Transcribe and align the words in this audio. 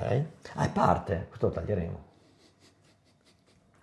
Ok. 0.00 0.22
Ah, 0.54 0.64
è 0.64 0.70
parte, 0.70 1.26
questo 1.28 1.48
lo 1.48 1.52
taglieremo. 1.52 2.04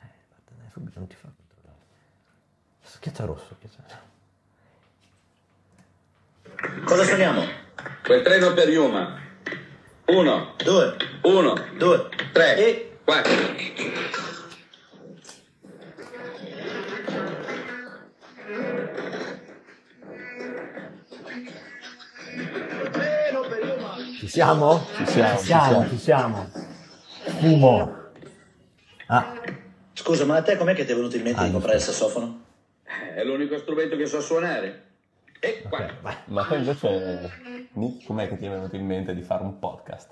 Eh, 0.01 0.07
vattene, 0.29 0.69
subito 0.71 0.97
non 0.97 1.07
ti 1.07 1.15
fa 1.15 1.27
controllare. 1.27 1.83
Schiaccia 2.81 3.25
rosso, 3.25 3.55
schiaccia. 3.55 4.05
Cosa 6.85 7.03
suoniamo? 7.03 7.45
Quel 8.03 8.23
treno 8.23 8.53
per 8.53 8.67
Yuma. 8.69 9.25
Uno, 10.05 10.55
Due, 10.57 10.95
uno, 11.23 11.53
due, 11.77 12.09
tre, 12.31 12.57
e... 12.57 12.99
quattro. 13.03 13.31
Ci 24.27 24.33
siamo? 24.33 24.85
Ci 24.97 25.05
siamo, 25.05 25.37
Ci 25.39 25.45
siamo, 25.45 25.87
ci 25.87 25.97
siamo. 25.97 26.47
Fumo. 27.39 27.95
Ah, 29.07 29.33
Scusa, 29.93 30.25
ma 30.25 30.35
a 30.35 30.41
te 30.41 30.57
com'è 30.57 30.73
che 30.73 30.83
ti 30.83 30.91
è 30.91 30.95
venuto 30.95 31.15
in 31.15 31.23
mente 31.23 31.39
Ah, 31.39 31.45
di 31.45 31.51
comprare 31.51 31.77
il 31.77 31.81
sassofono? 31.81 32.41
È 33.15 33.23
l'unico 33.23 33.57
strumento 33.57 33.95
che 33.95 34.05
so 34.05 34.19
suonare. 34.19 34.83
E 35.39 35.63
qua. 35.69 35.79
ok, 35.85 35.93
vai. 36.01 36.15
Ma 36.25 36.43
poi 36.43 36.57
invece, 36.57 37.31
Nick, 37.73 38.05
com'è 38.05 38.27
che 38.27 38.37
ti 38.37 38.45
è 38.45 38.49
venuto 38.49 38.75
in 38.75 38.85
mente 38.85 39.15
di 39.15 39.21
fare 39.21 39.43
un 39.43 39.57
podcast? 39.59 40.09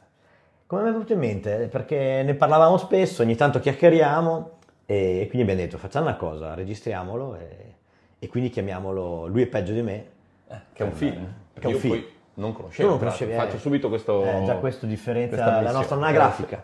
Come 0.65 0.83
mi 0.83 0.89
è 0.89 0.91
venuto 0.93 1.11
in 1.11 1.19
mente? 1.19 1.67
Perché 1.69 2.23
ne 2.23 2.35
parlavamo 2.35 2.77
spesso, 2.77 3.21
ogni 3.21 3.35
tanto 3.35 3.59
chiacchieriamo 3.59 4.59
e 4.85 5.25
quindi 5.29 5.41
abbiamo 5.41 5.61
detto 5.61 5.77
facciamo 5.77 6.05
una 6.07 6.15
cosa, 6.15 6.53
registriamolo 6.53 7.35
e, 7.35 7.73
e 8.19 8.27
quindi 8.27 8.49
chiamiamolo 8.49 9.27
Lui 9.27 9.41
è 9.41 9.47
peggio 9.47 9.73
di 9.73 9.81
me. 9.81 10.05
Eh, 10.47 10.55
che 10.73 10.83
è 10.83 10.85
un 10.85 10.93
film. 10.93 11.33
Perché 11.53 11.67
è 11.67 11.71
un 11.71 11.73
io 11.75 11.79
film. 11.79 11.93
poi 11.93 12.13
non 12.35 12.53
conoscevo. 12.53 12.89
Non 12.89 12.99
conoscevi, 12.99 13.33
eh. 13.33 13.35
Faccio 13.35 13.57
subito 13.57 13.89
questo... 13.89 14.23
Eh, 14.23 14.43
già 14.45 14.55
questo 14.55 14.85
differenzia 14.85 15.61
la 15.61 15.71
nostra 15.71 15.95
anagrafica. 15.95 16.63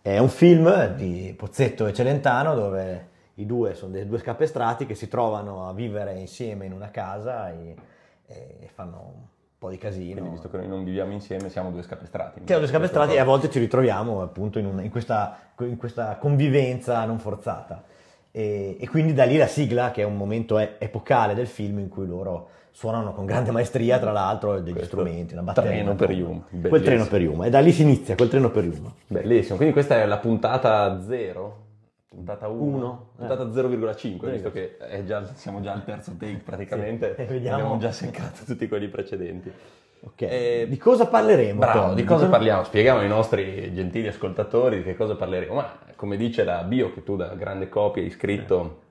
È 0.00 0.18
un 0.18 0.28
film 0.28 0.94
di 0.94 1.34
Pozzetto 1.36 1.86
e 1.86 1.92
Celentano 1.92 2.54
dove 2.54 3.06
i 3.34 3.46
due 3.46 3.74
sono 3.74 3.92
dei 3.92 4.06
due 4.06 4.18
scapestrati 4.18 4.86
che 4.86 4.94
si 4.94 5.06
trovano 5.06 5.68
a 5.68 5.72
vivere 5.72 6.14
insieme 6.14 6.66
in 6.66 6.72
una 6.72 6.90
casa 6.90 7.50
e, 7.50 7.74
e 8.26 8.68
fanno 8.72 9.12
un 9.14 9.22
po' 9.58 9.70
di 9.70 9.78
casino. 9.78 10.14
Quindi, 10.14 10.30
visto 10.30 10.48
che 10.48 10.56
noi 10.56 10.68
non 10.68 10.84
viviamo 10.84 11.12
insieme, 11.12 11.48
siamo 11.50 11.70
due 11.70 11.82
scapestrati. 11.82 12.42
Siamo 12.44 12.60
due 12.60 12.70
scapestrati 12.70 13.14
e 13.14 13.18
a 13.18 13.24
volte 13.24 13.50
ci 13.50 13.58
ritroviamo 13.58 14.22
appunto 14.22 14.58
in, 14.58 14.66
un- 14.66 14.82
in 14.82 14.90
questa, 14.90 15.36
in 15.60 15.76
questa 15.76 16.16
convivenza 16.16 17.04
non 17.04 17.18
forzata. 17.18 17.82
E, 18.30 18.76
e 18.78 18.88
quindi 18.88 19.14
da 19.14 19.24
lì 19.24 19.36
la 19.36 19.46
sigla, 19.46 19.90
che 19.90 20.02
è 20.02 20.04
un 20.04 20.16
momento 20.16 20.58
epocale 20.58 21.34
del 21.34 21.48
film 21.48 21.80
in 21.80 21.88
cui 21.88 22.06
loro 22.06 22.50
suonano 22.78 23.12
con 23.12 23.26
grande 23.26 23.50
maestria, 23.50 23.98
tra 23.98 24.12
l'altro, 24.12 24.60
degli 24.60 24.70
Questo 24.72 24.96
strumenti, 25.00 25.32
una 25.32 25.42
batteria. 25.42 25.70
treno 25.72 25.96
per. 25.96 26.10
Yuma, 26.12 26.44
Quel 26.48 26.60
bellissimo. 26.60 26.84
treno 26.84 27.06
per 27.08 27.20
Yuma. 27.22 27.46
E 27.46 27.50
da 27.50 27.58
lì 27.58 27.72
si 27.72 27.82
inizia, 27.82 28.14
quel 28.14 28.28
treno 28.28 28.50
per 28.52 28.64
Yuma. 28.64 28.94
Bellissimo. 29.08 29.56
Quindi 29.56 29.74
questa 29.74 29.96
è 30.00 30.06
la 30.06 30.18
puntata 30.18 31.02
0? 31.02 31.56
Puntata 32.08 32.46
1? 32.46 32.62
Uno, 32.76 33.06
eh. 33.14 33.26
Puntata 33.26 33.50
0,5, 33.50 34.30
visto 34.30 34.52
che 34.52 34.76
è 34.76 35.02
già- 35.04 35.26
siamo 35.34 35.60
già 35.60 35.72
al 35.72 35.84
terzo 35.84 36.12
take 36.16 36.40
praticamente. 36.44 37.14
Sì, 37.16 37.22
e 37.22 37.24
vediamo. 37.24 37.56
Abbiamo 37.56 37.78
già 37.78 37.90
seccato 37.90 38.44
tutti 38.46 38.68
quelli 38.68 38.86
precedenti. 38.86 39.50
Ok. 40.00 40.22
Eh, 40.22 40.66
di 40.68 40.76
cosa 40.78 41.06
parleremo? 41.08 41.58
Bravo, 41.58 41.80
Tom? 41.86 41.94
di 41.96 42.04
cosa 42.04 42.28
parliamo? 42.28 42.62
Spieghiamo 42.62 43.00
ai 43.00 43.08
nostri 43.08 43.74
gentili 43.74 44.06
ascoltatori 44.06 44.76
di 44.76 44.82
che 44.84 44.94
cosa 44.94 45.16
parleremo. 45.16 45.52
Ma 45.54 45.68
come 45.96 46.16
dice 46.16 46.44
la 46.44 46.62
bio 46.62 46.92
che 46.94 47.02
tu 47.02 47.16
da 47.16 47.34
grande 47.34 47.68
copia 47.68 48.04
hai 48.04 48.10
scritto, 48.10 48.82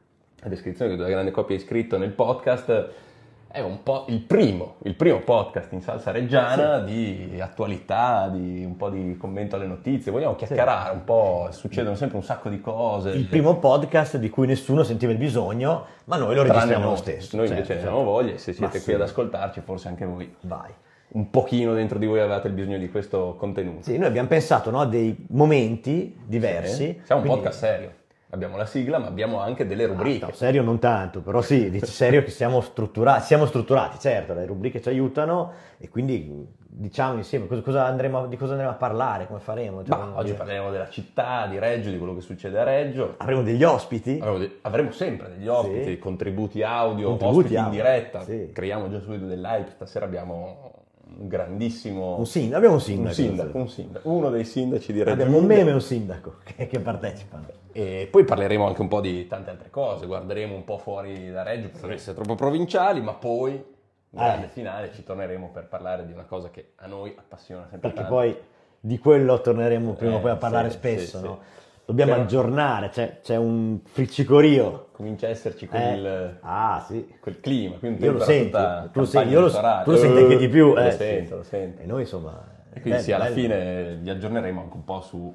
la 0.42 0.50
descrizione 0.50 0.92
che 0.92 0.98
tu 0.98 1.04
da 1.04 1.10
grande 1.10 1.32
copia 1.32 1.56
hai 1.56 1.62
scritto 1.62 1.98
nel 1.98 2.12
podcast, 2.12 3.06
è 3.50 3.62
un 3.62 3.82
po' 3.82 4.06
il 4.10 4.20
primo, 4.22 4.76
il 4.84 4.96
primo 4.96 5.20
podcast 5.22 5.72
in 5.72 5.82
salsa 5.82 6.12
reggiana 6.12 6.80
di 6.80 7.38
attualità, 7.40 8.28
di 8.28 8.64
un 8.64 8.76
po' 8.76 8.90
di 8.90 9.16
commento 9.18 9.56
alle 9.56 9.66
notizie. 9.66 10.12
Vogliamo 10.12 10.36
chiacchierare 10.36 10.94
un 10.94 11.04
po', 11.04 11.48
succedono 11.52 11.96
sempre 11.96 12.18
un 12.18 12.24
sacco 12.24 12.50
di 12.50 12.60
cose. 12.62 13.10
Il 13.12 13.26
primo 13.28 13.58
podcast 13.58 14.18
di 14.18 14.30
cui 14.30 14.48
nessuno 14.48 14.84
sentiva 14.84 15.12
il 15.12 15.18
bisogno, 15.18 15.86
ma 16.06 16.18
noi 16.18 16.36
lo 16.36 16.44
registriamo 16.44 16.84
noi. 16.84 16.92
lo 16.92 16.98
stesso. 16.98 17.36
Noi 17.38 17.48
Certo, 17.48 17.62
invece 17.62 17.74
ne 17.76 17.80
certo. 17.82 17.88
abbiamo 17.88 18.04
voglia 18.04 18.34
e 18.34 18.38
se 18.38 18.52
Ma 18.52 18.58
siete 18.58 18.78
sì. 18.80 18.84
qui 18.84 18.94
ad 18.94 19.02
ascoltarci, 19.02 19.62
forse 19.62 19.88
anche 19.88 20.06
voi 20.06 20.36
Vai. 20.42 20.72
un 21.10 21.30
pochino 21.30 21.74
dentro 21.74 21.98
di 21.98 22.06
voi 22.06 22.20
avevate 22.20 22.48
il 22.50 22.54
bisogno 22.54 22.78
di 22.78 22.90
questo 22.90 23.36
contenuto. 23.40 23.84
Sì, 23.84 23.98
noi 23.98 24.08
abbiamo 24.08 24.28
pensato 24.28 24.70
no, 24.70 24.82
a 24.82 24.86
dei 24.86 25.26
momenti 25.30 26.16
diversi. 26.26 26.74
Sì. 26.76 27.02
Siamo 27.06 27.22
un 27.22 27.28
quindi- 27.28 27.44
podcast 27.44 27.60
serio. 27.60 27.92
Abbiamo 28.30 28.58
la 28.58 28.66
sigla, 28.66 28.98
ma 28.98 29.08
abbiamo 29.08 29.40
anche 29.40 29.66
delle 29.66 29.86
rubriche. 29.86 30.26
No, 30.26 30.32
serio 30.34 30.62
non 30.62 30.80
tanto, 30.80 31.22
però 31.22 31.42
sì, 31.42 31.70
dici 31.70 31.86
serio 31.86 32.24
che 32.24 32.30
siamo 32.30 32.60
strutturati, 32.60 33.24
siamo 33.24 33.46
strutturati, 33.46 34.00
certo, 34.00 34.34
le 34.34 34.46
rubriche 34.46 34.82
ci 34.82 34.90
aiutano 34.90 35.54
e 35.78 35.88
quindi 35.88 36.46
diciamo 36.70 37.16
insieme 37.16 37.48
cosa, 37.48 37.62
cosa 37.62 37.86
andremo, 37.86 38.24
a- 38.24 38.28
di 38.28 38.36
cosa 38.36 38.52
andremo 38.52 38.72
a 38.74 38.76
parlare, 38.76 39.28
come 39.28 39.40
faremo. 39.40 39.82
Cioè, 39.84 39.98
Ma 39.98 40.12
oggi 40.16 40.26
dire, 40.26 40.38
parleremo 40.38 40.72
della 40.72 40.90
città, 40.90 41.48
di 41.48 41.58
Reggio, 41.58 41.90
di 41.90 41.98
quello 41.98 42.16
che 42.16 42.22
succede 42.22 42.60
a 42.60 42.64
Reggio. 42.64 43.14
Avremo 43.18 43.44
degli 43.44 43.64
ospiti? 43.64 44.18
Avremo, 44.20 44.38
de- 44.40 44.58
avremo 44.62 44.92
sempre 44.92 45.30
degli 45.30 45.48
ospiti, 45.48 45.84
Sì. 45.92 45.98
contributi 45.98 46.62
audio, 46.64 47.08
Contributi 47.08 47.38
ospiti 47.38 47.54
in 47.54 47.60
audio, 47.62 47.82
diretta. 47.82 48.22
sì. 48.24 48.50
Creiamo 48.54 48.90
già 48.90 49.00
subito 49.00 49.26
dell'hype. 49.26 49.72
Stasera 49.72 50.04
abbiamo 50.06 50.74
un 51.20 51.28
grandissimo 51.28 52.16
Un 52.18 52.26
sindaco, 52.26 52.56
abbiamo 52.58 52.76
un 52.76 52.82
un 52.82 52.86
sindaco. 52.86 53.14
sindaco, 53.16 53.58
un 53.58 53.70
sindaco, 53.70 54.10
uno 54.10 54.30
dei 54.30 54.46
sindaci 54.46 54.92
di 54.94 55.00
Reggio. 55.00 55.12
Abbiamo 55.12 55.38
un 55.38 55.46
meme 55.46 55.70
e 55.70 55.74
un 55.74 55.82
sindaco 55.82 56.36
che, 56.44 56.68
che 56.68 56.80
partecipano. 56.80 57.46
E 57.72 58.08
poi 58.12 58.24
parleremo 58.24 58.66
anche 58.66 58.82
un 58.82 58.88
po' 58.88 59.02
di 59.02 59.28
tante 59.28 59.50
altre 59.52 59.70
cose, 59.70 60.06
guarderemo 60.08 60.56
un 60.56 60.64
po' 60.64 60.78
fuori 60.80 61.30
da 61.32 61.44
Reggio 61.44 61.70
per 61.70 61.82
non 61.82 61.92
essere 61.92 62.16
troppo 62.16 62.34
provinciali, 62.36 63.02
ma 63.02 63.14
poi, 63.14 63.64
grande 64.10 64.46
Eh. 64.48 64.50
finale, 64.50 64.92
ci 64.94 65.04
torneremo 65.04 65.50
per 65.54 65.68
parlare 65.68 66.06
di 66.06 66.12
una 66.12 66.24
cosa 66.26 66.50
che 66.50 66.72
a 66.78 66.88
noi 66.88 67.14
appassiona 67.16 67.64
sempre 67.70 67.90
Perché 67.90 67.98
tanto. 68.04 68.14
poi 68.14 68.36
di 68.80 68.98
quello 68.98 69.42
torneremo 69.42 69.94
prima 69.94 70.16
o 70.16 70.18
Eh, 70.18 70.22
poi 70.22 70.32
a 70.32 70.36
parlare 70.38 70.70
sì, 70.72 70.78
spesso, 70.78 71.18
sì, 71.20 71.24
no? 71.24 71.40
sì. 71.42 71.57
Dobbiamo 71.88 72.12
Però- 72.12 72.24
aggiornare, 72.26 72.90
c'è, 72.90 73.22
c'è 73.22 73.38
un 73.38 73.80
friccicorio. 73.86 74.90
Comincia 74.92 75.28
a 75.28 75.30
esserci 75.30 75.64
Eh, 75.64 75.68
quel, 75.70 76.38
Ah, 76.42 76.84
sì. 76.86 77.16
quel 77.22 77.40
clima, 77.40 77.78
qui 77.78 77.88
un 77.88 77.96
Io 77.98 78.12
lo 78.12 78.20
sento, 78.20 78.90
tu 78.92 79.00
lo 79.00 79.06
senti, 79.06 79.30
io 79.30 79.40
lo- 79.40 79.50
tu 79.84 79.92
lo 79.92 79.96
senti 79.98 80.22
anche 80.22 80.36
di 80.38 80.50
più, 80.50 80.74
Lo 80.74 80.82
eh, 80.82 80.92
sento, 80.92 81.30
sì. 81.30 81.36
lo 81.38 81.44
sento. 81.44 81.82
E 81.82 81.86
noi 81.86 82.02
insomma... 82.02 82.44
E 82.74 82.82
quindi 82.82 82.90
bello, 82.90 83.02
sì, 83.04 83.12
alla 83.14 83.24
bello. 83.24 83.36
fine 83.36 83.96
vi 84.02 84.10
aggiorneremo 84.10 84.62
anche 84.64 84.76
un 84.76 84.84
po' 84.84 85.00
su 85.00 85.34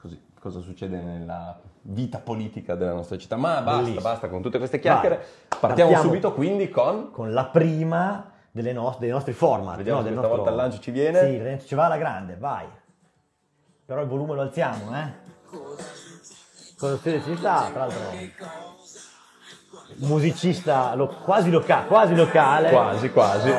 così, 0.00 0.22
cosa 0.38 0.60
succede 0.60 1.00
nella 1.00 1.58
vita 1.82 2.18
politica 2.18 2.76
della 2.76 2.92
nostra 2.92 3.18
città. 3.18 3.34
Ma 3.34 3.54
basta, 3.60 3.80
Bellissimo. 3.80 4.00
basta 4.00 4.28
con 4.28 4.40
tutte 4.40 4.58
queste 4.58 4.78
chiacchiere. 4.78 5.16
Partiamo 5.48 5.90
Partiamo. 5.90 6.02
subito 6.02 6.32
quindi 6.32 6.70
con... 6.70 7.10
Con 7.10 7.32
la 7.32 7.46
prima 7.46 8.30
delle 8.52 8.72
nos- 8.72 8.98
dei 9.00 9.10
nostri 9.10 9.32
format. 9.32 9.76
Vediamo 9.78 9.98
no, 9.98 10.06
se 10.06 10.12
questa 10.12 10.32
volta 10.32 10.50
il 10.50 10.56
lancio 10.56 10.78
ci 10.78 10.92
viene. 10.92 11.18
Sì, 11.22 11.26
il 11.32 11.42
lancio 11.42 11.66
ci 11.66 11.74
va 11.74 11.86
alla 11.86 11.96
grande, 11.98 12.36
vai. 12.38 12.66
Però 13.84 14.00
il 14.00 14.06
volume 14.06 14.34
lo 14.36 14.42
alziamo, 14.42 14.96
eh. 14.96 15.26
Cosa 16.78 16.94
succede 16.96 17.22
ci 17.24 17.36
sta, 17.36 17.68
tra 17.72 17.86
l'altro... 17.86 18.00
Musicista 19.96 20.94
lo- 20.94 21.08
quasi, 21.24 21.50
loca- 21.50 21.84
quasi 21.88 22.14
locale. 22.14 22.70
Quasi, 22.70 23.10
quasi. 23.10 23.52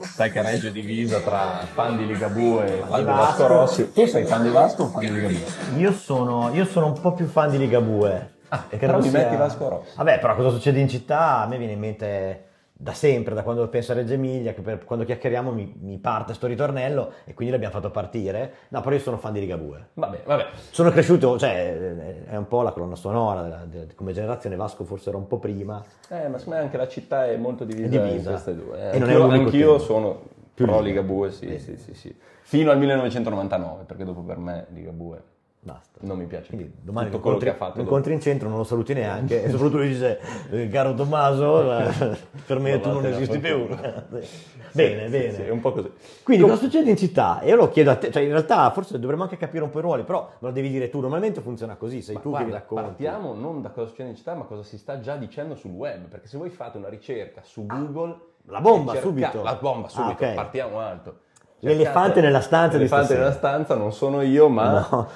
Sai 0.00 0.30
che 0.30 0.40
Reggio 0.42 0.68
è 0.68 0.70
divisa 0.70 1.18
tra 1.20 1.66
fan 1.72 1.96
di 1.96 2.06
Ligabue 2.06 2.64
e 2.80 2.82
fan 2.86 2.98
di 3.00 3.04
Vasco. 3.04 3.46
Rossi. 3.46 3.92
Tu 3.92 4.06
sei 4.06 4.24
fan 4.24 4.42
di 4.42 4.50
Vasco 4.50 4.84
o 4.84 4.86
fan 4.88 5.00
di 5.00 5.12
Ligabue? 5.12 5.44
Io 5.78 5.92
sono, 5.92 6.50
io 6.54 6.64
sono 6.64 6.86
un 6.86 7.00
po' 7.00 7.12
più 7.12 7.26
fan 7.26 7.50
di 7.50 7.58
Ligabue. 7.58 8.32
Ah, 8.48 8.64
e 8.68 8.76
però 8.76 8.98
mi 8.98 9.08
sia- 9.08 9.18
metti 9.18 9.36
Vasco 9.36 9.68
Rossi. 9.68 9.96
Vabbè, 9.96 10.20
però 10.20 10.36
cosa 10.36 10.50
succede 10.50 10.78
in 10.78 10.88
città? 10.88 11.38
A 11.40 11.46
me 11.46 11.56
viene 11.58 11.72
in 11.72 11.80
mente 11.80 12.44
da 12.76 12.92
sempre, 12.92 13.34
da 13.34 13.44
quando 13.44 13.68
penso 13.68 13.92
a 13.92 13.94
Reggio 13.94 14.14
Emilia, 14.14 14.52
che 14.52 14.60
per- 14.60 14.84
quando 14.84 15.04
chiacchieriamo 15.04 15.52
mi, 15.52 15.72
mi 15.80 15.96
parte 15.98 16.34
sto 16.34 16.48
ritornello 16.48 17.12
e 17.24 17.32
quindi 17.32 17.52
l'abbiamo 17.54 17.72
fatto 17.74 17.90
partire. 17.90 18.52
No, 18.68 18.80
però 18.80 18.96
io 18.96 19.00
sono 19.00 19.16
fan 19.16 19.32
di 19.32 19.40
Ligabue. 19.40 19.86
Vabbè, 19.94 20.22
vabbè. 20.26 20.46
Sono 20.70 20.90
cresciuto, 20.90 21.38
cioè 21.38 22.24
è 22.26 22.36
un 22.36 22.48
po' 22.48 22.62
la 22.62 22.72
colonna 22.72 22.96
sonora 22.96 23.42
della- 23.42 23.64
della- 23.64 23.86
come 23.94 24.12
generazione, 24.12 24.56
Vasco 24.56 24.84
forse 24.84 25.08
era 25.10 25.18
un 25.18 25.28
po' 25.28 25.38
prima. 25.38 25.82
Eh, 26.08 26.26
ma 26.28 26.36
secondo 26.38 26.58
me 26.58 26.64
anche 26.64 26.76
la 26.76 26.88
città 26.88 27.26
è 27.28 27.36
molto 27.36 27.64
divisa, 27.64 27.86
È 27.86 27.88
divisa. 27.90 28.16
in 28.30 28.34
queste 28.34 28.54
due. 28.56 28.90
eh. 28.90 28.96
E 28.96 28.98
non 28.98 29.08
è 29.08 29.14
anch'io, 29.14 29.30
anch'io 29.44 29.78
sono 29.78 30.22
Più 30.52 30.64
pro 30.66 30.80
Liga. 30.80 31.00
Ligabue, 31.00 31.30
sì, 31.30 31.48
Sì. 31.50 31.58
sì, 31.58 31.76
sì, 31.76 31.94
sì. 31.94 32.16
Fino 32.42 32.70
al 32.72 32.78
1999, 32.78 33.84
perché 33.84 34.04
dopo 34.04 34.20
per 34.22 34.36
me 34.38 34.66
Ligabue 34.70 35.22
Basta. 35.64 35.98
non 36.02 36.18
mi 36.18 36.26
piace 36.26 36.48
Quindi 36.48 36.70
domani 36.82 37.06
Tutto 37.08 37.20
quello 37.22 37.36
incontri, 37.36 37.46
che 37.48 37.54
ha 37.54 37.58
fatto 37.58 37.70
dopo. 37.78 37.88
incontri 37.88 38.12
in 38.12 38.20
centro, 38.20 38.48
non 38.50 38.58
lo 38.58 38.64
saluti 38.64 38.92
neanche 38.92 39.42
e 39.44 39.48
soprattutto 39.48 39.78
lui 39.78 39.88
dice, 39.88 40.20
eh, 40.50 40.68
caro 40.68 40.92
Tommaso, 40.92 41.62
la- 41.62 41.90
per 42.46 42.58
me 42.58 42.78
tu 42.80 42.90
non 42.92 43.06
esisti 43.06 43.38
più. 43.38 43.66
qualcuno. 43.66 44.02
bene, 44.72 45.04
Sì, 45.04 45.10
bene. 45.10 45.32
sì, 45.32 45.42
è 45.42 45.48
un 45.50 45.60
po' 45.60 45.72
così. 45.72 45.90
Quindi 46.22 46.44
cosa 46.44 46.56
succede 46.56 46.90
in 46.90 46.96
città? 46.98 47.40
E 47.40 47.48
io 47.48 47.56
lo 47.56 47.68
chiedo 47.70 47.90
a 47.92 47.96
te, 47.96 48.10
cioè 48.10 48.22
in 48.22 48.28
realtà 48.30 48.70
forse 48.72 48.98
dovremmo 48.98 49.22
anche 49.22 49.38
capire 49.38 49.64
un 49.64 49.70
po' 49.70 49.78
i 49.78 49.82
ruoli, 49.82 50.02
però 50.02 50.28
me 50.40 50.48
lo 50.48 50.52
devi 50.52 50.68
dire 50.68 50.90
tu, 50.90 51.00
normalmente 51.00 51.40
funziona 51.40 51.76
così, 51.76 52.02
sei 52.02 52.16
Ma 52.16 52.20
tu 52.20 52.28
guarda, 52.28 52.46
che 52.48 52.52
racconti. 52.52 52.84
partiamo 52.84 53.32
non 53.32 53.62
da 53.62 53.70
cosa 53.70 53.86
succede 53.88 54.10
in 54.10 54.16
città, 54.16 54.34
ma 54.34 54.44
cosa 54.44 54.62
si 54.62 54.76
sta 54.76 55.00
già 55.00 55.16
dicendo 55.16 55.54
sul 55.54 55.70
web. 55.70 56.08
Perché 56.08 56.26
se 56.28 56.36
voi 56.36 56.50
fate 56.50 56.76
una 56.76 56.88
ricerca 56.90 57.40
su 57.42 57.64
Google, 57.64 58.10
Ah, 58.10 58.52
la 58.52 58.60
bomba 58.60 58.92
cerca- 58.92 59.06
subito. 59.08 59.42
La 59.42 59.54
bomba 59.54 59.88
subito, 59.88 60.22
Ah, 60.24 60.28
ok. 60.28 60.34
partiamo 60.34 60.78
alto. 60.80 61.14
L'elefante 61.60 62.20
nella 62.20 62.42
stanza 62.42 62.76
di 62.76 62.82
L'elefante 62.84 63.14
nella 63.14 63.32
stanza 63.32 63.74
non 63.74 63.90
sono 63.90 64.20
io, 64.20 64.50
ma 64.50 64.86
No. 64.90 65.08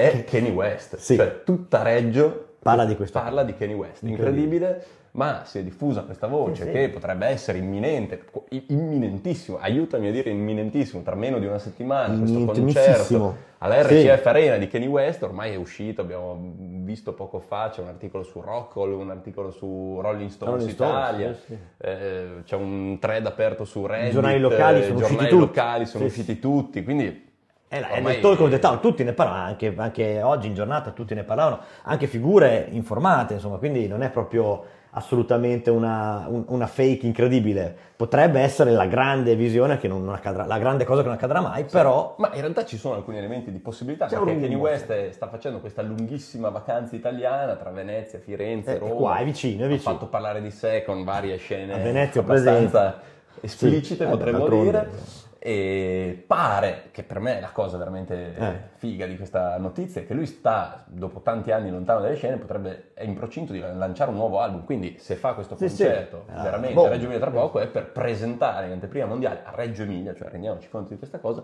È 0.00 0.24
Kanye 0.24 0.50
West. 0.50 0.96
Sì. 0.96 1.16
Cioè, 1.16 1.42
tutta 1.44 1.82
Reggio 1.82 2.44
Parla 2.66 2.84
di 2.84 2.96
questo. 2.96 3.20
Parla 3.20 3.44
di 3.44 3.54
Kanye 3.54 3.74
West. 3.74 4.02
Incredibile. 4.02 4.42
Incredibile. 4.56 4.86
ma 5.12 5.42
si 5.44 5.58
è 5.58 5.62
diffusa 5.62 6.02
questa 6.02 6.26
voce 6.26 6.62
Sì, 6.64 6.68
sì. 6.68 6.70
che 6.72 6.88
potrebbe 6.90 7.26
essere 7.26 7.56
imminente, 7.58 8.20
imminentissimo, 8.68 9.56
aiutami 9.58 10.08
a 10.08 10.10
dire 10.12 10.30
imminentissimo, 10.30 11.02
tra 11.02 11.14
meno 11.14 11.38
di 11.38 11.46
una 11.46 11.58
settimana 11.58 12.18
questo 12.18 12.44
concerto 12.44 13.36
all'RCF 13.58 14.20
Sì. 14.22 14.28
Arena 14.28 14.56
di 14.56 14.68
Kanye 14.68 14.86
West, 14.88 15.22
ormai 15.22 15.52
è 15.52 15.56
uscito, 15.56 16.02
abbiamo 16.02 16.38
visto 16.82 17.14
poco 17.14 17.38
fa, 17.38 17.70
c'è 17.72 17.80
un 17.80 17.88
articolo 17.88 18.24
su 18.24 18.40
Rockall, 18.42 18.92
un 18.92 19.10
articolo 19.10 19.50
su 19.50 19.98
Rolling 20.02 20.28
Stones 20.28 20.54
Rolling 20.56 20.70
Stones, 20.70 20.90
Italia, 20.92 21.34
sì. 21.46 21.56
eh, 21.78 22.26
c'è 22.44 22.56
un 22.56 22.98
thread 23.00 23.24
aperto 23.26 23.64
su 23.64 23.86
Reddit, 23.86 24.12
giornali 24.12 24.38
locali 24.38 24.80
eh, 24.80 24.82
sono 24.82 24.98
giornali 24.98 25.14
usciti 25.14 25.30
tutti. 25.30 25.46
locali 25.46 25.86
sono 25.86 26.08
Sì, 26.08 26.10
usciti 26.20 26.38
tutti, 26.38 26.84
quindi 26.84 27.25
È, 27.68 27.80
la- 27.80 27.88
è 27.88 28.00
nel 28.00 28.20
talk 28.20 28.40
of 28.40 28.50
the 28.50 28.58
town, 28.60 28.80
tutti 28.80 29.02
ne 29.02 29.12
parlano, 29.12 29.44
anche, 29.44 29.74
anche 29.76 30.22
oggi 30.22 30.46
in 30.46 30.54
giornata 30.54 30.90
tutti 30.92 31.14
ne 31.14 31.24
parlavano, 31.24 31.60
anche 31.82 32.06
figure 32.06 32.68
informate, 32.70 33.34
insomma, 33.34 33.56
quindi 33.56 33.88
non 33.88 34.02
è 34.02 34.10
proprio 34.10 34.64
assolutamente 34.90 35.68
una, 35.68 36.24
un- 36.28 36.44
una 36.46 36.66
fake 36.68 37.04
incredibile. 37.04 37.74
Potrebbe 37.96 38.40
essere 38.40 38.70
la 38.70 38.86
grande 38.86 39.34
visione 39.34 39.78
che 39.78 39.88
non 39.88 40.08
accadrà, 40.08 40.46
la 40.46 40.58
grande 40.58 40.84
cosa 40.84 41.00
che 41.00 41.08
non 41.08 41.16
accadrà 41.16 41.40
mai, 41.40 41.64
però 41.64 42.14
Ma 42.18 42.30
in 42.34 42.40
realtà 42.40 42.64
ci 42.64 42.76
sono 42.78 42.94
alcuni 42.94 43.18
elementi 43.18 43.50
di 43.50 43.58
possibilità, 43.58 44.06
C'è 44.06 44.16
perché 44.16 44.40
Kanye 44.40 44.54
West 44.54 45.10
sta 45.10 45.26
facendo 45.26 45.58
questa 45.58 45.82
lunghissima 45.82 46.48
vacanza 46.50 46.94
italiana 46.94 47.56
tra 47.56 47.70
Venezia, 47.70 48.20
Firenze, 48.20 48.76
Eh, 48.76 48.78
Roma. 48.78 48.94
qua, 48.94 49.16
è 49.18 49.24
vicino, 49.24 49.64
è 49.64 49.68
vicino. 49.68 49.90
Ha 49.90 49.92
fatto 49.94 50.06
parlare 50.06 50.40
di 50.40 50.50
sé 50.52 50.82
con 50.84 51.02
varie 51.04 51.36
scene 51.36 51.74
A 51.74 51.78
Venezia 51.78 52.20
abbastanza 52.20 53.00
esplicite, 53.40 53.96
Sì, 53.96 54.02
eh, 54.04 54.06
potremmo 54.06 54.48
dire. 54.48 54.88
E 55.38 56.24
pare, 56.26 56.88
che 56.90 57.02
per 57.02 57.20
me 57.20 57.36
è 57.38 57.40
la 57.40 57.50
cosa 57.50 57.76
veramente 57.76 58.34
Eh. 58.36 58.58
figa 58.76 59.06
di 59.06 59.16
questa 59.16 59.58
notizia, 59.58 60.00
è 60.00 60.06
che 60.06 60.14
lui 60.14 60.26
sta, 60.26 60.82
dopo 60.86 61.20
tanti 61.20 61.52
anni 61.52 61.70
lontano 61.70 62.00
dalle 62.00 62.16
scene, 62.16 62.36
potrebbe, 62.36 62.90
è 62.94 63.04
in 63.04 63.14
procinto 63.14 63.52
di 63.52 63.60
lanciare 63.60 64.10
un 64.10 64.16
nuovo 64.16 64.40
album. 64.40 64.64
Quindi 64.64 64.96
se 64.98 65.14
fa 65.14 65.34
questo 65.34 65.56
Sì, 65.56 65.68
sì. 65.68 65.84
concerto 65.84 66.24
Ah, 66.32 66.42
veramente 66.42 66.74
boh. 66.74 66.86
a 66.86 66.88
Reggio 66.88 67.04
Emilia 67.04 67.20
tra 67.20 67.30
poco 67.30 67.60
è 67.60 67.66
per 67.68 67.90
presentare 67.92 68.66
in 68.66 68.72
anteprima 68.72 69.06
mondiale 69.06 69.42
a 69.44 69.52
Reggio 69.54 69.82
Emilia, 69.82 70.14
cioè 70.14 70.28
rendiamoci 70.28 70.68
conto 70.68 70.88
di 70.90 70.98
questa 70.98 71.18
cosa, 71.18 71.42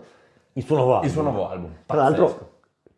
il 0.53 0.63
suo 0.63 0.75
nuovo 0.75 0.95
album. 0.95 1.09
suo 1.09 1.21
nuovo 1.21 1.49
album. 1.49 1.75
Tra 1.85 1.97
l'altro, 1.97 2.49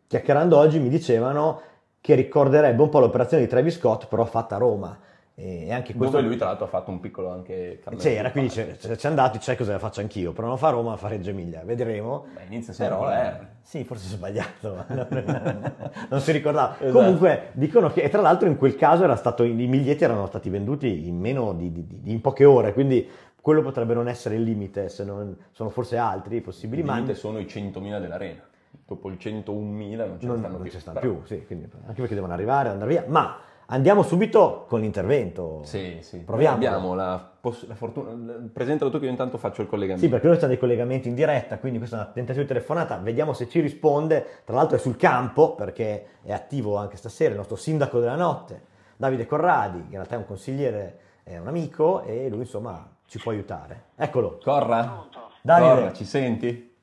chiacchierando 0.08 0.56
oggi 0.56 0.78
mi 0.80 0.88
dicevano 0.88 1.60
che 2.00 2.14
ricorderebbe 2.14 2.82
un 2.82 2.88
po' 2.88 3.00
l'operazione 3.00 3.42
di 3.42 3.48
Travis 3.48 3.76
Scott, 3.76 4.06
però 4.08 4.24
fatta 4.24 4.56
a 4.56 4.58
Roma. 4.58 4.98
E 5.38 5.70
anche 5.70 5.94
questo... 5.94 6.16
Dove 6.16 6.28
lui 6.28 6.38
tra 6.38 6.46
l'altro 6.46 6.64
ha 6.64 6.68
fatto 6.68 6.90
un 6.90 6.98
piccolo 6.98 7.28
anche 7.30 7.78
C'era, 7.98 8.28
di 8.28 8.32
quindi 8.32 8.50
c'è, 8.50 9.06
andato, 9.06 9.36
c'è 9.36 9.54
cosa 9.54 9.72
la 9.72 9.78
faccio 9.78 10.00
anch'io, 10.00 10.32
però 10.32 10.46
non 10.48 10.56
fa 10.56 10.70
Roma, 10.70 10.90
ma 10.90 10.96
fa 10.96 11.08
Reggio 11.08 11.28
Emilia, 11.28 11.60
vedremo. 11.62 12.24
Beh, 12.32 12.44
inizia 12.48 12.72
Però, 12.74 13.04
la 13.04 13.28
R. 13.28 13.46
Sì, 13.60 13.84
forse 13.84 14.06
è 14.06 14.16
sbagliato, 14.16 14.84
non, 16.08 16.20
si 16.20 16.32
ricordava. 16.32 16.76
Esatto. 16.78 16.90
Comunque 16.90 17.48
dicono 17.52 17.90
che, 17.92 18.00
e 18.00 18.08
tra 18.08 18.22
l'altro 18.22 18.48
in 18.48 18.56
quel 18.56 18.76
caso 18.76 19.04
era 19.04 19.16
stato, 19.16 19.42
i 19.42 19.52
biglietti 19.52 20.04
erano 20.04 20.26
stati 20.26 20.48
venduti 20.48 21.06
in 21.06 21.18
meno 21.18 21.52
di, 21.52 21.70
di- 21.70 21.86
di- 21.86 22.10
in 22.10 22.22
poche 22.22 22.46
ore, 22.46 22.72
quindi 22.72 23.06
quello 23.38 23.60
potrebbe 23.60 23.92
non 23.92 24.08
essere 24.08 24.36
il 24.36 24.42
limite, 24.42 24.88
se 24.88 25.04
non, 25.04 25.36
sono 25.50 25.68
forse 25.68 25.98
altri 25.98 26.40
possibili, 26.40 26.80
Il 26.80 26.86
ma 26.86 26.94
limite 26.94 27.14
sono 27.14 27.38
i 27.40 27.44
100.000 27.44 28.00
dell'arena. 28.00 28.40
Dopo 28.86 29.08
il 29.10 29.16
101.000 29.20 29.52
non 29.52 30.18
ce 30.18 30.26
ne 30.26 30.36
stanno 30.36 30.48
non 30.48 30.62
più. 30.62 30.78
stanno 30.78 31.00
Però- 31.00 31.12
più, 31.14 31.24
sì, 31.26 31.44
quindi- 31.44 31.68
anche 31.86 32.00
perché 32.00 32.14
devono 32.14 32.32
arrivare, 32.32 32.70
andare 32.70 32.90
via. 32.90 33.04
Ma 33.06 33.36
andiamo 33.66 34.02
subito 34.02 34.64
con 34.68 34.80
l'intervento. 34.80 35.60
Sì, 35.64 35.98
sì. 36.00 36.18
Proviamo. 36.18 36.56
Abbiamo 36.56 36.94
la, 36.94 37.30
poss- 37.40 37.66
la 37.66 37.74
fortuna. 37.74 38.12
Presentalo 38.52 38.90
tu 38.90 38.98
che 38.98 39.04
io 39.06 39.10
intanto 39.10 39.38
faccio 39.38 39.62
il 39.62 39.68
collegamento. 39.68 40.04
Sì, 40.04 40.10
perché 40.10 40.26
noi 40.26 40.36
stiamo 40.36 40.52
dei 40.52 40.62
collegamenti 40.62 41.08
in 41.08 41.14
diretta, 41.14 41.58
quindi 41.58 41.78
questa 41.78 41.96
è 41.96 42.00
una 42.00 42.10
tentativa 42.10 42.42
di 42.42 42.48
telefonata, 42.48 42.96
vediamo 42.96 43.32
se 43.32 43.48
ci 43.48 43.60
risponde. 43.60 44.42
Tra 44.44 44.54
l'altro 44.56 44.76
è 44.76 44.80
sul 44.80 44.96
campo, 44.96 45.54
perché 45.54 46.06
è 46.22 46.32
attivo 46.32 46.76
anche 46.76 46.96
stasera 46.96 47.30
il 47.30 47.36
nostro 47.36 47.56
sindaco 47.56 47.98
della 48.00 48.16
notte, 48.16 48.62
Davide 48.96 49.26
Corradi, 49.26 49.78
che 49.78 49.84
in 49.86 49.92
realtà 49.92 50.14
è 50.14 50.18
un 50.18 50.26
consigliere, 50.26 50.98
è 51.22 51.36
un 51.38 51.48
amico 51.48 52.02
e 52.02 52.28
lui 52.28 52.40
insomma 52.40 52.88
ci 53.06 53.18
può 53.18 53.32
aiutare. 53.32 53.84
Eccolo, 53.96 54.38
Corra? 54.42 55.06
Davide. 55.42 55.68
Corra, 55.68 55.92
ci 55.92 56.04
senti? 56.04 56.74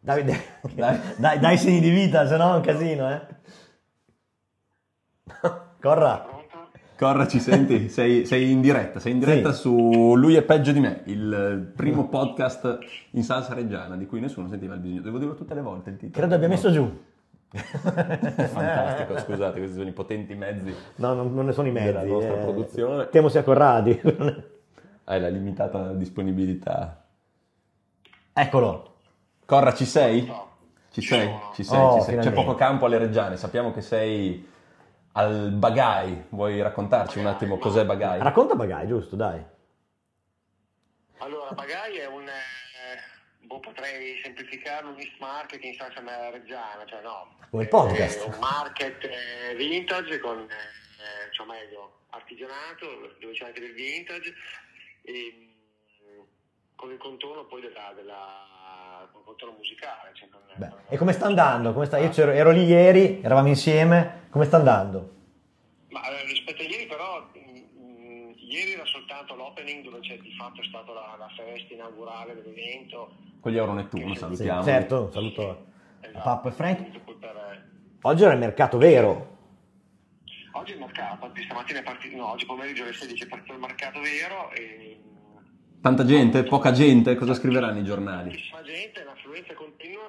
Davide, 0.00 0.38
Dai. 0.74 1.00
dai, 1.16 1.38
dai 1.38 1.56
segni 1.56 1.80
di 1.80 1.90
vita, 1.90 2.26
se 2.26 2.36
no 2.36 2.52
è 2.52 2.56
un 2.56 2.60
casino, 2.62 3.10
eh. 3.10 3.20
Corra, 5.80 6.26
Corra, 6.96 7.26
ci 7.26 7.40
senti? 7.40 7.88
Sei, 7.90 8.26
sei 8.26 8.50
in 8.50 8.60
diretta, 8.60 9.00
sei 9.00 9.12
in 9.12 9.18
diretta 9.18 9.52
Sì. 9.52 9.60
su 9.62 10.14
Lui 10.16 10.34
è 10.34 10.42
peggio 10.42 10.72
di 10.72 10.80
me, 10.80 11.00
il 11.04 11.72
primo 11.74 12.08
podcast 12.08 12.78
in 13.12 13.22
salsa 13.22 13.54
reggiana 13.54 13.96
di 13.96 14.06
cui 14.06 14.20
nessuno 14.20 14.48
sentiva 14.48 14.74
il 14.74 14.80
bisogno. 14.80 15.00
Devo 15.00 15.18
dirlo 15.18 15.34
tutte 15.34 15.54
le 15.54 15.62
volte 15.62 15.90
il 15.90 15.96
titolo. 15.96 16.18
credo 16.18 16.34
abbia 16.34 16.48
messo 16.48 16.70
giù. 16.70 17.02
Fantastico, 17.54 19.18
scusate, 19.18 19.58
questi 19.58 19.76
sono 19.76 19.88
i 19.88 19.92
potenti 19.92 20.34
mezzi. 20.34 20.74
No, 20.96 21.14
non, 21.14 21.32
non 21.34 21.46
ne 21.46 21.52
sono 21.52 21.68
i 21.68 21.72
mezzi. 21.72 21.86
Della 21.86 22.04
nostra 22.04 22.34
eh. 22.34 22.42
produzione. 22.42 23.08
Temo 23.08 23.28
sia 23.28 23.42
Corradi. 23.42 24.00
Hai 25.04 25.20
la 25.20 25.28
limitata 25.28 25.92
disponibilità. 25.92 27.04
Eccolo. 28.32 28.92
Corra, 29.46 29.72
ci 29.74 29.84
sei? 29.84 30.30
Ci 30.90 31.00
sei? 31.00 31.30
Ci 31.54 31.62
sei, 31.64 31.78
Oh, 31.78 31.94
ci 31.98 32.00
sei. 32.00 32.14
C'è 32.16 32.20
finalmente. 32.20 32.30
poco 32.30 32.54
campo 32.56 32.86
alle 32.86 32.98
Reggiane, 32.98 33.36
sappiamo 33.36 33.72
che 33.72 33.80
sei 33.82 34.52
al 35.16 35.50
Bagai. 35.52 36.26
Vuoi 36.30 36.60
raccontarci 36.62 37.18
un 37.18 37.26
attimo 37.26 37.58
cos'è 37.58 37.84
Bagai? 37.84 38.20
Racconta 38.20 38.54
Bagai, 38.54 38.86
giusto, 38.86 39.16
dai. 39.16 39.42
Allora, 41.18 41.50
Bagai 41.52 41.96
è 41.96 42.06
un, 42.06 42.26
eh, 42.28 43.46
boh, 43.46 43.60
potrei 43.60 44.20
semplificarlo, 44.22 44.90
un 44.90 44.96
mix 44.96 45.16
market 45.18 45.62
in 45.62 45.74
salsa 45.74 46.30
reggiana, 46.30 46.84
cioè 46.86 47.02
no. 47.02 47.36
Come 47.50 47.66
podcast. 47.66 48.26
un 48.26 48.38
market 48.40 49.04
eh, 49.04 49.54
vintage 49.54 50.18
con, 50.18 50.40
eh, 50.40 51.32
cioè 51.32 51.46
meglio, 51.46 52.00
artigianato, 52.10 53.16
dove 53.20 53.32
c'è 53.32 53.46
anche 53.46 53.60
del 53.60 53.72
vintage, 53.72 54.34
e, 55.02 55.50
mm, 56.02 56.20
con 56.74 56.90
il 56.90 56.98
contorno 56.98 57.44
poi 57.46 57.60
della, 57.60 57.92
della 57.94 58.53
con 59.24 59.32
il 59.32 59.40
contorno 59.40 59.54
musicale. 59.56 60.10
Cioè 60.14 60.28
con- 60.28 60.40
Beh, 60.56 60.68
con- 60.68 60.78
e 60.88 60.96
come 60.96 61.12
sta 61.12 61.26
andando? 61.26 61.72
Come 61.72 61.86
sta- 61.86 61.98
Io 61.98 62.10
c'ero- 62.10 62.30
ero 62.32 62.50
lì 62.50 62.64
ieri, 62.64 63.20
eravamo 63.22 63.48
insieme, 63.48 64.26
come 64.30 64.44
sta 64.44 64.56
andando? 64.58 65.10
Ma 65.88 66.00
eh, 66.08 66.24
rispetto 66.26 66.62
a 66.62 66.64
ieri 66.64 66.86
però, 66.86 67.20
mm, 67.36 67.56
mm, 67.82 68.32
ieri 68.36 68.72
era 68.72 68.84
soltanto 68.84 69.34
l'opening 69.34 69.82
dove 69.84 70.00
c'è 70.00 70.18
di 70.18 70.32
fatto 70.36 70.60
è 70.60 70.64
stata 70.64 70.92
la, 70.92 71.16
la 71.18 71.28
festa 71.36 71.72
inaugurale 71.74 72.34
dell'evento. 72.34 73.14
Con 73.40 73.52
gli 73.52 73.56
Euro 73.56 73.72
Nettuno, 73.74 74.12
Sì, 74.14 74.20
salutiamo. 74.20 74.62
certo, 74.64 75.02
un 75.04 75.12
saluto 75.12 75.48
a 75.50 76.06
Esatto. 76.06 76.22
Pappo 76.22 76.48
e 76.48 76.52
Frank. 76.52 76.98
Per, 77.00 77.36
eh, 77.36 77.72
Oggi 78.02 78.22
era 78.22 78.32
il 78.34 78.38
mercato 78.38 78.76
vero. 78.78 79.32
Oggi 80.52 80.72
il 80.72 80.78
mercato, 80.78 81.30
stamattina 81.44 81.80
è 81.80 81.82
partito, 81.82 82.16
no, 82.16 82.30
oggi 82.30 82.46
pomeriggio 82.46 82.82
alle 82.84 82.92
16 82.92 83.24
è 83.24 83.26
partito 83.26 83.54
il 83.54 83.58
mercato 83.58 83.98
vero 84.00 84.50
e 84.52 85.00
Tanta 85.84 86.06
gente, 86.06 86.44
poca 86.44 86.72
gente, 86.72 87.14
cosa 87.14 87.34
scriveranno 87.34 87.78
i 87.78 87.84
giornali? 87.84 88.30
tantissima 88.30 88.62
gente, 88.62 89.04
l'affluenza 89.04 89.52
continua. 89.52 90.08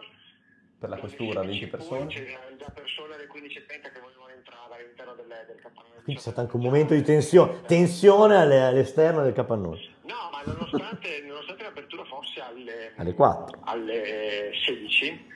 Per 0.80 0.88
la 0.88 0.96
questura, 0.96 1.42
20 1.42 1.68
persone. 1.68 2.08
C'erano 2.08 2.56
già 2.58 2.72
persone 2.74 3.16
alle 3.16 3.28
15.30 3.28 3.92
che 3.92 4.00
volevano 4.00 4.30
entrare 4.34 4.74
all'interno 4.74 5.16
del, 5.16 5.26
del 5.48 5.60
capannone. 5.62 5.96
Quindi 5.96 6.14
c'è 6.16 6.20
stato 6.22 6.40
anche 6.40 6.56
un 6.56 6.62
momento 6.62 6.94
di 6.94 7.02
tensione, 7.02 7.60
tensione 7.68 8.38
alle- 8.38 8.62
all'esterno 8.64 9.22
del 9.22 9.34
capannone. 9.34 9.82
No, 10.04 10.30
ma 10.32 10.42
nonostante, 10.46 11.22
nonostante 11.28 11.64
l'apertura 11.64 12.06
fosse 12.06 12.40
alle, 12.40 12.94
Alle 12.96 13.14
4. 13.14 13.60
alle 13.66 14.52
16, 14.66 15.28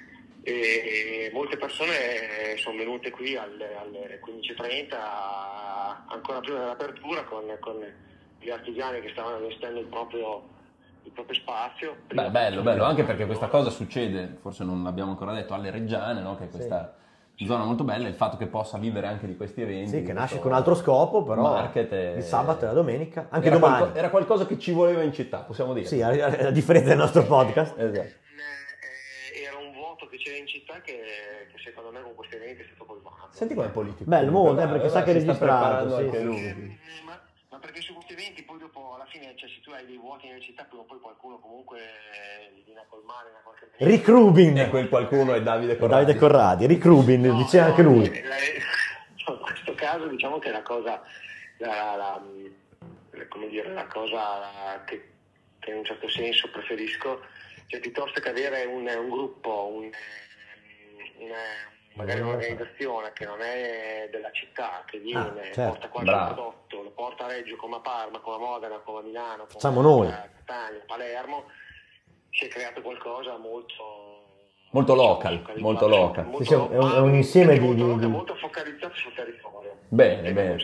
e 0.43 1.29
molte 1.33 1.57
persone 1.57 2.55
sono 2.55 2.77
venute 2.77 3.09
qui 3.09 3.35
alle, 3.35 3.75
alle 3.75 4.21
15.30, 4.25 4.95
ancora 6.07 6.39
prima 6.39 6.59
dell'apertura, 6.59 7.25
con, 7.25 7.43
con 7.59 8.07
gli 8.39 8.49
artigiani 8.49 9.01
che 9.01 9.09
stavano 9.11 9.35
all'esterno 9.37 9.75
del 9.77 9.85
proprio, 9.87 10.43
del 11.03 11.11
proprio 11.11 11.35
spazio. 11.39 11.95
Beh, 12.13 12.29
bello, 12.29 12.61
bello, 12.61 12.83
anche 12.83 13.03
perché 13.03 13.25
questa 13.25 13.47
cosa 13.47 13.69
succede, 13.69 14.37
forse 14.41 14.63
non 14.63 14.83
l'abbiamo 14.83 15.11
ancora 15.11 15.33
detto, 15.33 15.53
alle 15.53 15.71
Reggiane, 15.71 16.21
no? 16.21 16.35
che 16.37 16.45
è 16.45 16.49
questa 16.49 16.95
zona 17.45 17.63
molto 17.63 17.83
bella, 17.85 18.07
il 18.07 18.15
fatto 18.15 18.35
che 18.35 18.47
possa 18.47 18.77
vivere 18.77 19.07
anche 19.07 19.25
di 19.25 19.37
questi 19.37 19.61
eventi. 19.61 19.89
Sì, 19.89 20.03
che 20.03 20.11
nasce 20.13 20.39
con 20.39 20.51
altro 20.51 20.75
scopo, 20.75 21.23
però 21.23 21.41
market 21.41 21.89
è- 21.91 22.15
il 22.17 22.23
sabato 22.23 22.65
e 22.65 22.67
la 22.67 22.73
domenica, 22.73 23.27
anche 23.29 23.47
era 23.47 23.57
domani. 23.57 23.77
qualco- 23.77 23.97
era 23.97 24.09
qualcosa 24.09 24.45
che 24.45 24.59
ci 24.59 24.71
voleva 24.71 25.01
in 25.03 25.13
città, 25.13 25.39
possiamo 25.39 25.73
dire. 25.73 25.85
Sì, 25.85 26.01
a, 26.01 26.09
a- 26.09 26.47
a 26.47 26.51
differenza 26.51 26.89
del 26.89 26.97
nostro 26.97 27.23
podcast. 27.23 27.77
Esatto. 27.79 27.97
Eh, 28.07 29.43
era 29.45 29.57
un 29.57 29.71
vuoto 29.73 30.05
che 30.07 30.17
c'era 30.17 30.35
in 30.37 30.47
città 30.47 30.81
che, 30.81 30.99
che 31.49 31.57
secondo 31.63 31.91
me 31.91 32.01
con 32.01 32.13
questi 32.15 32.35
eventi 32.35 32.61
è 32.63 32.65
stato 32.65 32.83
colmato. 32.85 33.27
Senti 33.31 33.53
com'è 33.53 33.69
politico. 33.69 34.09
Bello, 34.09 34.31
molto, 34.31 34.61
eh, 34.61 34.65
perché 34.65 34.87
Bravo, 34.87 34.89
sa 34.89 35.03
che 35.03 35.13
registrato, 35.13 35.95
sì, 35.95 36.03
anche 36.03 36.17
sì, 36.17 36.23
lui. 36.25 36.37
sì. 36.37 36.45
Eh, 36.49 37.03
Ma, 37.05 37.19
ma 37.59 37.65
perché 37.65 37.81
su 37.81 37.93
questi 37.93 38.13
eventi 38.13 38.43
poi 38.43 38.57
dopo 38.57 38.93
alla 38.95 39.05
fine, 39.05 39.33
cioè 39.35 39.49
se 39.49 39.59
tu 39.61 39.71
hai 39.71 39.85
dei 39.85 39.97
vuoti 39.97 40.27
nelle 40.27 40.39
città, 40.41 40.63
prima 40.63 40.83
o 40.83 40.85
poi 40.85 40.99
qualcuno 40.99 41.37
comunque 41.39 41.79
eh, 41.79 42.51
li 42.55 42.61
viene 42.63 42.79
a 42.79 42.85
colmare 42.87 43.31
da 43.31 43.39
qualche 43.43 43.65
parte. 43.65 43.83
Rick 43.85 44.07
Rubin. 44.07 44.57
E 44.57 44.69
quel 44.69 44.87
qualcuno 44.87 45.33
è 45.33 45.41
Davide 45.41 45.77
Corradi. 45.77 46.05
Davide 46.05 46.19
Corradi, 46.19 46.65
Rick 46.67 46.85
Rubin, 46.85 47.21
No, 47.21 47.35
diceva 47.37 47.65
no, 47.65 47.69
anche 47.71 47.81
lui. 47.83 48.05
eh, 48.05 48.23
no, 49.27 49.33
in 49.35 49.39
questo 49.41 49.73
caso 49.75 50.07
diciamo 50.07 50.39
che 50.39 50.51
la 50.51 50.61
cosa, 50.61 51.03
la, 51.57 51.67
la- 51.95 51.95
la- 53.11 53.27
come 53.27 53.47
dire, 53.49 53.69
la 53.73 53.85
cosa 53.87 54.81
che, 54.85 55.09
che 55.59 55.71
in 55.71 55.77
un 55.77 55.85
certo 55.85 56.07
senso 56.09 56.49
preferisco, 56.49 57.21
cioè 57.67 57.79
piuttosto 57.81 58.21
che 58.21 58.29
avere 58.29 58.63
un, 58.63 58.87
un 58.87 59.09
gruppo, 59.09 59.67
un, 59.67 59.83
un- 61.17 61.31
magari 61.95 62.21
un'organizzazione 62.21 63.11
che 63.13 63.25
non 63.25 63.41
è 63.41 64.07
della 64.11 64.31
città, 64.31 64.83
che 64.85 64.99
viene, 64.99 65.51
certo, 65.53 65.61
porta 65.71 65.89
qualche 65.89 66.11
bravo. 66.11 66.33
prodotto, 66.33 66.83
lo 66.83 66.91
porta 66.91 67.25
a 67.25 67.27
Reggio, 67.27 67.55
come 67.55 67.75
a 67.77 67.79
Parma, 67.79 68.19
come 68.19 68.35
a 68.35 68.39
Modena, 68.39 68.77
come 68.79 68.99
a 68.99 69.01
Milano, 69.03 69.35
come 69.37 69.49
Facciamo 69.49 69.81
noi. 69.81 70.07
a 70.07 70.29
Catania, 70.45 70.81
Palermo, 70.85 71.45
si 72.31 72.45
è 72.45 72.47
creato 72.47 72.81
qualcosa 72.81 73.37
molto... 73.37 74.17
Molto 74.71 74.93
local, 74.93 75.37
focalizzato, 75.39 75.59
molto 75.61 75.87
local. 75.87 76.25
molto 76.25 76.43
Sì, 76.43 76.49
sì, 76.49 76.53
è 76.53 76.57
un- 76.57 76.71
è 76.71 76.77
un 76.77 76.87
local, 76.89 77.13
insieme 77.15 77.53
di- 77.53 77.59
molto 77.59 77.83
di- 77.83 77.89
local, 77.89 78.09
molto 78.09 78.35
focalizzato 78.35 78.93
sul 78.95 79.13
territorio. 79.15 79.77
Bene, 79.87 80.31
bene. 80.31 80.57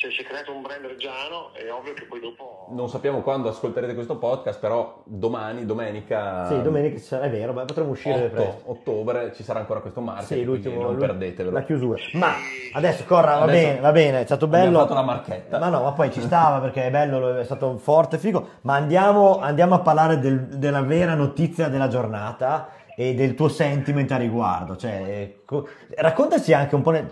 Cioè, 0.00 0.10
si 0.12 0.22
è 0.22 0.24
creato 0.24 0.50
un 0.54 0.62
brand 0.62 0.82
reggiano, 0.86 1.50
è 1.52 1.70
ovvio 1.70 1.92
che 1.92 2.04
poi 2.06 2.20
dopo... 2.20 2.68
Non 2.70 2.88
sappiamo 2.88 3.20
quando 3.20 3.50
ascolterete 3.50 3.92
questo 3.92 4.16
podcast, 4.16 4.58
però 4.58 5.02
domani, 5.04 5.66
domenica, 5.66 6.46
Sì, 6.46 6.62
domenica 6.62 6.98
sarà, 6.98 7.24
è 7.24 7.30
vero, 7.30 7.52
beh, 7.52 7.66
potremmo 7.66 7.90
uscire 7.90 8.14
8 8.24 8.30
presto. 8.30 8.62
ottobre, 8.70 9.34
ci 9.34 9.42
sarà 9.42 9.58
ancora 9.58 9.80
questo 9.80 10.00
market, 10.00 10.24
Sì, 10.26 10.42
l'ultimo, 10.42 10.80
non 10.80 10.96
perdetevelo. 10.96 11.50
la 11.54 11.62
chiusura. 11.64 12.00
Ma 12.14 12.32
adesso 12.72 13.04
Corra, 13.04 13.36
va 13.36 13.42
Adesso 13.42 13.66
bene, 13.66 13.80
va 13.80 13.92
bene, 13.92 14.20
è 14.20 14.24
stato 14.24 14.46
abbiamo 14.46 14.64
bello. 14.64 14.78
fatto 14.78 14.94
la 14.94 15.02
marchetta. 15.02 15.58
Ma 15.58 15.68
no, 15.68 15.82
ma 15.82 15.92
poi 15.92 16.10
ci 16.10 16.22
stava 16.22 16.60
perché 16.60 16.86
è 16.86 16.90
bello, 16.90 17.36
è 17.36 17.44
stato 17.44 17.76
forte, 17.76 18.16
figo. 18.16 18.48
Ma 18.62 18.76
andiamo, 18.76 19.38
andiamo 19.38 19.74
a 19.74 19.80
parlare 19.80 20.18
del- 20.18 20.46
della 20.56 20.80
vera 20.80 21.12
notizia 21.14 21.68
della 21.68 21.88
giornata 21.88 22.70
e 22.96 23.12
del 23.12 23.34
tuo 23.34 23.48
sentiment 23.48 24.10
a 24.12 24.16
riguardo. 24.16 24.76
Cioè, 24.76 24.92
eh, 25.06 25.42
co- 25.44 25.68
raccontaci 25.96 26.54
anche 26.54 26.74
un 26.74 26.80
po' 26.80 26.90
ne- 26.90 27.10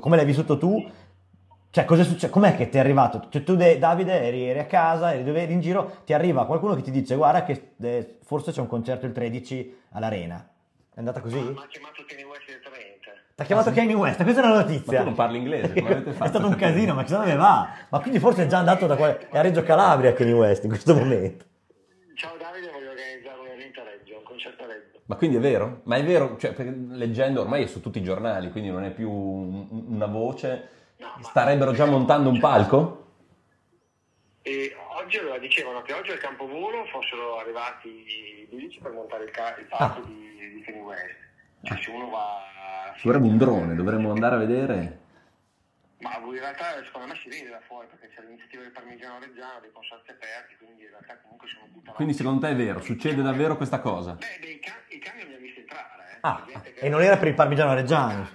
come 0.00 0.16
l'hai 0.16 0.24
vissuto 0.24 0.56
tu. 0.56 0.82
Cioè, 1.72 1.84
cosa 1.84 2.02
succede? 2.02 2.32
Com'è 2.32 2.56
che 2.56 2.68
ti 2.68 2.78
è 2.78 2.80
arrivato? 2.80 3.26
Cioè, 3.30 3.44
tu, 3.44 3.54
de- 3.54 3.78
Davide, 3.78 4.20
eri, 4.26 4.42
eri 4.48 4.58
a 4.58 4.66
casa, 4.66 5.14
eri, 5.14 5.22
dove 5.22 5.40
eri 5.42 5.52
in 5.52 5.60
giro, 5.60 5.98
ti 6.04 6.12
arriva 6.12 6.44
qualcuno 6.46 6.74
che 6.74 6.82
ti 6.82 6.90
dice: 6.90 7.14
Guarda, 7.14 7.44
che 7.44 7.74
eh, 7.80 8.18
forse 8.24 8.50
c'è 8.50 8.60
un 8.60 8.66
concerto 8.66 9.06
il 9.06 9.12
13 9.12 9.76
all'Arena. 9.92 10.48
È 10.92 10.98
andata 10.98 11.20
così? 11.20 11.38
Ma 11.38 11.62
ha 11.62 11.66
chiamato 11.68 12.04
Kenny 12.06 12.24
West 12.24 12.46
direttamente. 12.46 12.88
Ti 13.36 13.42
ha 13.42 13.44
chiamato 13.44 13.70
Kanye 13.72 13.94
West, 13.94 14.22
questa 14.22 14.42
è 14.42 14.44
una 14.44 14.54
Ma 14.54 14.60
notizia. 14.60 14.98
tu 14.98 15.04
non 15.04 15.14
parli 15.14 15.38
inglese, 15.38 15.72
come 15.72 15.92
avete 15.94 16.10
fatto? 16.12 16.24
è 16.24 16.28
stato 16.28 16.46
un 16.46 16.56
casino, 16.56 16.92
ma 16.94 17.02
chissà 17.04 17.18
dove 17.18 17.36
va. 17.36 17.68
Ma 17.88 18.00
quindi 18.00 18.18
forse 18.18 18.42
è 18.42 18.46
già 18.46 18.58
andato 18.58 18.86
da 18.86 18.96
qua, 18.96 19.16
è 19.18 19.38
a 19.38 19.40
Reggio 19.40 19.62
Calabria 19.62 20.12
Kanye 20.12 20.32
West 20.34 20.64
in 20.64 20.68
questo 20.70 20.94
momento. 20.94 21.44
Ciao 22.16 22.36
Davide, 22.36 22.68
voglio 22.70 22.90
organizzare 22.90 23.38
un 23.40 23.46
evento 23.46 23.80
a 23.80 23.84
Reggio, 23.84 24.16
un 24.18 24.24
concerto 24.24 24.64
a 24.64 24.66
Reggio. 24.66 24.98
Ma 25.06 25.14
quindi 25.14 25.36
è 25.36 25.40
vero? 25.40 25.80
Ma 25.84 25.96
è 25.96 26.04
vero, 26.04 26.36
cioè, 26.36 26.52
leggendo 26.90 27.40
ormai 27.40 27.62
è 27.62 27.66
su 27.66 27.80
tutti 27.80 27.98
i 27.98 28.02
giornali, 28.02 28.50
quindi 28.50 28.68
non 28.70 28.84
è 28.84 28.90
più 28.90 29.10
un- 29.10 29.84
una 29.88 30.06
voce. 30.06 30.68
Starebbero 31.22 31.72
già 31.72 31.86
montando 31.86 32.28
un 32.28 32.38
palco? 32.38 32.98
E 34.42 34.74
oggi 34.96 35.18
allora, 35.18 35.38
dicevano 35.38 35.82
che 35.82 35.92
oggi 35.92 36.10
al 36.10 36.18
Campovolo 36.18 36.84
fossero 36.86 37.38
arrivati 37.38 37.88
i 37.88 38.48
bici 38.50 38.78
per 38.80 38.92
montare 38.92 39.24
il, 39.24 39.30
ca- 39.30 39.56
il 39.58 39.66
palco 39.66 40.00
Ah. 40.00 40.04
di, 40.04 40.52
di 40.54 40.62
Kenny 40.62 40.80
West. 40.80 41.16
Cioè, 41.62 41.78
se 41.82 41.90
uno 41.90 42.08
va... 42.08 42.38
Ci 42.96 43.06
vorrebbe 43.06 43.26
un 43.26 43.36
drone, 43.38 43.74
dovremmo 43.74 44.10
andare 44.10 44.34
a 44.36 44.38
vedere. 44.38 44.98
Ma 46.00 46.16
in 46.16 46.32
realtà 46.32 46.82
secondo 46.84 47.08
me 47.08 47.14
si 47.22 47.28
vede 47.28 47.50
da 47.50 47.60
fuori 47.66 47.86
perché 47.86 48.08
c'è 48.14 48.22
l'iniziativa 48.22 48.62
del 48.62 48.72
Parmigiano 48.72 49.18
Reggiano, 49.18 49.60
dei 49.60 49.70
consorzi 49.70 50.10
aperti, 50.10 50.56
quindi 50.56 50.82
in 50.84 50.88
realtà 50.88 51.18
comunque 51.20 51.46
sono 51.48 51.66
buttati. 51.70 51.96
Quindi 51.96 52.14
secondo 52.14 52.40
te 52.40 52.52
è 52.52 52.56
vero, 52.56 52.80
succede 52.80 53.20
davvero 53.20 53.56
questa 53.58 53.80
cosa? 53.80 54.12
Beh, 54.14 54.38
dei 54.40 54.58
ca- 54.60 54.80
i 54.88 54.98
camion 54.98 55.28
li 55.28 55.34
ha 55.34 55.38
visti 55.38 55.60
entrare, 55.60 56.02
eh. 56.12 56.18
Ah, 56.22 56.44
e 56.76 56.88
non 56.88 57.02
era 57.02 57.18
per 57.18 57.28
il 57.28 57.34
Parmigiano 57.34 57.74
Reggiano. 57.74 58.28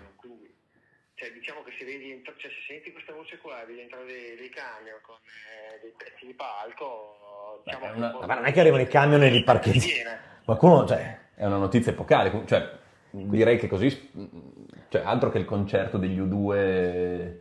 Cioè, 1.15 1.31
diciamo 1.31 1.63
che 1.63 1.71
se 1.79 1.85
vedi, 1.85 2.21
cioè, 2.25 2.35
se 2.37 2.49
senti 2.67 2.91
questa 2.91 3.13
voce 3.13 3.37
qua, 3.37 3.63
vedi 3.65 3.79
entrare 3.81 4.05
dei, 4.05 4.35
dei 4.35 4.49
camion 4.49 4.99
con 5.01 5.15
eh, 5.15 5.79
dei 5.81 5.93
pezzi 5.95 6.25
di 6.25 6.33
palco, 6.33 7.61
diciamo 7.63 7.85
Beh, 7.87 7.91
una- 7.95 8.25
Ma 8.25 8.33
non 8.35 8.45
è 8.45 8.51
che 8.51 8.59
arrivano 8.59 8.81
i 8.83 8.87
camion 8.87 9.23
e 9.23 9.29
li 9.29 9.43
parcheggi. 9.43 9.93
Viene. 9.93 10.19
Qualcuno, 10.43 10.85
cioè, 10.85 11.17
È 11.35 11.45
una 11.45 11.57
notizia 11.57 11.91
epocale, 11.93 12.43
cioè 12.47 12.69
direi 13.11 13.57
che 13.57 13.67
così, 13.69 13.89
cioè 14.89 15.01
altro 15.03 15.29
che 15.31 15.37
il 15.37 15.45
concerto 15.45 15.97
degli 15.97 16.19
U2 16.19 17.35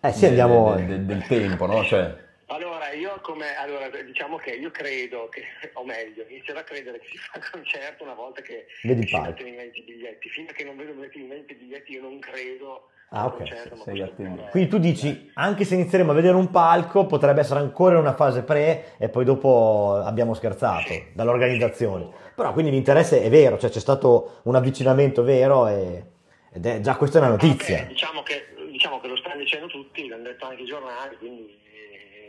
Eh 0.00 0.12
sì, 0.12 0.26
andiamo- 0.26 0.74
del, 0.74 0.86
del- 0.86 1.04
del 1.04 1.26
tempo, 1.26 1.66
no? 1.66 1.84
Cioè, 1.84 2.12
Allora, 2.46 2.90
io 2.92 3.20
come, 3.22 3.54
allora, 3.56 3.88
diciamo 4.02 4.36
che 4.38 4.50
io 4.50 4.70
credo 4.72 5.28
che, 5.28 5.44
o 5.74 5.84
meglio, 5.84 6.24
inizierò 6.28 6.58
a 6.58 6.64
credere 6.64 6.98
che 6.98 7.06
si 7.10 7.16
fa 7.16 7.38
il 7.38 7.48
concerto 7.50 8.02
una 8.02 8.14
volta 8.14 8.40
che 8.42 8.66
Vedi 8.82 9.06
si 9.06 9.16
mettono 9.18 9.48
in 9.48 9.54
vendita 9.56 9.78
i 9.78 9.82
biglietti. 9.84 10.28
Fino 10.30 10.50
a 10.50 10.52
che 10.52 10.64
non 10.64 10.76
vedo 10.76 10.92
metti 10.94 11.20
in 11.20 11.28
vendita 11.28 11.52
i 11.52 11.56
biglietti 11.56 11.92
io 11.92 12.02
non 12.02 12.18
credo 12.18 12.90
Ah, 13.12 13.26
ok, 13.26 13.36
concerto. 13.38 13.76
sei 13.82 14.02
attento. 14.02 14.46
quindi 14.52 14.70
tu 14.70 14.78
dici, 14.78 15.32
anche 15.34 15.64
se 15.64 15.74
inizieremo 15.74 16.12
a 16.12 16.14
vedere 16.14 16.36
un 16.36 16.48
palco, 16.50 17.06
potrebbe 17.06 17.40
essere 17.40 17.58
ancora 17.58 17.94
in 17.94 18.02
una 18.02 18.14
fase 18.14 18.42
pre 18.42 18.96
e 18.98 19.08
poi 19.08 19.24
dopo 19.24 20.00
abbiamo 20.04 20.32
scherzato 20.32 20.92
dall'organizzazione. 21.14 22.08
Però 22.36 22.52
quindi 22.52 22.70
l'interesse 22.70 23.20
è 23.20 23.28
vero, 23.28 23.58
cioè 23.58 23.68
c'è 23.68 23.80
stato 23.80 24.40
un 24.44 24.54
avvicinamento 24.54 25.24
vero 25.24 25.66
e, 25.66 26.04
ed 26.52 26.64
è 26.64 26.80
già 26.80 26.94
questa 26.94 27.18
è 27.18 27.22
una 27.22 27.30
notizia. 27.30 27.78
Vabbè, 27.78 27.88
diciamo, 27.88 28.22
che, 28.22 28.54
diciamo 28.70 29.00
che 29.00 29.08
lo 29.08 29.16
stanno 29.16 29.38
dicendo 29.38 29.66
tutti, 29.66 30.06
l'hanno 30.06 30.22
detto 30.22 30.46
anche 30.46 30.62
i 30.62 30.66
giornali, 30.66 31.16
quindi... 31.18 31.58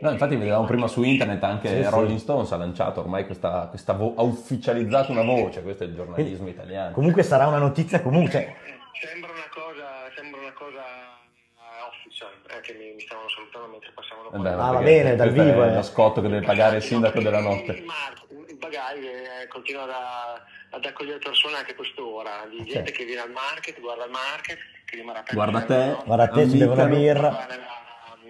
no, 0.02 0.10
infatti 0.10 0.36
vedevamo 0.36 0.66
prima 0.66 0.86
su 0.88 1.02
internet 1.02 1.42
anche 1.44 1.68
Sì, 1.68 1.82
sì. 1.84 1.88
Rolling 1.90 2.18
Stones 2.18 2.52
ha 2.52 2.56
lanciato 2.56 3.00
ormai 3.00 3.24
questa, 3.26 3.66
questa 3.70 3.92
vo- 3.92 4.14
ha 4.16 4.22
ufficializzato 4.22 5.12
una 5.12 5.22
voce, 5.22 5.62
questo 5.62 5.84
è 5.84 5.86
il 5.86 5.94
giornalismo 5.94 6.48
italiano. 6.48 6.92
Comunque 6.92 7.22
sarà 7.22 7.46
una 7.46 7.58
notizia 7.58 8.00
comunque. 8.02 8.56
cioè, 8.92 9.08
Sembra 9.10 9.30
una 9.32 9.48
cosa, 9.50 9.88
sembra 10.14 10.40
una 10.40 10.52
cosa 10.52 10.82
eh, 10.82 11.88
official, 11.88 12.30
eh, 12.50 12.60
che 12.60 12.72
mi, 12.74 12.92
mi 12.94 13.00
stavano 13.00 13.28
salutando 13.28 13.68
mentre 13.68 13.90
passavano 13.94 14.30
Eh 14.32 14.38
beh, 14.38 14.62
Ah, 14.62 14.72
va 14.72 14.80
bene, 14.82 15.16
dal 15.16 15.30
vivo, 15.30 15.62
È 15.64 15.68
eh. 15.70 15.74
lo 15.74 15.82
scotto 15.82 16.20
che 16.20 16.28
deve 16.28 16.44
pagare 16.46 16.76
il 16.76 16.82
sindaco 16.82 17.20
della 17.20 17.40
notte. 17.40 17.72
Il, 17.72 18.58
Bagai 18.58 19.04
eh, 19.06 19.48
continua 19.48 19.86
da- 19.86 20.40
ad 20.70 20.84
accogliere 20.84 21.18
persone 21.18 21.56
anche 21.56 21.72
a 21.72 21.74
quest'ora, 21.74 22.46
di 22.48 22.58
gente 22.58 22.72
Certo. 22.72 22.92
che 22.92 23.04
viene 23.04 23.20
al 23.22 23.30
market, 23.30 23.80
guarda 23.80 24.04
il 24.04 24.10
market, 24.12 24.56
che 24.86 24.96
rimarrà 24.96 25.18
aperto 25.20 25.34
Guarda 25.34 25.62
te. 25.64 25.96
Guarda 26.04 26.28
te, 26.28 26.48
si 26.48 26.56
beve 26.58 26.72
una 26.72 26.86
birra. 26.86 27.46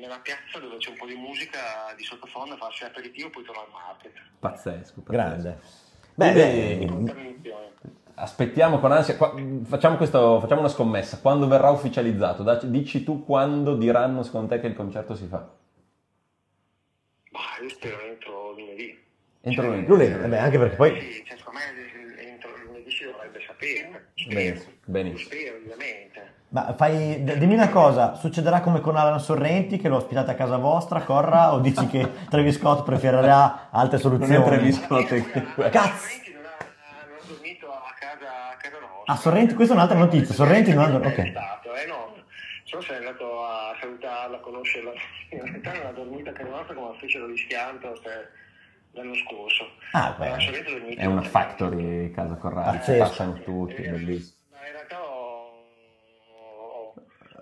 Nella, 0.02 0.18
piazza 0.18 0.58
dove 0.58 0.76
c'è 0.78 0.90
un 0.90 0.96
po' 0.96 1.06
di 1.06 1.14
musica 1.14 1.94
di 1.96 2.02
sottofondo, 2.02 2.56
farsi 2.56 2.84
aperitivo 2.84 3.28
e 3.28 3.30
poi 3.30 3.44
torna 3.44 3.62
al 3.62 3.68
market. 3.70 4.12
Pazzesco, 4.38 5.00
pazzesco. 5.00 5.02
Grande. 5.12 5.58
Beh, 6.14 6.32
beh, 6.32 6.74
l'inizione. 6.74 7.72
Aspettiamo 8.14 8.78
con 8.78 8.92
ansia, 8.92 9.16
qua- 9.16 9.34
facciamo, 9.64 9.96
questo- 9.96 10.38
facciamo 10.40 10.60
una 10.60 10.68
scommessa, 10.68 11.18
quando 11.20 11.46
verrà 11.46 11.70
ufficializzato? 11.70 12.42
Daci- 12.42 12.70
Dici 12.70 13.02
tu 13.04 13.24
quando 13.24 13.74
diranno 13.76 14.22
secondo 14.22 14.54
te 14.54 14.60
che 14.60 14.66
il 14.66 14.74
concerto 14.74 15.14
si 15.14 15.26
fa? 15.26 15.48
Ma 17.30 17.40
io 17.62 17.68
spero 17.70 18.00
entro 18.02 18.52
lunedì. 18.52 19.00
Entro 19.40 19.66
lunedì. 19.66 19.86
lunedì, 19.86 20.12
vabbè, 20.12 20.36
anche 20.36 20.58
perché 20.58 20.76
poi 20.76 21.00
Sì, 21.00 21.24
cioè, 21.26 21.38
secondo 21.38 21.58
me 21.58 22.20
entro 22.22 22.56
lunedì 22.64 22.90
si 22.90 23.04
dovrebbe 23.04 23.40
sapere. 23.46 24.10
Spero. 24.14 24.60
benissimo. 24.84 25.30
Spero, 25.30 25.56
ovviamente. 25.56 26.11
Ma 26.52 26.74
fai, 26.76 27.24
dimmi 27.24 27.54
una 27.54 27.70
cosa, 27.70 28.14
succederà 28.14 28.60
come 28.60 28.80
con 28.80 28.94
Alan 28.96 29.18
Sorrenti 29.20 29.78
che 29.78 29.88
lo 29.88 29.96
ospitate 29.96 30.32
a 30.32 30.34
casa 30.34 30.58
vostra, 30.58 31.00
Corra, 31.00 31.54
o 31.54 31.60
dici 31.60 31.86
che 31.86 32.06
Travis 32.28 32.58
Scott 32.58 32.84
preferirà 32.84 33.68
altre 33.70 33.96
soluzioni? 33.96 34.34
Non 34.34 34.42
è 34.42 34.46
Travis 34.46 34.82
Scott, 34.84 35.12
è 35.12 35.70
Cazzo! 35.70 35.96
Sorrenti 35.96 36.32
non 36.34 36.44
ha, 36.44 36.56
non 37.08 37.16
ha 37.16 37.26
dormito 37.26 37.66
a 37.72 37.94
casa, 37.98 38.50
a 38.52 38.56
casa 38.60 38.78
nostra. 38.80 39.12
Ah, 39.14 39.16
Sorrenti, 39.16 39.54
questa 39.54 39.72
è 39.72 39.76
un'altra 39.76 39.96
notizia, 39.98 40.34
Sorrenti 40.34 40.74
non 40.74 40.84
ha 40.84 40.88
dormito, 40.88 41.20
È 41.20 41.24
ok. 41.24 41.30
stato, 41.30 41.74
eh 41.74 41.86
no. 41.86 42.14
Solo 42.64 42.82
se 42.82 42.92
è 42.92 42.96
andato 42.96 43.44
a 43.44 43.74
salutarla, 43.80 44.36
a 44.36 44.40
conoscerla. 44.40 44.90
In 45.30 45.40
realtà 45.42 45.72
non 45.72 45.86
ha 45.86 45.90
dormito 45.92 46.28
a 46.30 46.32
casa 46.34 46.50
nostra 46.50 46.74
come 46.74 46.96
fecero 47.00 47.28
gli 47.28 47.36
schianto 47.38 47.96
se- 48.02 48.28
l'anno 48.92 49.14
scorso. 49.14 49.64
Ah, 49.92 50.14
beh. 50.18 50.94
È 50.96 51.06
una 51.06 51.20
a 51.20 51.22
casa 51.22 51.30
factory 51.30 52.10
casa 52.10 52.34
Pazzesco. 52.36 52.98
passano 53.04 53.32
tutti, 53.40 53.82
Eh, 53.82 53.90
bellissimo. 53.90 54.36
ma 54.52 54.66
in 54.66 54.72
realtà 54.72 55.00
ho, 55.02 55.21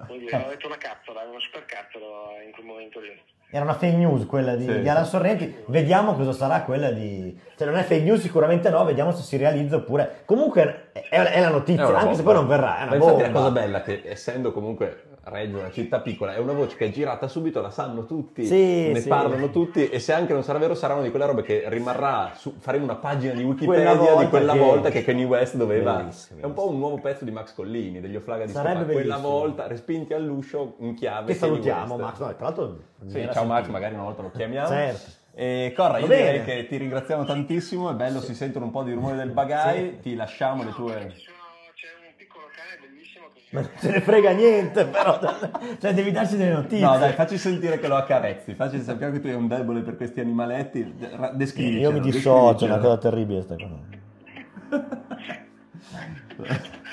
ho- 0.00 0.06
come 0.06 0.18
dire, 0.18 0.36
ho 0.36 0.48
detto 0.48 0.66
una 0.66 0.76
cazzola, 0.78 1.22
una 1.28 1.38
super 1.40 1.64
cazzola 1.64 2.42
in 2.44 2.52
quel 2.52 2.66
momento 2.66 3.00
lì. 3.00 3.20
Era 3.52 3.64
una 3.64 3.74
fake 3.74 3.96
news 3.96 4.26
quella 4.26 4.54
di, 4.54 4.64
Sì, 4.64 4.80
di 4.80 4.88
Alan 4.88 5.04
sì. 5.04 5.10
Sorrenti, 5.10 5.56
vediamo 5.66 6.14
cosa 6.14 6.32
sarà 6.32 6.62
quella 6.62 6.90
di... 6.92 7.36
Cioè 7.56 7.66
non 7.66 7.76
è 7.78 7.82
fake 7.82 8.02
news 8.02 8.20
sicuramente 8.20 8.70
no, 8.70 8.84
vediamo 8.84 9.10
se 9.12 9.22
si 9.22 9.36
realizza 9.36 9.76
oppure... 9.76 10.22
Comunque 10.24 10.90
è, 10.92 11.00
è 11.08 11.40
la 11.40 11.48
notizia, 11.48 11.82
È 11.88 11.92
anche 11.94 12.14
se 12.14 12.22
bomba. 12.22 12.22
poi 12.22 12.34
non 12.34 12.46
verrà, 12.46 12.78
è 12.78 12.82
una 12.82 12.90
Ma 12.92 12.96
bomba. 12.98 13.22
la 13.22 13.30
cosa 13.32 13.50
bella 13.50 13.78
è 13.78 13.82
che 13.82 14.02
essendo 14.04 14.52
comunque 14.52 15.02
Reggio 15.22 15.58
una 15.58 15.70
città 15.70 16.00
piccola, 16.00 16.34
è 16.34 16.38
una 16.38 16.54
voce 16.54 16.76
che 16.76 16.86
è 16.86 16.90
girata 16.90 17.28
subito, 17.28 17.60
la 17.60 17.68
sanno 17.70 18.06
tutti, 18.06 18.44
Sì, 18.46 18.90
ne 18.90 19.00
sì. 19.00 19.08
parlano 19.08 19.50
tutti 19.50 19.88
e 19.88 19.98
se 19.98 20.14
anche 20.14 20.32
non 20.32 20.42
sarà 20.42 20.58
vero 20.58 20.74
sarà 20.74 20.94
una 20.94 21.02
di 21.02 21.10
quelle 21.10 21.26
robe 21.26 21.42
che 21.42 21.64
rimarrà, 21.66 22.32
su, 22.34 22.54
faremo 22.58 22.84
una 22.84 22.96
pagina 22.96 23.34
di 23.34 23.42
Quella 23.42 23.50
Wikipedia 23.52 23.94
volta 23.94 24.22
di 24.22 24.28
quella 24.30 24.52
che- 24.54 24.58
volta 24.58 24.90
che 24.90 25.04
Kanye 25.04 25.24
West 25.24 25.56
doveva... 25.56 25.96
Bellissimo, 25.96 26.40
È 26.40 26.44
un 26.46 26.54
po' 26.54 26.68
un 26.70 26.78
nuovo 26.78 26.98
pezzo 26.98 27.24
di 27.24 27.30
Max 27.30 27.52
Collini, 27.54 28.00
degli 28.00 28.16
Oflaga 28.16 28.46
di 28.46 28.52
Sarebbe 28.52 28.78
Scopa. 28.80 28.92
Quella 28.92 29.16
volta, 29.18 29.66
respinti 29.66 30.14
all'uscio, 30.14 30.76
in 30.78 30.94
chiave. 30.94 31.26
Che 31.32 31.38
salutiamo. 31.38 31.96
Max, 31.98 32.18
no, 32.18 32.34
tra 32.34 32.44
l'altro... 32.46 32.78
Sì, 33.06 33.28
ciao 33.32 33.44
Max, 33.44 33.66
magari 33.68 33.94
una 33.94 34.04
volta 34.04 34.22
lo 34.22 34.30
chiamiamo. 34.30 34.68
Certo. 34.68 35.10
E 35.34 35.72
Corra, 35.76 35.98
io 35.98 36.06
direi 36.06 36.42
che 36.44 36.66
ti 36.66 36.76
ringraziamo 36.76 37.24
tantissimo, 37.24 37.90
è 37.90 37.94
bello, 37.94 38.20
si 38.20 38.34
sentono 38.34 38.64
un 38.64 38.70
po' 38.70 38.82
di 38.82 38.92
rumore 38.92 39.16
del 39.16 39.30
bagai, 39.30 39.78
Sì. 39.96 39.98
ti 40.00 40.14
lasciamo 40.14 40.64
le 40.64 40.70
tue... 40.72 41.10
ci 41.12 41.20
sono- 41.20 41.36
c'è 41.74 41.86
un 42.08 42.12
piccolo 42.16 42.46
cane 42.52 42.80
bellissimo 42.88 43.26
che... 43.32 43.39
Ma 43.50 43.60
non 43.60 43.70
se 43.76 43.90
ne 43.90 44.00
frega 44.00 44.30
niente, 44.30 44.86
però... 44.86 45.18
Cioè 45.80 45.92
devi 45.92 46.12
darci 46.12 46.36
delle 46.36 46.52
notizie. 46.52 46.84
No 46.84 46.98
dai, 46.98 47.12
facci 47.12 47.36
sentire 47.36 47.78
che 47.78 47.88
lo 47.88 47.96
accarezzi, 47.96 48.54
facci 48.54 48.80
sappiamo 48.80 49.12
che 49.12 49.20
tu 49.20 49.26
hai 49.26 49.34
un 49.34 49.48
debole 49.48 49.80
per 49.80 49.96
questi 49.96 50.20
animaletti, 50.20 50.94
ra- 51.16 51.32
descrivicelo. 51.34 51.80
Io 51.80 51.92
mi 51.92 52.00
dissocio, 52.00 52.64
è 52.64 52.68
una 52.68 52.78
cosa 52.78 52.98
terribile 52.98 53.42
sta 53.42 53.56
cosa. 53.56 53.98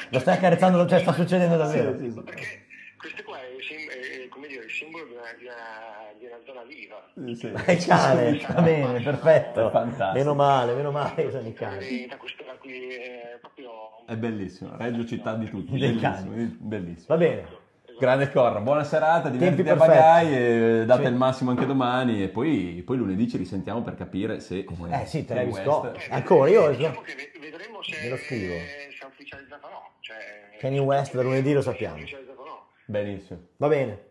Lo 0.09 0.19
stai 0.19 0.35
accarezzando, 0.35 0.87
cioè 0.87 0.99
sta 0.99 1.13
succedendo 1.13 1.57
davvero. 1.57 1.97
Sì, 1.97 2.05
sì, 2.05 2.11
sì. 2.11 2.21
Perché 2.21 2.65
queste 2.97 3.23
qua, 3.23 3.37
simbolo 4.77 5.05
di 5.05 5.13
una, 5.13 5.23
di 5.37 5.45
una- 5.45 6.13
di 6.19 6.25
una 6.25 6.39
zona 6.45 6.63
viva. 6.63 7.35
Sì. 7.35 7.47
Ma 7.51 7.63
è 7.65 7.77
cane, 7.77 8.45
va 8.53 8.61
bene, 8.61 9.01
perfetto. 9.01 9.69
Fantastico. 9.69 10.13
Meno 10.17 10.33
male, 10.35 10.73
meno 10.75 10.91
male 10.91 11.13
che 11.15 11.31
sono 11.31 11.47
i 11.47 11.53
cani. 11.53 12.07
Qui 12.59 12.87
è 12.93 13.37
proprio 13.39 13.71
È 14.05 14.15
bellissimo, 14.15 14.75
Reggio 14.77 15.05
città 15.05 15.33
di 15.35 15.49
tutti, 15.49 15.77
bellissimo, 15.77 16.31
bellissimo. 16.59 17.05
Va 17.07 17.17
bene. 17.17 17.65
Grande 17.99 18.31
Corra, 18.31 18.59
buona 18.59 18.83
serata, 18.83 19.27
divertiti 19.29 19.63
Tempi 19.63 19.81
a 19.81 19.85
perfetti. 19.87 19.97
bagai, 19.97 20.35
e 20.81 20.85
date 20.85 21.01
Sì. 21.05 21.07
il 21.09 21.15
massimo 21.15 21.49
anche 21.49 21.65
domani 21.65 22.21
e 22.21 22.27
poi, 22.29 22.83
poi 22.85 22.95
lunedì 22.97 23.27
ci 23.27 23.37
risentiamo 23.37 23.81
per 23.81 23.95
capire 23.95 24.39
se... 24.39 24.65
Eh 24.91 25.05
sì, 25.07 25.25
Travis 25.25 25.55
West- 25.55 25.63
Scott. 25.63 26.07
Ancora, 26.11 26.47
io- 26.51 26.69
Diciamo 26.69 27.01
vedremo 27.39 27.81
se, 27.81 27.99
Ve 28.03 28.09
lo 28.09 28.17
scrivo. 28.17 28.53
se 28.53 28.99
è 29.01 29.05
ufficializzato 29.05 29.65
o 29.65 29.69
no. 29.71 29.81
Cioè, 30.01 30.15
Kanye 30.59 30.77
West 30.79 31.15
da 31.15 31.23
lunedì 31.23 31.53
lo 31.53 31.61
sappiamo. 31.61 31.95
ufficializzato 31.95 32.39
o 32.41 32.45
no. 32.45 32.65
Benissimo. 32.85 33.39
Va 33.57 33.67
bene. 33.67 34.06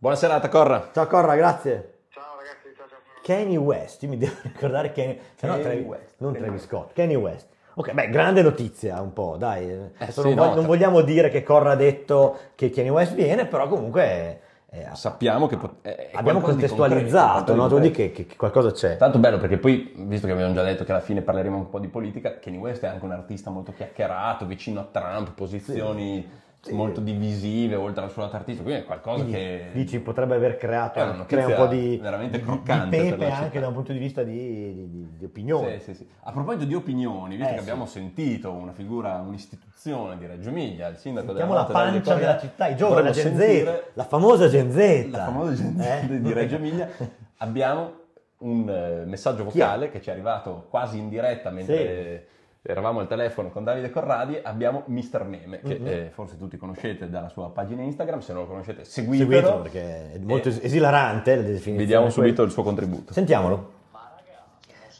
Buona 0.00 0.16
serata 0.16 0.48
Corra. 0.48 0.90
Ciao 0.92 1.06
Corra, 1.06 1.34
grazie. 1.34 2.02
Ciao 2.10 2.36
ragazzi, 2.36 2.72
ciao 2.76 2.86
ciao. 2.88 2.98
Kanye 3.22 3.56
West, 3.56 4.02
io 4.02 4.08
mi 4.08 4.16
devo 4.16 4.32
ricordare 4.42 4.92
Kanye, 4.92 5.18
se 5.34 5.46
no 5.46 5.58
Travis- 5.58 5.84
West. 5.86 6.14
non 6.18 6.32
Travis 6.34 6.62
Scott, 6.64 6.92
Kanye 6.92 7.16
West. 7.16 7.48
Ok, 7.74 7.92
beh, 7.92 8.08
grande 8.08 8.42
notizia 8.42 9.00
un 9.00 9.12
po', 9.12 9.36
dai. 9.36 9.70
Adesso 9.98 10.22
sì, 10.22 10.28
non, 10.28 10.36
voglio- 10.36 10.48
no, 10.50 10.54
non 10.56 10.66
vogliamo 10.66 11.00
dire 11.02 11.28
che 11.30 11.42
Corra 11.42 11.72
ha 11.72 11.76
detto 11.76 12.36
che 12.54 12.70
Kanye 12.70 12.90
West 12.90 13.14
viene, 13.14 13.46
però 13.46 13.68
comunque 13.68 14.40
eh, 14.70 14.86
Sappiamo 14.94 15.46
che 15.46 15.56
pot- 15.56 15.82
è 15.82 16.10
abbiamo 16.12 16.40
contestualizzato, 16.40 17.54
concreto, 17.54 17.78
no? 17.78 17.82
Tu 17.82 17.90
che, 17.90 18.12
che- 18.12 18.26
che 18.26 18.36
qualcosa 18.36 18.70
c'è. 18.72 18.96
Tanto 18.96 19.18
bello 19.18 19.38
perché 19.38 19.58
poi, 19.58 19.92
visto 19.96 20.26
che 20.26 20.32
abbiamo 20.32 20.52
già 20.54 20.62
detto 20.62 20.84
che 20.84 20.92
alla 20.92 21.00
fine 21.00 21.22
parleremo 21.22 21.56
un 21.56 21.68
po' 21.70 21.78
di 21.80 21.88
politica, 21.88 22.38
Kanye 22.38 22.58
West 22.58 22.82
è 22.84 22.86
anche 22.86 23.04
un 23.04 23.12
artista 23.12 23.50
molto 23.50 23.72
chiacchierato, 23.72 24.44
vicino 24.46 24.80
a 24.80 24.88
Trump, 24.90 25.32
posizioni 25.34 26.20
Sì. 26.22 26.46
Molto 26.70 27.00
divisive 27.00 27.76
oltre 27.76 28.02
al 28.04 28.10
suo 28.10 28.22
lato 28.22 28.36
artistico, 28.36 28.64
quindi 28.64 28.82
è 28.82 28.86
qualcosa 28.86 29.22
Quindi, 29.22 29.32
che... 29.38 29.68
dici 29.72 30.00
potrebbe 30.00 30.34
aver 30.34 30.56
creato 30.56 31.24
crea 31.26 31.46
un 31.46 31.54
po' 31.54 31.66
di, 31.66 31.98
veramente 32.02 32.40
croccante 32.40 33.00
di 33.00 33.08
pepe 33.10 33.28
la 33.28 33.36
anche 33.38 33.60
da 33.60 33.68
un 33.68 33.74
punto 33.74 33.92
di 33.92 33.98
vista 33.98 34.22
di, 34.24 34.88
di- 34.90 35.08
di- 35.18 35.24
opinione. 35.24 35.78
Sì, 35.78 35.84
sì, 35.92 35.94
sì. 35.98 36.08
A 36.24 36.32
proposito 36.32 36.64
di 36.64 36.74
opinioni, 36.74 37.36
visto 37.36 37.50
Eh, 37.52 37.54
che 37.54 37.62
sì. 37.62 37.68
abbiamo 37.68 37.86
sentito 37.86 38.50
una 38.50 38.72
figura, 38.72 39.22
un'istituzione 39.26 40.18
di 40.18 40.26
Reggio 40.26 40.48
Emilia, 40.48 40.88
il 40.88 40.96
sindaco 40.96 41.32
della 41.32 41.46
Sentiamo 41.46 41.54
la 41.54 41.60
Notte 41.60 41.72
della 41.72 41.84
pancia 41.84 41.98
Vittoria, 41.98 42.26
della 42.26 42.40
città, 42.40 42.66
i 42.68 42.76
giovani, 42.76 43.06
la 43.06 43.12
Gen 43.12 43.36
Z, 43.36 43.82
la 43.94 44.04
famosa 44.04 44.48
Gen 44.48 44.72
Z. 44.72 45.06
la 45.10 45.24
famosa 45.24 45.54
Gen 45.54 45.80
Z 45.80 45.84
Eh? 46.10 46.20
di 46.20 46.32
Reggio 46.32 46.56
Emilia. 46.56 46.88
Abbiamo 47.38 47.92
un 48.38 48.68
eh, 48.68 49.04
messaggio 49.06 49.44
vocale 49.44 49.90
che 49.90 50.00
ci 50.02 50.08
è 50.10 50.12
arrivato 50.12 50.66
quasi 50.68 50.98
in 50.98 51.08
diretta 51.08 51.50
mentre 51.50 52.26
eravamo 52.62 53.00
al 53.00 53.08
telefono 53.08 53.50
con 53.50 53.64
Davide 53.64 53.90
Corradi. 53.90 54.38
Abbiamo 54.42 54.82
Mr. 54.86 55.22
Meme, 55.24 55.60
che 55.60 55.78
Mhm. 55.78 55.86
eh, 55.86 56.10
forse 56.12 56.36
tutti 56.36 56.56
conoscete 56.56 57.08
dalla 57.08 57.28
sua 57.28 57.50
pagina 57.50 57.82
Instagram. 57.82 58.20
Se 58.20 58.32
non 58.32 58.42
lo 58.42 58.48
conoscete, 58.48 58.84
seguitelo. 58.84 59.30
Seguitelo 59.30 59.62
perché 59.62 60.12
è 60.14 60.18
molto 60.18 60.48
Eh, 60.48 60.58
esilarante 60.62 61.34
la 61.36 61.42
definizione. 61.42 61.78
Vediamo 61.78 62.10
subito 62.10 62.42
il 62.42 62.50
suo 62.50 62.62
contributo. 62.62 63.12
Sentiamolo. 63.12 63.76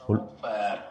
Per- 0.07 0.87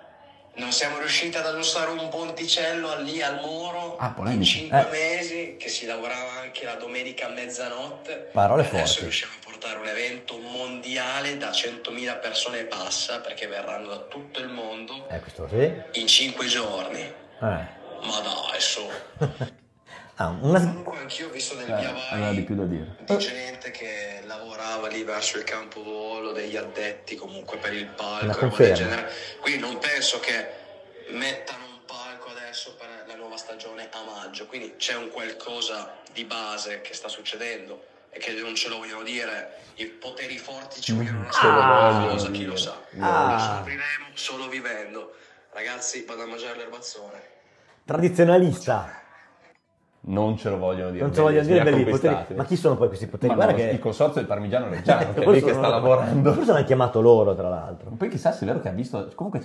Non 0.57 0.71
siamo 0.71 0.97
riusciti 0.97 1.37
ad 1.37 1.45
aggiustare 1.45 1.91
un 1.91 2.09
ponticello 2.09 2.99
lì 3.01 3.21
al 3.21 3.39
muro 3.45 3.95
Ah, 3.97 4.07
in 4.07 4.13
polemica. 4.15 4.43
cinque 4.43 4.87
Eh. 4.87 4.91
mesi, 5.15 5.55
che 5.57 5.69
si 5.69 5.85
lavorava 5.85 6.41
anche 6.41 6.65
la 6.65 6.73
domenica 6.73 7.27
a 7.27 7.29
mezzanotte. 7.29 8.29
Parole 8.33 8.63
Adesso 8.65 8.77
forti. 8.85 9.01
riusciamo 9.01 9.33
a 9.33 9.43
portare 9.57 9.79
un 9.79 9.87
evento 9.87 10.37
mondiale 10.37 11.37
da 11.37 11.49
100.000 11.49 12.19
persone 12.19 12.59
e 12.59 12.65
passa, 12.65 13.19
perché 13.21 13.47
verranno 13.47 13.87
da 13.87 13.97
tutto 14.01 14.39
il 14.39 14.49
mondo, 14.49 15.07
Eh, 15.09 15.19
questo 15.19 15.47
sì. 15.49 15.55
Eh. 15.55 15.83
in 15.93 16.07
cinque 16.07 16.45
giorni. 16.45 17.11
Ma 17.39 17.67
dai, 18.21 18.59
su. 18.61 18.87
Ah, 20.19 20.29
una... 20.41 20.57
Comunque 20.59 20.97
anch'io 20.97 21.27
ho 21.27 21.29
visto 21.29 21.53
nel 21.53 21.69
Eh, 21.69 21.93
aveva 22.09 22.31
di 22.31 22.41
più 22.41 22.55
da 22.55 22.63
dire. 22.63 22.95
di 23.05 23.17
gente 23.19 23.69
che 23.69 24.21
lavorava 24.25 24.87
lì 24.87 25.03
verso 25.03 25.37
il 25.37 25.43
campo 25.43 25.83
volo, 25.83 26.31
degli 26.31 26.55
addetti 26.55 27.15
comunque 27.15 27.57
per 27.57 27.71
il 27.73 27.85
palco 27.85 28.47
del 28.47 28.73
genere. 28.73 29.11
Quindi 29.41 29.59
non 29.59 29.77
penso 29.77 30.19
che 30.19 30.47
mettano 31.09 31.65
un 31.65 31.85
palco 31.85 32.29
adesso 32.31 32.73
per 32.73 32.87
la 33.05 33.13
nuova 33.13 33.37
stagione 33.37 33.89
a 33.91 34.01
maggio. 34.01 34.47
Quindi 34.47 34.73
c'è 34.77 34.95
un 34.95 35.11
qualcosa 35.11 35.97
di 36.11 36.25
base 36.25 36.81
che 36.81 36.95
sta 36.95 37.09
succedendo 37.09 37.83
che 38.17 38.33
non 38.33 38.55
ce 38.55 38.69
lo 38.69 38.77
vogliono 38.77 39.03
dire. 39.03 39.55
I 39.75 39.85
poteri 39.85 40.37
forti 40.37 40.81
ci 40.81 40.93
vogliono 40.93 41.29
Ce 41.31 41.45
lo 41.45 41.51
nascondere 41.51 41.65
vogliono 41.65 41.99
qualcosa, 42.05 42.31
chi 42.31 42.45
lo 42.45 42.55
sa. 42.55 42.81
Ah. 42.99 43.33
Lo 43.33 43.39
scopriremo 43.39 44.07
solo 44.13 44.47
vivendo. 44.49 45.15
Ragazzi, 45.51 46.03
vado 46.05 46.23
a 46.23 46.25
mangiare 46.25 46.57
l'erbazzone. 46.57 47.21
Tradizionalista. 47.85 49.06
Non 50.09 50.37
ce 50.37 50.49
lo 50.49 50.57
vogliono 50.57 50.91
dire. 50.91 51.03
Non 51.03 51.13
ce 51.13 51.19
lo 51.19 51.25
voglio 51.25 51.41
Belli, 51.41 51.51
dire 51.51 51.63
belli 51.63 51.83
poteri. 51.83 52.35
Ma 52.35 52.45
chi 52.45 52.55
sono 52.55 52.75
poi 52.77 52.87
questi 52.87 53.07
poteri? 53.07 53.27
Ma 53.29 53.35
Guarda 53.35 53.53
no, 53.53 53.57
che 53.57 53.73
il 53.73 53.79
consorzio 53.79 54.21
del 54.21 54.25
parmigiano 54.25 54.69
reggiano, 54.69 55.11
che 55.13 55.21
è 55.21 55.29
lì 55.29 55.41
che 55.41 55.53
sta 55.53 55.67
lavorando. 55.67 56.33
Forse 56.33 56.51
l'hanno 56.53 56.65
chiamato 56.65 57.01
loro, 57.01 57.35
tra 57.35 57.49
l'altro. 57.49 57.91
Poi 57.91 58.07
chissà 58.07 58.31
se 58.31 58.43
è 58.43 58.47
vero 58.47 58.61
che 58.61 58.69
ha 58.69 58.71
visto, 58.71 59.09
comunque, 59.15 59.41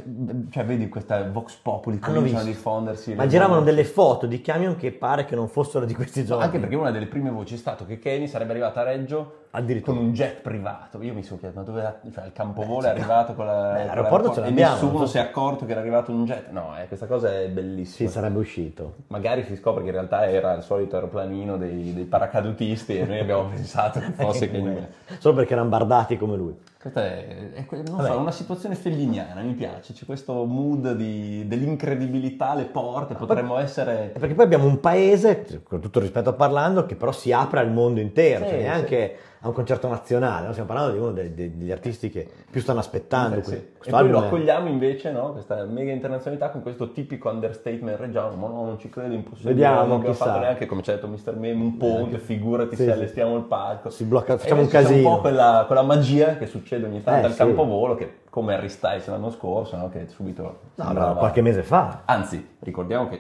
cioè 0.51 0.65
vedi 0.65 0.89
questa 0.89 1.29
Vox 1.29 1.57
Populi 1.57 1.99
Hanno 2.01 2.15
cominciano 2.15 2.43
a 2.43 2.47
diffondersi. 2.47 3.15
Ma 3.15 3.27
giravano 3.27 3.61
voci. 3.61 3.71
delle 3.71 3.85
foto 3.85 4.27
di 4.27 4.41
camion 4.41 4.77
che 4.77 4.93
pare 4.93 5.25
che 5.25 5.35
non 5.35 5.49
fossero 5.49 5.85
di 5.85 5.95
questi 5.95 6.25
giorni. 6.25 6.45
Anche 6.45 6.59
perché 6.59 6.77
una 6.77 6.93
delle 6.93 7.07
prime 7.07 7.31
voci 7.31 7.55
è 7.55 7.59
stato 7.59 7.85
che 7.85 7.99
Kenny 7.99 8.29
sarebbe 8.29 8.53
arrivato 8.53 8.79
a 8.79 8.85
Reggio 8.85 9.42
Addirittura. 9.55 9.97
con 9.97 10.07
un 10.07 10.13
jet 10.13 10.41
privato. 10.41 11.03
Io 11.03 11.13
mi 11.13 11.23
sono 11.23 11.39
chiesto, 11.39 11.59
ma 11.59 11.65
dove 11.67 12.01
cioè, 12.13 12.25
il 12.25 12.33
campovolo 12.33 12.87
è 12.87 12.91
arrivato 12.91 13.35
con 13.35 13.45
la, 13.45 13.73
Beh, 13.75 13.85
l'aeroporto 13.85 14.33
ce 14.33 14.41
e 14.41 14.43
l'abbiamo, 14.45 14.73
nessuno 14.73 14.93
non 14.93 15.01
so 15.03 15.07
si 15.07 15.19
è 15.19 15.21
accorto 15.21 15.67
che 15.67 15.73
era 15.73 15.81
arrivato 15.81 16.11
un 16.11 16.25
jet. 16.25 16.49
No, 16.51 16.75
eh, 16.81 16.87
questa 16.89 17.07
cosa 17.07 17.31
è 17.33 17.45
Sì, 17.45 17.51
bellissima. 17.53 18.11
sarebbe 18.11 18.39
uscito. 18.39 18.95
Magari 19.09 19.45
si 19.45 19.55
scopre 19.57 19.83
che 19.83 19.89
in 19.89 19.95
realtà 19.95 20.27
era 20.27 20.55
il 20.55 20.63
solito 20.63 20.95
aeroplanino 20.97 21.59
dei, 21.59 21.93
dei 21.93 22.05
paracadutisti 22.05 22.97
e 22.99 23.05
noi 23.05 23.19
abbiamo 23.19 23.49
pensato 23.55 24.01
che 24.01 24.11
fosse 24.13 24.51
Kenny 24.51 24.75
West. 24.75 25.19
Solo 25.19 25.35
perché 25.35 25.53
erano 25.53 25.69
bardati 25.69 26.17
come 26.17 26.37
lui. 26.37 26.57
Questa 26.83 27.01
è, 27.05 27.53
non 27.71 27.85
Vabbè. 27.97 28.09
so, 28.09 28.19
una 28.19 28.33
situazione 28.33 28.75
felliniana, 28.75 29.41
mi 29.43 29.53
piace, 29.55 29.93
c'è 29.93 30.05
questo 30.05 30.45
mood 30.45 30.95
di- 30.97 31.47
dell'incredibilità 31.47 32.51
alle 32.51 32.65
porte, 32.65 33.15
potremmo 33.15 33.57
essere... 33.57 34.13
E 34.15 34.19
Perché 34.19 34.35
poi 34.35 34.45
abbiamo 34.47 34.65
un 34.67 34.81
paese, 34.81 35.45
con 35.63 35.79
tutto 35.81 36.01
rispetto 36.01 36.35
parlando, 36.35 36.85
che 36.85 36.97
però 36.97 37.13
si 37.13 37.31
apre 37.31 37.61
al 37.61 37.71
mondo 37.71 38.01
intero, 38.01 38.43
Sì, 38.45 38.51
cioè 38.51 38.59
sì. 38.59 38.65
neanche 38.65 39.17
a 39.43 39.47
un 39.47 39.55
concerto 39.55 39.87
nazionale. 39.87 40.47
no? 40.47 40.51
Stiamo 40.51 40.69
parlando 40.73 40.93
di 40.93 40.99
uno 40.99 41.13
dei- 41.13 41.33
dei- 41.33 41.57
degli 41.57 41.71
artisti 41.71 42.11
che 42.11 42.29
più 42.51 42.61
stanno 42.61 42.81
aspettando. 42.81 43.37
Eh, 43.39 43.45
sì. 43.45 43.63
Que- 43.83 43.91
E 43.91 43.93
questo 43.93 43.97
poi 43.97 44.11
lo 44.11 44.19
accogliamo 44.27 44.69
invece, 44.69 45.11
no? 45.11 45.33
questa 45.33 45.65
mega 45.65 45.93
internazionalità 45.93 46.51
con 46.51 46.63
questo 46.63 46.93
tipico 46.93 47.29
understatement 47.29 47.99
reggiano, 47.99 48.35
ma 48.37 48.49
no, 48.49 48.65
non 48.65 48.79
ci 48.79 48.89
credo, 48.89 49.13
impossibile, 49.15 49.53
Vediamo, 49.55 49.87
non 49.87 50.03
chissà. 50.03 50.25
fatto 50.27 50.39
neanche, 50.39 50.67
come 50.67 50.83
ci 50.83 50.91
ha 50.91 50.95
detto 50.95 51.09
Mr. 51.09 51.37
Meme, 51.37 51.63
un 51.63 51.77
ponte, 51.77 52.19
figurati 52.19 52.71
Sì, 52.77 52.83
se 52.83 52.85
sì. 52.85 52.91
allestiamo 52.91 53.37
il 53.37 53.43
palco. 53.43 53.91
Si 53.91 54.05
blocca- 54.05 54.39
facciamo 54.39 54.61
un 54.61 54.67
invece 54.67 54.83
c'è 54.85 54.89
casino. 54.91 55.09
un 55.09 55.15
po' 55.17 55.21
quella, 55.21 55.65
quella 55.67 55.83
magia 55.83 56.37
che 56.37 56.47
succede 56.47 56.87
ogni 56.87 57.03
tanto 57.03 57.23
Eh, 57.23 57.25
al 57.27 57.33
sì. 57.33 57.39
campovolo, 57.39 57.95
che 57.95 58.21
come 58.31 58.55
Harry 58.55 58.69
Styles 58.69 59.07
l'anno 59.09 59.31
scorso, 59.31 59.77
no? 59.77 59.89
che 59.91 60.07
subito 60.09 60.43
No, 60.77 60.85
sembrava- 60.85 61.13
no, 61.13 61.19
qualche 61.19 61.43
mese 61.43 61.63
fa. 61.63 62.03
Anzi, 62.07 62.57
ricordiamo 62.61 63.09
che 63.09 63.17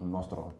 il 0.00 0.06
nostro 0.06 0.54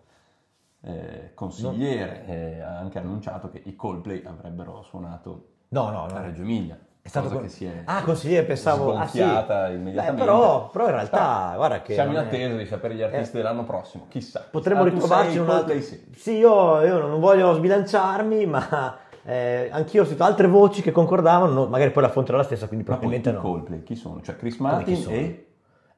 eh, 0.85 1.31
consigliere 1.35 2.25
eh, 2.27 2.61
ha 2.61 2.79
anche 2.79 2.99
annunciato 2.99 3.49
che 3.51 3.61
i 3.65 3.77
Coldplay 3.77 4.23
avrebbero 4.25 4.83
suonato 4.83 5.47
No, 5.69 5.91
no, 5.91 6.05
a 6.05 6.09
no. 6.09 6.21
Reggio 6.23 6.43
Emilia. 6.43 6.79
È 7.05 7.09
stato 7.09 7.27
cosa 7.27 7.39
con- 7.41 7.49
che 7.49 7.53
si 7.53 7.65
è 7.65 7.83
Ah, 7.85 8.03
consigliere, 8.03 8.47
pensavo... 8.47 8.95
Ah, 8.95 9.07
sì. 9.09 9.19
sgonfiata 9.19 9.67
Beh, 9.67 9.75
immediatamente. 9.75 10.21
però, 10.25 10.69
però 10.71 10.85
in 10.87 10.93
realtà, 10.93 11.53
guarda 11.57 11.83
che... 11.83 11.95
Siamo 11.95 12.11
in 12.11 12.17
non 12.17 12.25
è- 12.25 12.29
attesa 12.29 12.57
di 12.57 12.67
sapere 12.67 12.95
gli 12.95 13.03
artisti 13.03 13.35
Eh. 13.37 13.41
dell'anno 13.41 13.65
prossimo, 13.65 14.07
chissà. 14.09 14.47
Potremmo 14.49 14.83
Ah, 14.83 14.85
ritrovarci 14.85 15.39
un 15.39 15.51
altro... 15.51 15.81
Sì. 15.81 16.05
Sì, 16.15 16.37
io, 16.37 16.81
io 16.85 16.99
non 17.05 17.19
voglio 17.19 17.53
sbilanciarmi, 17.55 18.47
ma 18.47 18.99
eh, 19.25 19.69
anch'io 19.73 20.03
ho 20.03 20.05
sentito 20.05 20.25
altre 20.25 20.47
voci 20.47 20.81
che 20.81 20.93
concordavano, 20.93 21.53
no- 21.53 21.67
magari 21.67 21.91
poi 21.91 22.05
la 22.05 22.09
fonte 22.09 22.29
era 22.31 22.39
la 22.39 22.45
stessa, 22.45 22.69
quindi 22.69 22.85
Ma 22.89 22.97
probabilmente 22.97 23.31
i 23.31 23.33
no. 23.33 23.41
Coldplay, 23.41 23.83
chi 23.83 23.97
sono? 23.97 24.21
Cioè 24.23 24.37
Chris 24.37 24.57
Martin 24.59 24.97
sono? 24.97 25.17
e... 25.17 25.47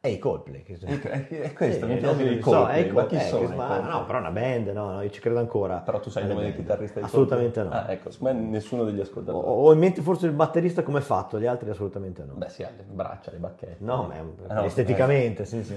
E 0.07 0.11
i 0.11 0.19
Coldplay. 0.19 0.62
Che 0.62 0.77
È, 0.79 1.29
è 1.29 1.53
questo, 1.55 1.87
Sì, 1.87 1.93
mi 1.93 1.97
piace 1.99 2.23
nomi 2.25 2.37
i 2.37 2.43
so, 2.43 2.51
Coldplay, 2.51 2.88
eh, 2.88 2.93
ma 2.93 3.07
chi 3.07 3.14
eh, 3.14 3.21
sono 3.21 3.47
Coldplay? 3.47 3.83
No, 3.85 4.05
però 4.05 4.19
è 4.19 4.21
una 4.21 4.31
band, 4.31 4.67
no, 4.69 4.90
no, 4.90 5.01
io 5.01 5.09
ci 5.09 5.21
credo 5.21 5.38
ancora. 5.38 5.77
Però 5.79 5.99
tu 5.99 6.11
sai 6.11 6.25
il 6.25 6.29
nome 6.29 6.43
del 6.43 6.55
chitarrista 6.55 6.99
di 7.01 7.07
Assolutamente 7.07 7.61
Coldplay? 7.61 7.81
no. 7.81 7.87
Ah, 7.88 7.90
ecco, 7.90 8.11
secondo 8.11 8.38
me 8.38 8.47
nessuno 8.51 8.85
degli 8.85 8.99
Ho, 8.99 9.03
ascoltatori. 9.03 9.45
ho 9.47 9.73
in 9.73 9.79
mente 9.79 10.03
forse 10.03 10.27
il 10.27 10.33
batterista 10.33 10.83
come 10.83 10.99
è 10.99 11.03
fatto, 11.03 11.40
gli 11.40 11.47
altri 11.47 11.71
assolutamente 11.71 12.23
no. 12.23 12.35
Beh, 12.35 12.51
sì, 12.51 12.62
ha 12.62 12.71
le 12.77 12.85
braccia, 12.87 13.31
le 13.31 13.38
bacchette. 13.38 13.77
No, 13.79 14.03
ma 14.03 14.14
è 14.14 14.23
Ah, 14.49 14.55
no, 14.57 14.64
esteticamente, 14.64 15.47
sì, 15.47 15.64
sì, 15.64 15.75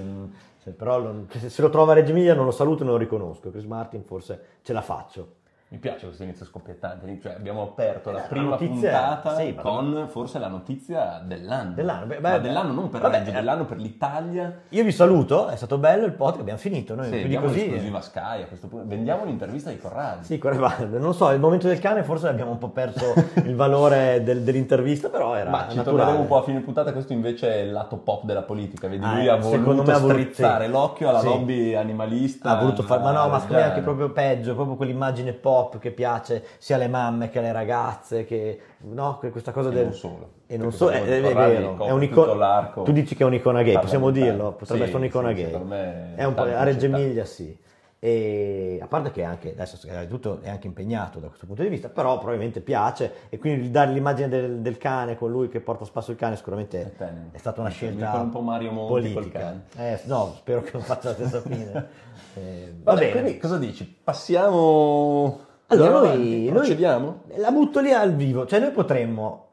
se, 0.58 0.72
però 0.72 1.10
se, 1.30 1.48
se 1.48 1.62
lo 1.62 1.70
trova 1.70 1.92
a 1.92 1.94
Reggio 1.94 2.10
Emilia 2.10 2.34
non 2.34 2.44
lo 2.44 2.50
saluto 2.50 2.82
e 2.82 2.84
non 2.84 2.92
lo 2.96 3.00
riconosco. 3.00 3.50
Chris 3.50 3.64
Martin 3.64 4.02
forse 4.04 4.42
ce 4.60 4.74
la 4.74 4.82
faccio. 4.82 5.36
Mi 5.70 5.76
piace 5.76 6.06
questo 6.06 6.22
inizio 6.22 6.46
scoppiettante, 6.46 7.18
cioè 7.20 7.34
abbiamo 7.34 7.60
aperto 7.60 8.10
la 8.10 8.24
Eh, 8.24 8.28
prima 8.28 8.44
la 8.44 8.50
notizia- 8.52 8.90
puntata 8.90 9.36
sì, 9.36 9.54
con 9.54 10.06
forse 10.08 10.38
la 10.38 10.48
notizia 10.48 11.20
dell'anno. 11.22 11.74
Dell'anno, 11.74 12.06
beh, 12.06 12.20
ma 12.20 12.30
beh, 12.30 12.40
dell'anno 12.40 12.72
non 12.72 12.88
per 12.88 13.02
vabbè, 13.02 13.18
Reggio, 13.18 13.30
eh. 13.30 13.32
dell'anno 13.34 13.64
per 13.66 13.76
l'Italia. 13.76 14.60
Io 14.70 14.82
vi 14.82 14.92
saluto, 14.92 15.48
è 15.48 15.56
stato 15.56 15.76
bello 15.76 16.06
il 16.06 16.12
podcast, 16.12 16.40
abbiamo 16.40 16.58
finito. 16.58 16.94
Noi 16.94 17.10
Sì, 17.10 17.18
più 17.18 17.28
di 17.28 17.36
così. 17.36 17.58
l'esclusiva 17.64 18.00
Sky 18.00 18.42
a 18.44 18.46
questo 18.46 18.66
punto. 18.66 18.86
Vendiamo 18.88 19.26
l'intervista 19.26 19.68
di 19.68 19.76
Corradi. 19.78 20.24
Sì, 20.24 20.38
Correvale, 20.38 20.86
non 20.98 21.12
so, 21.12 21.30
il 21.32 21.38
momento 21.40 21.66
del 21.66 21.78
cane 21.80 22.02
forse 22.02 22.28
abbiamo 22.28 22.52
un 22.52 22.58
po' 22.58 22.70
perso 22.70 23.12
il 23.44 23.54
valore 23.54 24.22
del- 24.22 24.40
dell'intervista, 24.40 25.10
però 25.10 25.34
era 25.34 25.50
Ma 25.50 25.66
ci 25.68 25.82
torneremo 25.82 26.18
un 26.20 26.26
po' 26.26 26.38
a 26.38 26.42
fine 26.44 26.60
puntata, 26.60 26.92
questo 26.94 27.12
invece 27.12 27.52
è 27.52 27.58
il 27.58 27.72
lato 27.72 27.98
pop 27.98 28.24
della 28.24 28.40
politica, 28.42 28.88
vedi, 28.88 29.04
Ah, 29.04 29.12
lui 29.16 29.28
ha 29.28 29.36
voluto 29.36 29.82
me 29.82 29.92
ha 29.92 29.98
voluto- 29.98 30.18
strizzare 30.18 30.64
sì. 30.64 30.70
l'occhio 30.70 31.10
alla 31.10 31.18
Sì. 31.20 31.26
lobby 31.26 31.74
animalista. 31.74 32.56
ha 32.56 32.58
voluto 32.58 32.82
fare, 32.84 33.02
ma 33.02 33.12
no, 33.12 33.28
ma 33.28 33.38
secondo 33.38 33.60
me 33.60 33.66
è 33.66 33.68
anche 33.68 33.82
proprio 33.82 34.08
peggio, 34.12 34.54
proprio 34.54 34.74
quell'immagine 34.74 35.32
pop 35.34 35.56
pop 35.58 35.78
che 35.78 35.90
piace 35.90 36.44
sia 36.58 36.76
alle 36.76 36.88
mamme 36.88 37.28
che 37.30 37.38
alle 37.40 37.52
ragazze, 37.52 38.24
che, 38.24 38.60
no? 38.80 39.16
Que- 39.18 39.30
questa 39.30 39.50
cosa 39.52 39.70
E 39.70 39.72
del... 39.72 39.84
non 39.84 39.92
solo. 39.94 40.30
E 40.46 40.56
non 40.56 40.72
so, 40.72 40.88
è, 40.88 41.02
è 41.02 41.20
vero, 41.20 41.84
è 41.84 41.90
un'icona. 41.90 42.72
Tu 42.84 42.92
dici 42.92 43.14
che 43.14 43.22
è 43.22 43.26
un'icona 43.26 43.62
gay, 43.62 43.78
possiamo 43.78 44.04
parlamentare. 44.06 44.36
dirlo? 44.36 44.52
Potrebbe 44.52 44.82
Sì, 44.82 44.88
essere 44.88 44.98
un'icona 44.98 45.28
sì, 45.28 45.34
gay. 45.34 46.14
È 46.14 46.24
un 46.24 46.34
po' 46.34 46.42
a 46.42 46.62
Reggio. 46.62 46.86
Emilia, 46.86 47.24
sì. 47.24 47.66
E 48.00 48.78
a 48.80 48.86
parte 48.86 49.10
che 49.10 49.24
anche 49.24 49.50
adesso 49.50 49.76
tutto 50.08 50.38
è 50.40 50.48
anche 50.48 50.68
impegnato 50.68 51.18
da 51.18 51.26
questo 51.26 51.46
punto 51.46 51.62
di 51.62 51.68
vista, 51.68 51.88
però 51.88 52.16
probabilmente 52.18 52.60
piace 52.60 53.12
e 53.28 53.38
quindi 53.38 53.72
dare 53.72 53.90
l'immagine 53.90 54.28
del, 54.28 54.60
del 54.60 54.78
cane 54.78 55.16
con 55.16 55.32
lui 55.32 55.48
che 55.48 55.58
porta 55.58 55.82
a 55.82 55.86
spasso 55.86 56.12
il 56.12 56.16
cane 56.16 56.36
sicuramente 56.36 56.94
è 57.32 57.38
stata 57.38 57.60
una 57.60 57.70
scelta 57.70 58.12
un 58.20 58.30
po' 58.30 58.40
Mario 58.40 58.70
Monti 58.70 59.08
politica. 59.10 59.62
Eh, 59.76 59.98
no, 60.04 60.32
spero 60.36 60.62
che 60.62 60.70
non 60.74 60.82
faccia 60.82 61.08
la 61.08 61.14
stessa 61.14 61.40
fine. 61.40 62.06
Eh, 62.34 62.72
va 62.82 62.92
Vabbè, 62.92 63.06
bene. 63.08 63.20
quindi 63.20 63.38
cosa 63.38 63.58
dici? 63.58 63.98
Passiamo... 64.04 65.40
Allora, 65.70 65.98
andiamo 65.98 66.14
noi, 66.14 66.44
noi 66.44 66.52
procediamo? 66.52 67.22
la 67.36 67.50
butto 67.50 67.80
lì 67.80 67.92
al 67.92 68.14
vivo, 68.14 68.46
cioè 68.46 68.58
noi 68.60 68.70
potremmo 68.70 69.46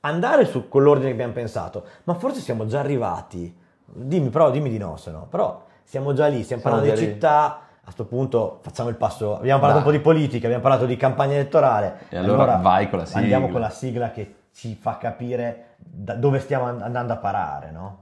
andare 0.00 0.44
su 0.44 0.68
con 0.68 0.82
l'ordine 0.82 1.08
che 1.08 1.12
abbiamo 1.14 1.32
pensato, 1.32 1.84
ma 2.04 2.14
forse 2.14 2.40
siamo 2.40 2.66
già 2.66 2.80
arrivati. 2.80 3.54
Dimmi, 3.84 4.28
però, 4.30 4.50
dimmi 4.50 4.68
di 4.68 4.78
no, 4.78 4.96
se 4.96 5.10
no. 5.10 5.26
Però 5.30 5.64
siamo 5.84 6.12
già 6.12 6.26
lì, 6.26 6.42
stiamo 6.42 6.62
Siamo 6.62 6.76
parlando 6.76 6.90
di 6.90 6.94
già 7.00 7.06
lì. 7.06 7.12
città. 7.14 7.46
A 7.84 7.84
questo 7.84 8.04
punto 8.04 8.58
facciamo 8.62 8.88
il 8.90 8.94
passo. 8.96 9.36
Abbiamo 9.36 9.60
parlato 9.60 9.82
Dai. 9.84 9.88
un 9.96 10.02
po' 10.02 10.10
di 10.10 10.16
politica, 10.18 10.46
abbiamo 10.46 10.62
parlato 10.62 10.86
di 10.86 10.96
campagna 10.96 11.34
elettorale. 11.34 12.00
E 12.10 12.16
allora 12.16 12.56
vai 12.56 12.88
con 12.88 13.00
la 13.00 13.04
sigla. 13.06 13.20
Andiamo 13.20 13.48
con 13.48 13.60
la 13.60 13.70
sigla 13.70 14.10
che 14.12 14.34
ci 14.52 14.74
fa 14.80 14.98
capire 14.98 15.74
da 15.78 16.14
dove 16.14 16.38
stiamo 16.38 16.66
and- 16.66 16.82
andando 16.82 17.12
a 17.14 17.16
parare, 17.16 17.70
no? 17.72 18.01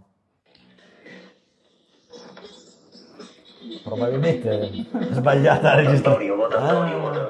Probabilmente 3.85 4.71
sbagliata 5.11 5.75
la 5.75 5.81
registrazione. 5.83 6.55
Ah. 6.55 7.29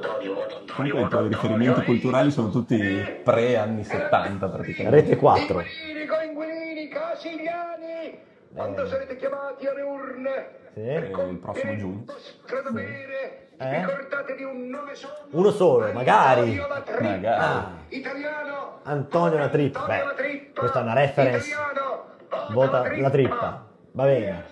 Comunque 0.75 1.01
i 1.03 1.09
tuoi 1.09 1.29
riferimenti 1.29 1.83
culturali 1.85 2.31
sono 2.31 2.51
tutti 2.51 2.79
pre-anni 3.25 3.85
70 3.85 4.49
praticamente. 4.49 4.97
Rete 4.97 5.17
4. 5.17 5.61
Inquilini, 5.61 6.07
coinquilini, 6.07 6.89
casigliani, 6.89 8.19
quando 8.55 8.87
sarete 8.87 9.17
chiamati 9.17 9.67
alle 9.67 9.83
urne 9.83 10.49
Sì. 10.75 10.81
il 10.81 11.39
prossimo 11.43 11.77
giugno. 11.77 12.05
dovere, 12.63 13.49
Eh? 13.59 13.81
ricordatevi 13.81 14.37
di 14.39 14.45
un 14.45 14.69
nome 14.69 14.95
solo. 14.95 15.15
Uno 15.31 15.51
solo, 15.51 15.93
magari. 15.93 16.59
Antonio 16.59 16.69
La 16.69 16.81
Trippa. 16.81 17.03
Magari. 17.03 17.43
Ah. 17.43 17.71
Italiano. 17.89 18.79
Antonio 18.85 19.39
La 19.39 19.49
Trippa. 19.49 19.85
Beh, 19.87 20.51
questa 20.55 20.79
è 20.79 20.83
una 20.83 20.95
reference. 20.95 21.49
Italiano. 21.49 22.05
Vota 22.53 22.97
la 22.97 23.11
trippa. 23.11 23.67
Va 23.93 24.05
bene. 24.05 24.45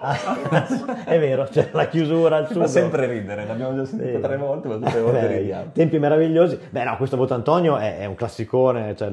È 1.04 1.18
vero, 1.18 1.44
c'è 1.44 1.68
la 1.72 1.86
chiusura 1.88 2.36
al 2.36 2.46
sugo. 2.48 2.60
fa 2.60 2.66
sempre 2.66 3.06
ridere, 3.06 3.46
l'abbiamo 3.46 3.74
già 3.76 3.84
sentito 3.84 4.16
Sì. 4.16 4.20
tre 4.22 4.36
volte, 4.36 4.68
ma 4.68 4.74
tutte 4.76 4.94
le 4.94 5.00
volte 5.02 5.20
Beh, 5.20 5.36
ridiamo. 5.38 5.70
Tempi 5.72 5.98
meravigliosi. 5.98 6.58
Beh, 6.70 6.84
no, 6.84 6.96
questo 6.96 7.16
voto 7.16 7.34
Antonio 7.34 7.76
è, 7.76 7.98
è 7.98 8.04
un 8.06 8.14
classicone, 8.14 8.96
cioè, 8.96 9.10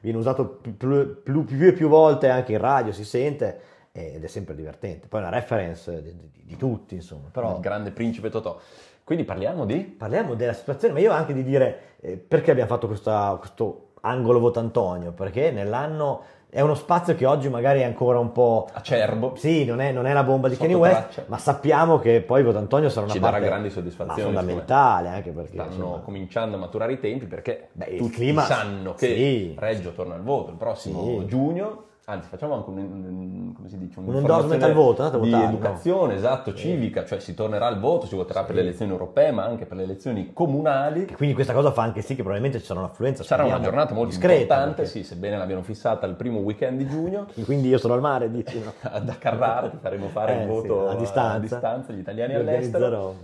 viene 0.00 0.18
usato 0.18 0.46
più, 0.46 0.76
più- 0.76 1.22
più- 1.22 1.44
più 1.44 1.66
e 1.66 1.72
più 1.72 1.88
volte 1.88 2.28
anche 2.28 2.52
in 2.52 2.58
radio, 2.58 2.92
si 2.92 3.04
sente 3.04 3.60
ed 3.92 4.22
è 4.22 4.26
sempre 4.26 4.54
divertente. 4.54 5.06
Poi 5.08 5.20
è 5.20 5.26
una 5.26 5.34
reference 5.34 6.02
di, 6.02 6.14
di- 6.16 6.30
di 6.44 6.56
tutti, 6.56 6.94
insomma. 6.96 7.28
Però 7.32 7.54
Il 7.54 7.60
grande 7.60 7.90
principe 7.90 8.28
Totò. 8.28 8.58
Quindi 9.04 9.24
parliamo 9.24 9.64
di... 9.64 9.78
parliamo 9.78 10.34
della 10.34 10.52
situazione, 10.52 10.92
ma 10.92 11.00
io 11.00 11.12
anche 11.12 11.32
di 11.32 11.42
dire 11.44 11.78
eh, 12.00 12.16
perché 12.18 12.50
abbiamo 12.50 12.68
fatto 12.68 12.86
questa- 12.88 13.34
questo 13.38 13.92
angolo 14.02 14.38
voto 14.38 14.58
Antonio, 14.60 15.12
perché 15.12 15.50
nell'anno 15.50 16.22
è 16.56 16.62
uno 16.62 16.72
spazio 16.74 17.14
che 17.14 17.26
oggi 17.26 17.50
magari 17.50 17.80
è 17.80 17.84
ancora 17.84 18.18
un 18.18 18.32
po'... 18.32 18.66
Acerbo. 18.72 19.34
Sì, 19.36 19.66
non 19.66 19.78
è, 19.82 19.92
non 19.92 20.06
è 20.06 20.14
la 20.14 20.22
bomba 20.22 20.48
di 20.48 20.56
Kanye 20.56 20.72
West, 20.74 21.24
ma 21.26 21.36
sappiamo 21.36 21.98
che 21.98 22.22
poi 22.22 22.42
voto 22.42 22.56
Antonio 22.56 22.88
sarà 22.88 23.04
una 23.04 23.12
Ci 23.12 23.18
darà 23.20 23.32
parte 23.32 23.46
grandi 23.48 23.68
soddisfazioni, 23.68 24.22
fondamentale, 24.22 25.08
anche 25.10 25.32
perché 25.32 25.52
Stanno 25.52 25.70
insomma, 25.74 25.98
cominciando 25.98 26.56
a 26.56 26.58
maturare 26.60 26.94
i 26.94 26.98
tempi 26.98 27.26
perché 27.26 27.68
Beh, 27.72 27.84
il 27.90 27.98
tutti 27.98 28.12
clima- 28.14 28.44
sanno 28.44 28.94
che 28.94 29.06
sì. 29.06 29.54
Reggio 29.58 29.90
torna 29.90 30.14
al 30.14 30.22
voto 30.22 30.50
il 30.52 30.56
prossimo 30.56 31.02
Sì. 31.20 31.26
giugno. 31.26 31.82
Anzi, 32.08 32.28
facciamo 32.28 32.54
anche 32.54 32.70
un, 32.70 32.78
un- 32.78 33.52
come 33.52 33.68
si 33.68 33.76
dice, 33.78 33.98
Un 33.98 34.14
endorsement 34.14 34.62
al 34.62 34.72
voto, 34.74 35.02
andate 35.02 35.20
a 35.20 35.24
di 35.24 35.28
votare, 35.32 35.48
educazione, 35.52 36.14
esatto, 36.14 36.54
civica, 36.54 37.04
cioè 37.04 37.18
si 37.18 37.34
tornerà 37.34 37.66
al 37.66 37.80
voto, 37.80 38.06
si 38.06 38.14
voterà 38.14 38.44
per 38.44 38.54
le 38.54 38.60
elezioni 38.60 38.92
europee, 38.92 39.32
ma 39.32 39.42
anche 39.42 39.66
per 39.66 39.76
le 39.76 39.82
elezioni 39.82 40.32
comunali. 40.32 41.06
E 41.06 41.16
quindi 41.16 41.34
questa 41.34 41.52
cosa 41.52 41.72
fa 41.72 41.82
anche 41.82 42.02
sì 42.02 42.10
che 42.14 42.22
probabilmente 42.22 42.60
ci 42.60 42.66
sarà 42.66 42.78
un'affluenza. 42.78 43.24
Sarà 43.24 43.42
una 43.44 43.58
giornata 43.58 43.92
molto 43.92 44.10
discreta, 44.10 44.40
importante, 44.40 44.74
perché- 44.82 44.90
sì, 44.90 45.02
sebbene 45.02 45.36
l'abbiano 45.36 45.62
fissata 45.62 46.06
il 46.06 46.14
primo 46.14 46.38
weekend 46.38 46.78
di 46.78 46.86
giugno. 46.86 47.26
Quindi 47.44 47.66
io 47.70 47.78
sono 47.78 47.94
al 47.94 48.00
mare, 48.00 48.30
dici, 48.30 48.56
no? 48.62 48.72
Ad 48.88 49.18
Carrara 49.18 49.68
ti 49.68 49.78
faremo 49.82 50.06
fare 50.06 50.32
Eh, 50.34 50.36
il 50.36 50.42
sì, 50.42 50.46
voto 50.68 50.86
a 50.88 50.94
distanza. 50.94 51.38
distanza, 51.40 51.92
gli 51.92 51.98
italiani 51.98 52.34
all'estero. 52.34 52.84
organizzerò. 52.84 53.14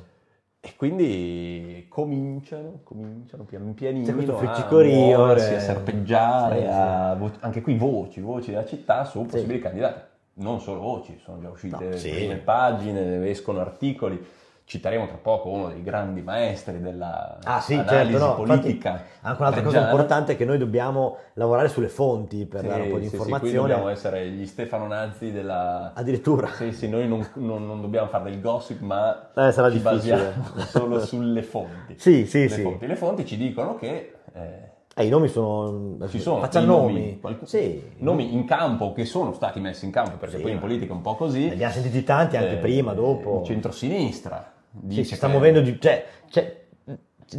E 0.64 0.75
quindi 0.77 1.87
cominciano, 1.88 2.83
cominciano 2.85 3.42
pian 3.42 3.75
pianino 3.75 4.07
a 4.38 4.83
muoversi, 4.85 5.55
a 5.55 5.59
serpeggiare, 5.59 6.61
Sì, 6.61 6.66
a 6.70 7.14
vo- 7.16 7.33
anche 7.40 7.61
qui 7.62 7.75
voci, 7.75 8.20
voci 8.20 8.51
della 8.51 8.64
città 8.64 9.03
su 9.03 9.27
possibili 9.27 9.59
candidati. 9.59 10.01
Non 10.35 10.61
solo 10.61 10.79
voci, 10.79 11.18
sono 11.18 11.40
già 11.40 11.51
uscite 11.51 11.88
No, 11.88 11.96
sì. 11.96 12.11
prime 12.11 12.37
pagine, 12.37 13.29
escono 13.29 13.59
articoli. 13.59 14.25
Citeremo 14.72 15.06
tra 15.06 15.18
poco 15.20 15.50
uno 15.50 15.68
dei 15.68 15.82
grandi 15.82 16.22
maestri 16.22 16.80
della 16.80 17.37
Ah 17.42 17.61
sì, 17.61 17.74
analisi 17.74 18.12
certo, 18.12 18.26
no, 18.26 18.35
politica. 18.37 18.88
infatti, 18.88 19.08
anche 19.20 19.40
un'altra 19.42 19.62
cosa 19.62 19.76
reggiana. 19.76 19.90
importante 19.90 20.32
è 20.32 20.37
che 20.38 20.44
noi 20.46 20.56
dobbiamo 20.56 21.16
lavorare 21.35 21.68
sulle 21.68 21.88
fonti 21.88 22.46
per 22.46 22.62
Sì, 22.62 22.66
dare 22.68 22.82
un 22.85 22.88
po' 22.88 22.96
di 22.96 23.02
sì, 23.04 23.11
sì, 23.11 23.16
qui 23.16 23.24
informazione. 23.26 23.68
dobbiamo 23.68 23.88
essere 23.90 24.28
gli 24.30 24.46
Stefano 24.46 24.87
Nazzi 24.87 25.30
della... 25.30 25.92
Addirittura. 25.94 26.46
Sì, 26.54 26.72
sì, 26.72 26.88
noi 26.88 27.06
non, 27.06 27.22
non- 27.35 27.66
non 27.66 27.82
dobbiamo 27.82 28.08
fare 28.08 28.30
del 28.30 28.40
gossip, 28.40 28.80
ma 28.80 29.28
Eh, 29.35 29.52
sarà 29.52 29.70
ci 29.70 29.76
difficile. 29.78 30.32
basiamo 30.32 30.64
solo 30.64 31.00
sulle 31.04 31.42
fonti. 31.42 31.96
Sì, 31.98 32.24
sì, 32.24 32.40
le 32.44 32.48
sì. 32.48 32.62
Fonti. 32.62 32.87
Le 32.87 32.96
fonti 32.96 33.26
ci 33.26 33.37
dicono 33.37 33.74
che 33.76 34.14
eh, 34.32 34.70
Eh, 34.94 35.04
I 35.06 35.08
nomi 35.11 35.28
sono... 35.28 35.98
ci 36.08 36.18
sono 36.18 36.40
Facciamo 36.40 36.66
nomi. 36.66 37.18
qualche- 37.20 37.44
Sì. 37.46 37.82
nomi 37.98 38.32
in 38.32 38.46
campo 38.46 38.92
che 38.92 39.04
sono 39.04 39.35
stati 39.35 39.61
messi 39.61 39.85
in 39.85 39.90
campo, 39.90 40.16
perché 40.16 40.37
Sì, 40.37 40.42
poi 40.42 40.52
in 40.52 40.61
politica 40.61 40.92
è 40.92 40.96
un 40.96 41.02
po' 41.02 41.14
così. 41.14 41.46
Ne 41.48 41.52
abbiamo 41.52 41.72
sentiti 41.74 42.02
tanti 42.04 42.38
anche 42.38 42.54
Eh, 42.54 42.56
prima, 42.56 42.94
dopo. 42.94 43.42
Centrosinistra 43.44 44.44
Sì, 44.46 44.52
dice 44.72 45.04
si 45.04 45.14
sta 45.14 45.26
che- 45.26 45.32
muovendo 45.32 45.61
di... 45.61 45.78
Cioè, 45.80 46.06
cioè, 46.30 46.61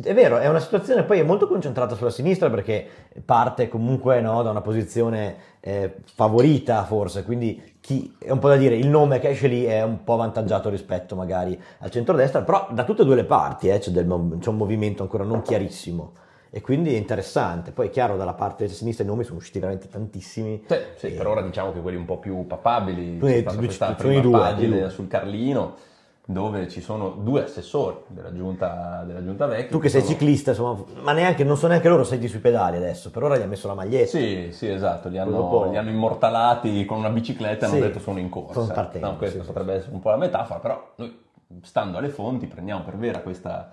è 0.04 0.14
vero, 0.14 0.38
è 0.40 0.48
una 0.48 0.60
situazione 0.60 1.04
poi 1.04 1.20
è 1.20 1.24
molto 1.24 1.48
concentrata 1.48 1.94
sulla 1.94 2.10
sinistra 2.10 2.50
perché 2.50 2.88
parte 3.24 3.68
comunque 3.68 4.22
no, 4.22 4.42
da 4.42 4.50
una 4.50 4.62
posizione 4.62 5.36
eh, 5.60 5.98
favorita 6.04 6.84
forse, 6.86 7.24
quindi 7.24 7.78
chi, 7.80 8.16
è 8.18 8.32
un 8.32 8.40
po' 8.40 8.48
da 8.48 8.56
dire, 8.56 8.76
il 8.76 8.88
nome 8.88 9.20
che 9.20 9.30
esce 9.30 9.48
lì 9.48 9.66
è 9.66 9.84
un 9.84 10.04
po' 10.04 10.14
avvantaggiato 10.14 10.70
rispetto 10.70 11.16
magari 11.16 11.60
al 11.80 11.92
centrodestra, 11.92 12.42
però 12.42 12.70
da 12.72 12.86
tutte 12.86 13.04
e 13.04 13.06
due 13.06 13.16
le 13.16 13.26
parti 13.26 13.68
eh, 13.68 13.78
c'è, 13.78 13.92
del 13.92 14.08
c'è 14.40 14.50
un 14.50 14.58
movimento 14.58 15.04
ancora 15.04 15.24
non 15.26 15.42
chiarissimo 15.44 16.14
e 16.50 16.62
quindi 16.62 16.94
è 16.94 16.98
interessante. 16.98 17.72
Poi 17.72 17.88
è 17.88 17.90
chiaro 17.90 18.16
dalla 18.16 18.36
parte 18.36 18.68
sinistra 18.68 19.04
i 19.04 19.08
nomi 19.08 19.24
sono 19.24 19.38
usciti 19.38 19.58
veramente 19.58 19.88
tantissimi. 19.88 20.64
Sì, 20.68 20.76
sì, 20.98 21.08
E- 21.08 21.12
per 21.12 21.26
ora 21.26 21.42
diciamo 21.42 21.74
che 21.74 21.82
quelli 21.82 21.98
un 21.98 22.06
po' 22.06 22.20
più 22.20 22.46
papabili. 22.46 23.18
Sono 23.98 24.18
i 24.18 24.22
due, 24.22 24.80
due. 24.82 24.90
sul 24.92 25.08
Carlino 25.08 25.76
dove 26.26 26.70
ci 26.70 26.80
sono 26.80 27.10
due 27.10 27.44
assessori 27.44 27.98
della 28.08 28.34
giunta, 28.34 29.04
della 29.06 29.22
giunta 29.22 29.46
vecchia. 29.46 29.70
Tu 29.72 29.80
che 29.80 29.90
sei 29.90 30.02
sono- 30.02 30.14
ciclista, 30.14 30.52
insomma, 30.52 30.82
ma 31.02 31.12
neanche, 31.12 31.44
non 31.44 31.58
so 31.58 31.68
neanche 31.68 31.90
loro 31.90 32.04
senti 32.06 32.30
sui 32.30 32.40
pedali 32.40 32.78
adesso, 32.78 33.12
per 33.12 33.24
ora 33.24 33.38
gli 33.38 33.42
ha 33.42 33.46
messo 33.46 33.68
la 33.68 33.74
maglietta. 33.74 34.18
Sì, 34.18 34.50
sì, 34.54 34.70
esatto, 34.70 35.10
li 35.10 35.18
hanno, 35.18 35.70
li 35.70 35.76
hanno 35.78 35.90
immortalati 35.90 36.86
con 36.86 37.00
una 37.00 37.10
bicicletta 37.10 37.66
e 37.66 37.70
hanno 37.70 37.78
Sì, 37.78 37.82
detto 37.82 38.00
sono 38.00 38.20
in 38.20 38.30
corsa. 38.30 38.62
sono 38.62 38.74
partendo, 38.74 39.08
No, 39.08 39.18
questa 39.18 39.40
sì, 39.40 39.44
sì, 39.46 39.52
potrebbe 39.52 39.74
essere 39.74 39.94
un 39.94 40.00
po' 40.00 40.10
la 40.12 40.18
metafora, 40.18 40.60
però 40.60 40.92
noi 40.96 41.20
stando 41.62 41.98
alle 41.98 42.10
fonti 42.10 42.48
prendiamo 42.48 42.84
per 42.84 42.96
vera 42.96 43.20
questa, 43.20 43.70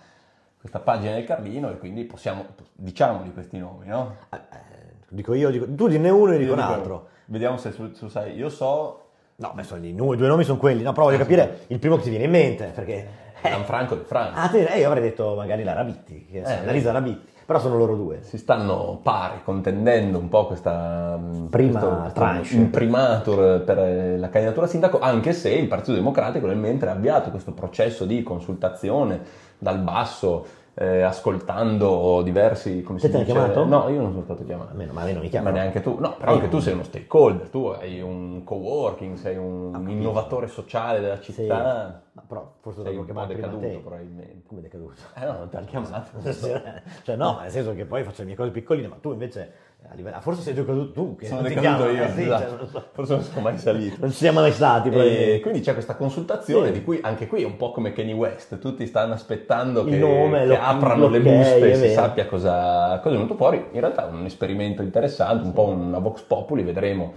questa 0.58 0.80
pagina 0.80 1.14
del 1.14 1.24
Carlino 1.24 1.70
e 1.70 1.78
quindi 1.78 2.02
possiamo, 2.04 2.44
diciamoli 2.74 3.32
questi 3.32 3.58
nomi, 3.58 3.86
no? 3.86 4.16
Eh, 4.30 4.38
dico 5.08 5.34
io, 5.34 5.50
dico, 5.50 5.72
tu 5.72 5.86
dinne 5.86 6.10
uno 6.10 6.32
e 6.32 6.38
dico 6.38 6.52
un 6.52 6.58
altro. 6.58 7.06
Vediamo 7.26 7.58
se 7.58 7.72
tu, 7.72 7.92
tu 7.92 8.08
sai, 8.08 8.34
io 8.34 8.48
so 8.48 9.09
No, 9.40 9.52
beh, 9.54 9.62
sono 9.62 9.84
i 9.84 9.94
due 9.94 10.16
nomi 10.28 10.44
sono 10.44 10.58
quelli. 10.58 10.82
No, 10.82 10.92
però 10.92 11.04
voglio 11.06 11.16
Ah, 11.16 11.20
capire 11.20 11.60
il 11.68 11.78
primo 11.78 11.96
che 11.96 12.02
ti 12.02 12.10
viene 12.10 12.24
in 12.26 12.30
mente, 12.30 12.70
perché... 12.74 13.08
eh, 13.40 13.48
Gianfranco 13.48 13.94
De 13.94 14.04
Franco. 14.04 14.38
ah, 14.38 14.48
te- 14.48 14.66
eh, 14.66 14.80
io 14.80 14.86
avrei 14.86 15.02
detto 15.02 15.34
magari 15.34 15.64
la 15.64 15.72
Rabitti, 15.72 16.26
che 16.30 16.40
Eh, 16.42 16.52
Annalisa 16.52 16.92
Rabitti, 16.92 17.26
però 17.46 17.58
sono 17.58 17.78
loro 17.78 17.96
due. 17.96 18.18
si 18.22 18.36
stanno 18.36 19.00
pari 19.02 19.40
contendendo 19.42 20.18
un 20.18 20.28
po' 20.28 20.46
questa 20.46 21.18
Prima 21.48 21.78
questo- 21.80 21.96
questo 22.00 22.20
tranche. 22.20 22.54
imprimatur 22.54 23.62
per 23.62 23.78
eh, 23.78 24.18
la 24.18 24.28
candidatura 24.28 24.66
a 24.66 24.68
sindaco, 24.68 25.00
anche 25.00 25.32
se 25.32 25.50
il 25.54 25.68
Partito 25.68 25.94
Democratico 25.94 26.46
nel 26.46 26.58
mentre 26.58 26.90
ha 26.90 26.92
avviato 26.92 27.30
questo 27.30 27.52
processo 27.52 28.04
di 28.04 28.22
consultazione 28.22 29.20
dal 29.56 29.78
basso, 29.78 30.44
eh, 30.80 31.02
ascoltando 31.02 32.22
diversi 32.22 32.82
come 32.82 32.98
Te 32.98 33.10
si 33.10 33.18
dice- 33.18 33.32
chiamato? 33.32 33.66
No, 33.66 33.88
io 33.90 34.00
non 34.00 34.12
sono 34.12 34.24
stato 34.24 34.44
chiamato. 34.44 34.70
A 34.72 34.74
me, 34.74 34.86
ma 34.86 35.02
a 35.02 35.04
me 35.04 35.10
non 35.12 35.18
mi 35.20 35.24
Ma 35.26 35.30
chiamano. 35.30 35.56
neanche 35.56 35.82
tu, 35.82 35.98
no, 36.00 36.16
però 36.16 36.32
anche 36.32 36.48
tu 36.48 36.58
sei 36.58 36.72
uno 36.72 36.84
stakeholder, 36.84 37.48
tu 37.50 37.66
hai 37.66 38.00
un 38.00 38.42
coworking, 38.44 39.16
sei 39.16 39.36
un 39.36 39.84
innovatore 39.88 40.46
sociale 40.48 41.00
della 41.00 41.20
Sì, 41.20 41.32
città, 41.34 42.00
ma 42.12 42.22
però 42.26 42.50
forse 42.60 42.82
sei 42.82 42.96
un 42.96 43.04
po' 43.04 43.24
decaduto 43.26 43.58
te. 43.66 43.78
probabilmente. 43.82 44.42
Come 44.46 44.62
decaduto? 44.62 44.94
Eh 45.14 45.24
no, 45.26 45.32
non 45.32 45.48
ti 45.50 45.56
hanno 45.56 45.66
chiamato. 45.66 46.10
cioè 47.02 47.16
no, 47.16 47.38
nel 47.42 47.50
senso 47.50 47.74
che 47.74 47.84
poi 47.84 48.02
faccio 48.02 48.20
le 48.22 48.28
mie 48.28 48.36
cose 48.36 48.50
piccoline, 48.50 48.88
ma 48.88 48.96
tu 49.02 49.12
invece 49.12 49.52
a 49.90 49.94
livello- 49.94 50.20
forse 50.20 50.42
sei 50.42 50.54
decaduto 50.54 50.92
tu, 50.92 51.16
che 51.16 51.26
Sono 51.26 51.42
decaduto 51.42 51.88
io, 51.90 52.04
eh, 52.04 52.08
sì, 52.10 52.22
esatto. 52.22 52.68
cioè, 52.70 52.82
forse 52.92 53.14
non 53.14 53.22
sono 53.24 53.40
mai 53.40 53.58
salito. 53.58 53.96
Non 53.98 54.10
ci 54.10 54.16
siamo 54.18 54.40
mai 54.40 54.52
stati, 54.52 54.88
E 54.88 55.40
quindi 55.42 55.60
c'è 55.60 55.72
questa 55.72 55.96
consultazione 55.96 56.66
Sì. 56.68 56.72
di 56.74 56.84
cui 56.84 57.00
anche 57.02 57.26
qui 57.26 57.42
è 57.42 57.46
un 57.46 57.56
po' 57.56 57.72
come 57.72 57.92
Kanye 57.92 58.12
West, 58.12 58.58
tutti 58.58 58.86
stanno 58.86 59.14
aspettando 59.14 59.82
che, 59.84 59.96
nome, 59.98 60.40
che 60.40 60.46
lo- 60.46 60.58
aprano 60.60 61.08
le 61.08 61.18
l'ok, 61.18 61.32
buste 61.32 61.70
e 61.70 61.74
si 61.74 61.80
vero. 61.82 61.92
sappia 61.92 62.26
cosa, 62.26 62.98
cosa 63.02 63.08
è 63.14 63.18
venuto 63.18 63.34
fuori. 63.34 63.64
In 63.72 63.80
realtà 63.80 64.08
è 64.08 64.12
un 64.12 64.24
esperimento 64.24 64.82
interessante, 64.82 65.44
un 65.44 65.52
po' 65.52 65.64
una 65.66 65.98
Vox 65.98 66.20
Populi, 66.22 66.62
vedremo. 66.62 67.12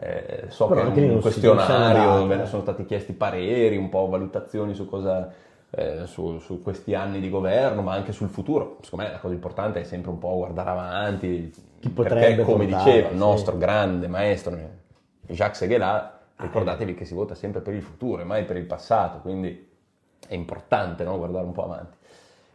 Eh, 0.00 0.44
so 0.48 0.66
Però 0.66 0.92
che 0.92 1.04
è 1.06 1.10
un 1.10 1.20
questionario 1.20 2.24
nada. 2.26 2.44
sono 2.46 2.62
stati 2.62 2.84
chiesti 2.84 3.14
pareri, 3.14 3.76
un 3.76 3.88
po' 3.88 4.06
valutazioni 4.06 4.74
su 4.74 4.86
cosa 4.88 5.28
eh, 5.70 6.06
su, 6.06 6.38
su 6.38 6.62
questi 6.62 6.94
anni 6.94 7.20
di 7.20 7.28
governo, 7.28 7.82
ma 7.82 7.92
anche 7.94 8.12
sul 8.12 8.28
futuro. 8.28 8.78
Secondo 8.82 9.04
me 9.06 9.10
la 9.12 9.18
cosa 9.18 9.34
importante 9.34 9.80
è 9.80 9.84
sempre 9.84 10.10
un 10.10 10.18
po' 10.18 10.36
guardare 10.36 10.70
avanti, 10.70 11.52
Chi 11.80 11.88
perché 11.90 12.14
potrebbe 12.14 12.42
come 12.42 12.66
portare, 12.66 12.84
diceva 12.90 13.06
il 13.08 13.12
sì. 13.14 13.18
nostro 13.18 13.56
grande 13.58 14.08
maestro 14.08 14.56
Jacques 15.26 15.58
Seguelà, 15.58 16.12
Ah, 16.40 16.44
ricordatevi 16.44 16.94
che 16.94 17.04
si 17.04 17.14
vota 17.14 17.34
sempre 17.34 17.60
per 17.60 17.74
il 17.74 17.82
futuro 17.82 18.22
e 18.22 18.24
mai 18.24 18.44
per 18.44 18.56
il 18.56 18.64
passato, 18.64 19.18
quindi 19.18 19.68
è 20.28 20.34
importante 20.34 21.02
no, 21.02 21.16
guardare 21.18 21.44
un 21.44 21.50
po' 21.52 21.64
avanti. 21.64 21.96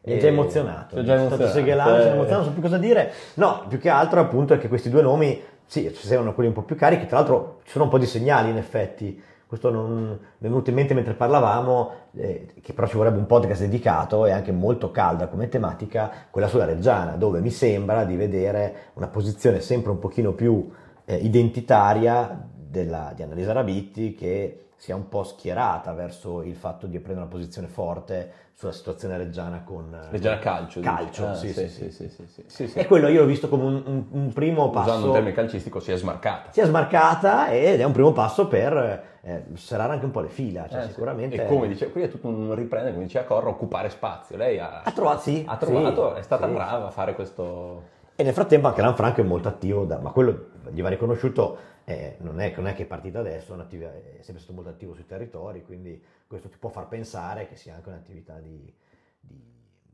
Mi 0.06 0.14
è 0.14 0.18
già 0.20 0.28
emozionato. 0.28 0.96
Sei 0.96 1.04
già 1.04 1.16
Sono 1.18 1.28
stato 1.28 1.42
emozionato. 1.44 1.54
segelato, 1.60 1.90
sono 1.90 2.02
Eh, 2.02 2.08
emozionato, 2.14 2.36
non 2.36 2.44
so 2.46 2.52
più 2.52 2.62
cosa 2.62 2.78
dire. 2.78 3.12
No, 3.36 3.66
più 3.68 3.80
che 3.80 3.90
altro 3.90 4.22
appunto 4.22 4.54
è 4.54 4.58
che 4.58 4.70
questi 4.70 4.90
due 4.90 5.02
nomi, 5.02 5.42
sì, 5.66 5.90
sembrano 5.94 6.34
quelli 6.34 6.48
un 6.48 6.56
po' 6.56 6.62
più 6.62 6.78
carichi, 6.78 7.06
tra 7.08 7.18
l'altro 7.18 7.60
ci 7.66 7.72
sono 7.72 7.84
un 7.86 7.90
po' 7.90 7.98
di 7.98 8.06
segnali 8.06 8.50
in 8.52 8.58
effetti. 8.58 9.22
Questo 9.54 9.70
non 9.70 10.08
mi 10.10 10.48
è 10.48 10.50
venuto 10.50 10.72
in 10.72 10.76
mente 10.76 10.96
mentre 10.96 11.14
parlavamo, 11.14 11.92
eh, 12.16 12.48
che 12.60 12.74
però 12.74 12.88
ci 12.88 12.98
vorrebbe 12.98 13.20
un 13.20 13.28
podcast 13.28 13.62
dedicato 13.62 14.26
e 14.26 14.32
anche 14.32 14.52
molto 14.52 14.90
calda 14.90 15.28
come 15.28 15.48
tematica, 15.48 16.10
quella 16.32 16.48
sulla 16.48 16.66
Reggiana, 16.66 17.18
dove 17.18 17.40
mi 17.40 17.52
sembra 17.52 18.04
di 18.04 18.16
vedere 18.16 18.76
una 18.94 19.06
posizione 19.10 19.62
sempre 19.62 19.92
un 19.92 20.00
pochino 20.00 20.32
più 20.32 20.72
eh, 21.06 21.18
identitaria 21.18 22.50
della- 22.52 23.14
di 23.16 23.22
Annalisa 23.22 23.52
Rabitti 23.52 24.16
che 24.16 24.63
sia 24.84 24.96
un 24.98 25.08
po' 25.08 25.24
schierata 25.24 25.94
verso 25.94 26.42
il 26.42 26.56
fatto 26.56 26.88
di 26.88 27.00
prendere 27.00 27.26
una 27.26 27.34
posizione 27.34 27.70
forte 27.70 28.32
sulla 28.54 28.74
situazione 28.74 29.16
reggiana 29.16 29.62
con 29.64 29.98
Reggiana 30.10 30.40
Calcio. 30.40 30.82
Calcio, 30.82 31.26
Ah, 31.26 31.36
sì, 31.36 31.54
sì, 31.54 31.70
sì. 31.70 31.90
sì, 31.90 32.10
sì, 32.10 32.28
sì, 32.28 32.44
sì, 32.48 32.68
sì. 32.68 32.78
E 32.80 32.86
quello 32.86 33.08
io 33.08 33.22
l'ho 33.22 33.26
visto 33.26 33.48
come 33.48 33.64
un, 33.64 33.82
un- 33.86 34.06
un 34.12 34.34
primo 34.34 34.66
Usando 34.68 34.82
passo. 34.92 35.06
un 35.06 35.12
termine 35.14 35.34
calcistico 35.34 35.80
si 35.80 35.94
è 35.94 35.96
smarcata. 35.96 36.52
Si 36.52 36.60
è 36.60 36.66
smarcata 36.66 37.48
ed 37.50 37.80
è 37.80 37.84
un 37.86 37.94
primo 37.94 38.12
passo 38.12 38.46
per 38.48 39.04
eh, 39.22 39.46
serrare 39.54 39.94
anche 39.94 40.04
un 40.04 40.12
po' 40.12 40.20
le 40.20 40.28
fila. 40.28 40.68
Cioè, 40.68 40.82
Eh, 40.82 40.88
sicuramente. 40.90 41.42
E 41.42 41.48
come 41.48 41.70
dice, 41.70 41.90
qui 41.90 42.02
è 42.02 42.10
tutto 42.10 42.28
un 42.28 42.54
riprendere, 42.54 42.92
come 42.94 43.06
diceva 43.06 43.24
Corra, 43.24 43.48
occupare 43.48 43.90
spazio. 43.90 44.36
Lei 44.36 44.60
ha, 44.60 44.82
Ha 44.84 44.92
trovato, 44.92 45.22
sì, 45.22 45.46
ha 45.48 45.56
trovato, 45.56 46.14
è 46.16 46.22
stata 46.24 46.46
brava 46.46 46.88
a 46.88 46.92
fare 46.92 47.16
questo... 47.16 47.84
E 48.18 48.24
nel 48.24 48.34
frattempo 48.34 48.68
anche 48.68 48.82
Lanfranco 48.82 49.22
è 49.22 49.24
molto 49.24 49.48
attivo, 49.48 49.86
da- 49.86 49.98
ma 50.00 50.10
quello 50.12 50.48
gli 50.72 50.82
va 50.82 50.90
riconosciuto. 50.90 51.72
Eh, 51.86 52.16
non, 52.20 52.40
è, 52.40 52.54
non 52.56 52.68
è 52.68 52.74
che 52.74 52.84
è 52.84 52.86
partita 52.86 53.20
adesso, 53.20 53.54
è, 53.56 53.58
è 53.58 54.22
sempre 54.22 54.38
stato 54.42 54.54
molto 54.54 54.70
attivo 54.70 54.94
sui 54.94 55.06
territori, 55.06 55.64
quindi 55.64 56.02
questo 56.28 56.48
ti 56.50 56.58
può 56.58 56.70
far 56.70 56.88
pensare 56.88 57.48
che 57.48 57.56
sia 57.56 57.76
anche 57.76 57.90
un'attività 57.90 58.40
di, 58.40 58.74
di, 59.20 59.42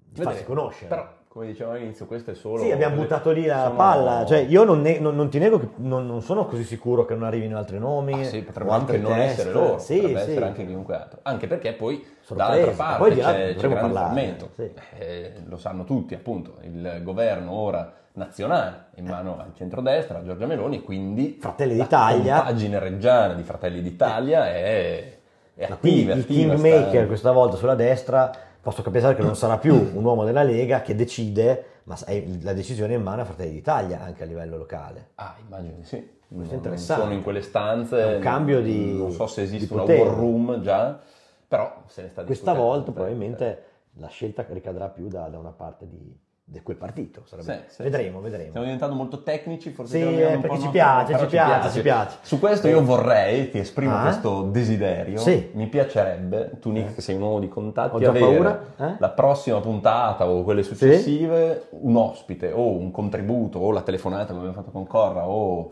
di 0.09 0.21
farsi 0.21 0.43
conoscere. 0.45 0.87
Però, 0.87 1.07
come 1.27 1.45
dicevamo 1.47 1.75
all'inizio, 1.75 2.05
questo 2.07 2.31
è 2.31 2.33
solo... 2.35 2.63
Sì, 2.63 2.71
abbiamo 2.71 2.95
buttato 2.95 3.31
lì 3.31 3.45
la 3.45 3.63
sono- 3.65 3.75
palla. 3.75 4.25
Cioè, 4.25 4.39
io 4.39 4.63
non, 4.63 4.81
ne- 4.81 4.99
non- 4.99 5.15
non 5.15 5.29
ti 5.29 5.37
nego 5.39 5.59
che 5.59 5.67
non, 5.75 6.05
non 6.07 6.21
sono 6.21 6.45
così 6.45 6.63
sicuro 6.63 7.05
che 7.05 7.13
non 7.13 7.23
arrivino 7.23 7.57
altri 7.57 7.77
nomi. 7.79 8.13
Ah, 8.13 8.23
sì, 8.23 8.37
o 8.37 8.43
potrebbero 8.43 8.75
anche 8.75 8.97
non 8.97 9.13
teste. 9.13 9.31
essere 9.41 9.51
loro, 9.51 9.77
Sì, 9.79 9.95
potrebbe 9.99 10.23
sì. 10.23 10.29
essere 10.31 10.45
anche 10.45 10.65
chiunque 10.65 10.95
altro. 10.95 11.19
Anche 11.23 11.47
perché 11.47 11.73
poi 11.73 12.03
Sorpresa. 12.21 12.51
dall'altra 12.51 12.71
parte 12.83 12.97
Poi 12.97 13.15
là 13.15 13.31
c'è, 13.31 13.55
c'è 13.55 13.67
grande 13.67 13.93
frammento. 13.93 14.49
sì. 14.55 14.71
Eh, 14.97 15.33
lo 15.45 15.57
sanno 15.57 15.83
tutti, 15.83 16.13
appunto, 16.15 16.57
il 16.61 17.01
governo 17.03 17.51
ora 17.51 17.93
nazionale 18.19 18.85
in 18.95 19.05
mano 19.07 19.39
al 19.39 19.51
centrodestra, 19.55 20.19
a 20.19 20.23
Giorgia 20.23 20.45
Meloni, 20.45 20.81
quindi 20.81 21.37
Fratelli 21.39 21.75
la 21.77 21.83
d'Italia. 21.83 22.35
compagine 22.37 22.77
reggiana 22.79 23.33
di 23.33 23.43
Fratelli 23.43 23.81
d'Italia 23.81 24.47
è, 24.49 25.17
è 25.55 25.67
qui 25.79 26.01
attiva, 26.11 26.13
il 26.13 26.25
kingmaker 26.25 26.87
sta- 26.89 27.05
questa 27.07 27.31
volta 27.31 27.55
sulla 27.57 27.75
destra, 27.75 28.29
posso 28.61 28.81
pensare 28.83 29.15
che 29.15 29.21
non 29.23 29.35
sarà 29.35 29.57
più 29.57 29.73
un 29.93 30.03
uomo 30.03 30.23
della 30.25 30.43
Lega 30.43 30.81
che 30.81 30.93
decide, 30.95 31.63
ma 31.85 31.97
è- 32.05 32.23
la 32.41 32.53
decisione 32.53 32.93
è 32.93 32.97
in 32.97 33.03
mano 33.03 33.21
a 33.21 33.25
Fratelli 33.25 33.51
d'Italia 33.51 34.01
anche 34.01 34.23
a 34.23 34.25
livello 34.25 34.57
locale. 34.57 35.09
Ah, 35.15 35.35
immagino 35.43 35.75
di 35.77 35.83
sì. 35.85 35.97
Questo 36.29 36.43
è 36.43 36.45
non 36.47 36.55
interessante. 36.57 37.01
sono 37.01 37.13
in 37.15 37.23
quelle 37.23 37.41
stanze. 37.41 37.99
È 37.99 38.15
un 38.17 38.21
cambio 38.21 38.61
di- 38.61 38.95
Non 38.97 39.11
so 39.11 39.25
se 39.25 39.41
esiste 39.41 39.73
una 39.73 39.81
war 39.83 40.07
room 40.13 40.61
già, 40.61 40.99
però 41.47 41.81
se 41.87 42.03
ne 42.03 42.09
sta 42.09 42.23
Questa 42.23 42.43
discutendo. 42.51 42.61
volta 42.61 42.91
probabilmente 42.91 43.63
la 43.93 44.07
scelta 44.09 44.45
ricadrà 44.49 44.89
più 44.89 45.07
da, 45.07 45.27
da 45.27 45.39
una 45.39 45.49
parte 45.49 45.87
di, 45.89 46.15
di 46.51 46.61
quel 46.61 46.77
partito. 46.77 47.21
sarebbe- 47.25 47.65
Sì, 47.67 47.75
sì, 47.75 47.83
vedremo, 47.83 48.17
sì. 48.17 48.23
vedremo. 48.23 48.47
Stiamo 48.47 48.63
diventando 48.65 48.95
molto 48.95 49.21
tecnici, 49.21 49.69
forse 49.69 49.99
Sì, 49.99 50.19
eh, 50.19 50.37
perché 50.39 50.59
ci 50.59 50.69
piace, 50.69 51.05
ci 51.11 51.17
però 51.17 51.27
piace, 51.27 51.69
ci 51.69 51.81
piace. 51.81 52.17
Su 52.21 52.39
questo 52.39 52.67
io 52.67 52.83
vorrei, 52.83 53.51
ti 53.51 53.59
esprimo 53.59 53.95
Ah? 53.95 54.01
questo 54.01 54.41
desiderio, 54.43 55.19
Sì. 55.19 55.51
mi 55.53 55.67
piacerebbe, 55.67 56.57
tu 56.59 56.71
Nick 56.71 56.95
che 56.95 57.01
sei 57.01 57.15
un 57.15 57.21
uomo 57.21 57.39
di 57.39 57.47
contatti, 57.49 57.95
Ho 57.95 57.99
già 57.99 58.09
avere 58.09 58.25
paura? 58.25 58.63
Eh? 58.77 58.95
la 58.97 59.09
prossima 59.09 59.59
puntata 59.59 60.27
o 60.27 60.43
quelle 60.43 60.63
successive 60.63 61.67
un 61.71 61.95
ospite 61.95 62.51
o 62.51 62.71
un 62.77 62.89
contributo 62.91 63.59
o 63.59 63.71
la 63.71 63.81
telefonata 63.81 64.27
come 64.33 64.39
abbiamo 64.39 64.55
fatto 64.55 64.71
con 64.71 64.87
Corra 64.87 65.27
o 65.27 65.71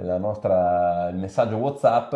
la 0.00 0.18
nostra, 0.18 1.08
il 1.10 1.16
messaggio 1.16 1.56
Whatsapp, 1.56 2.14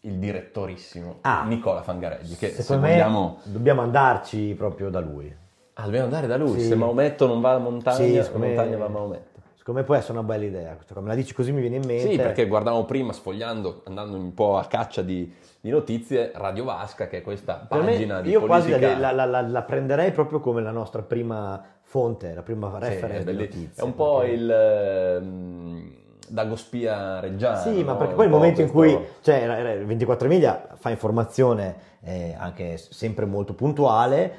il 0.00 0.14
direttorissimo 0.18 1.16
Ah. 1.22 1.44
Nicola 1.46 1.82
Fangareggi, 1.82 2.34
che 2.34 2.48
se 2.48 2.62
Secondo 2.62 2.86
me 2.88 2.92
vogliamo... 2.94 3.36
dobbiamo 3.44 3.80
andarci 3.82 4.54
proprio 4.58 4.90
da 4.90 4.98
lui. 5.00 5.34
Ah, 5.74 5.84
dobbiamo 5.84 6.04
andare 6.04 6.26
da 6.28 6.36
lui, 6.36 6.60
Sì. 6.60 6.66
se 6.68 6.74
Maometto 6.76 7.26
non 7.26 7.40
va 7.40 7.50
alla 7.50 7.58
montagna, 7.58 7.96
Sì, 7.96 8.14
la 8.16 8.22
secondo 8.22 8.46
me- 8.46 8.54
montagna 8.54 8.76
va 8.76 8.84
a 8.84 8.88
Maometto. 8.88 9.40
Secondo 9.56 9.80
me 9.80 9.86
può 9.86 9.94
essere 9.96 10.12
una 10.18 10.22
bella 10.22 10.44
idea. 10.44 10.76
Me 10.96 11.06
la 11.08 11.14
dici 11.14 11.32
così 11.32 11.50
mi 11.50 11.60
viene 11.62 11.76
in 11.76 11.84
mente. 11.86 12.10
Sì, 12.10 12.16
perché 12.16 12.46
guardavamo 12.46 12.84
prima, 12.84 13.12
sfogliando, 13.14 13.80
andando 13.86 14.16
un 14.16 14.34
po' 14.34 14.58
a 14.58 14.66
caccia 14.66 15.00
di, 15.02 15.32
di 15.60 15.70
notizie, 15.70 16.30
Radio 16.34 16.64
Vasca, 16.64 17.06
che 17.08 17.18
è 17.18 17.22
questa 17.22 17.64
Per 17.66 17.80
me, 17.80 17.92
pagina 17.92 18.20
di 18.20 18.30
io 18.30 18.42
quasi 18.44 18.68
politica... 18.70 18.98
la, 18.98 19.10
la- 19.10 19.24
la- 19.24 19.40
la 19.40 19.62
prenderei 19.62 20.12
proprio 20.12 20.38
come 20.40 20.60
la 20.60 20.70
nostra 20.70 21.00
prima 21.02 21.60
fonte, 21.80 22.34
la 22.34 22.42
prima 22.42 22.70
Sì, 22.80 22.88
reference 22.90 23.30
è, 23.30 23.34
di 23.34 23.40
notizie. 23.40 23.70
è 23.74 23.82
un 23.82 23.94
po' 23.94 24.18
perché- 24.18 24.32
il 24.34 24.50
ehm, 24.50 25.92
Dagospia 26.28 27.20
reggiano. 27.20 27.60
Sì, 27.60 27.82
ma 27.82 27.94
perché 27.96 28.14
poi 28.14 28.24
il 28.26 28.30
momento 28.30 28.60
in 28.60 28.70
cui, 28.70 28.98
cioè, 29.22 29.42
era- 29.42 29.58
era- 29.58 29.72
il 29.72 29.84
24 29.86 30.28
miglia 30.28 30.68
fa 30.74 30.90
informazione 30.90 31.92
eh, 32.02 32.34
anche 32.38 32.76
sempre 32.76 33.24
molto 33.24 33.54
puntuale, 33.54 34.32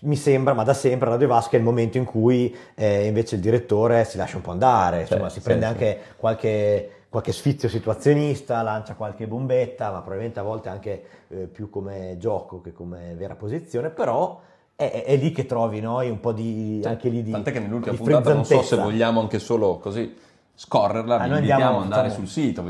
mi 0.00 0.16
sembra, 0.16 0.54
ma 0.54 0.62
da 0.62 0.74
sempre 0.74 1.08
Radio 1.08 1.26
Vasca 1.28 1.52
è 1.52 1.58
il 1.58 1.64
momento 1.64 1.98
in 1.98 2.04
cui 2.04 2.54
eh, 2.74 3.06
invece 3.06 3.34
il 3.36 3.40
direttore 3.40 4.04
si 4.04 4.16
lascia 4.16 4.36
un 4.36 4.42
po' 4.42 4.52
andare, 4.52 5.00
insomma, 5.02 5.28
Sì, 5.28 5.38
si 5.38 5.40
prende 5.40 5.64
sì. 5.66 5.70
anche 5.72 6.00
qualche, 6.16 6.90
qualche 7.08 7.32
sfizio 7.32 7.68
situazionista, 7.68 8.62
lancia 8.62 8.94
qualche 8.94 9.26
bombetta, 9.26 9.90
ma 9.90 9.98
probabilmente 9.98 10.38
a 10.38 10.42
volte 10.44 10.68
anche 10.68 11.02
eh, 11.28 11.36
più 11.46 11.68
come 11.68 12.16
gioco 12.18 12.60
che 12.60 12.72
come 12.72 13.14
vera 13.16 13.34
posizione, 13.34 13.90
però 13.90 14.40
è, 14.76 15.02
è- 15.04 15.16
lì 15.16 15.32
che 15.32 15.46
trovi 15.46 15.80
noi 15.80 16.08
un 16.08 16.20
po' 16.20 16.32
di, 16.32 16.80
anche 16.84 17.08
lì 17.08 17.22
di 17.24 17.32
Tant'è 17.32 17.50
che 17.50 17.58
nell'ultima 17.58 17.96
puntata 17.96 18.32
non 18.32 18.44
so 18.44 18.62
se 18.62 18.76
vogliamo 18.76 19.20
anche 19.20 19.40
solo 19.40 19.78
così 19.78 20.14
scorrerla, 20.54 21.16
Ah, 21.16 21.22
vi 21.24 21.28
noi 21.28 21.38
invitiamo 21.38 21.76
ad 21.78 21.82
andare 21.82 22.10
sul 22.10 22.28
sito 22.28 22.62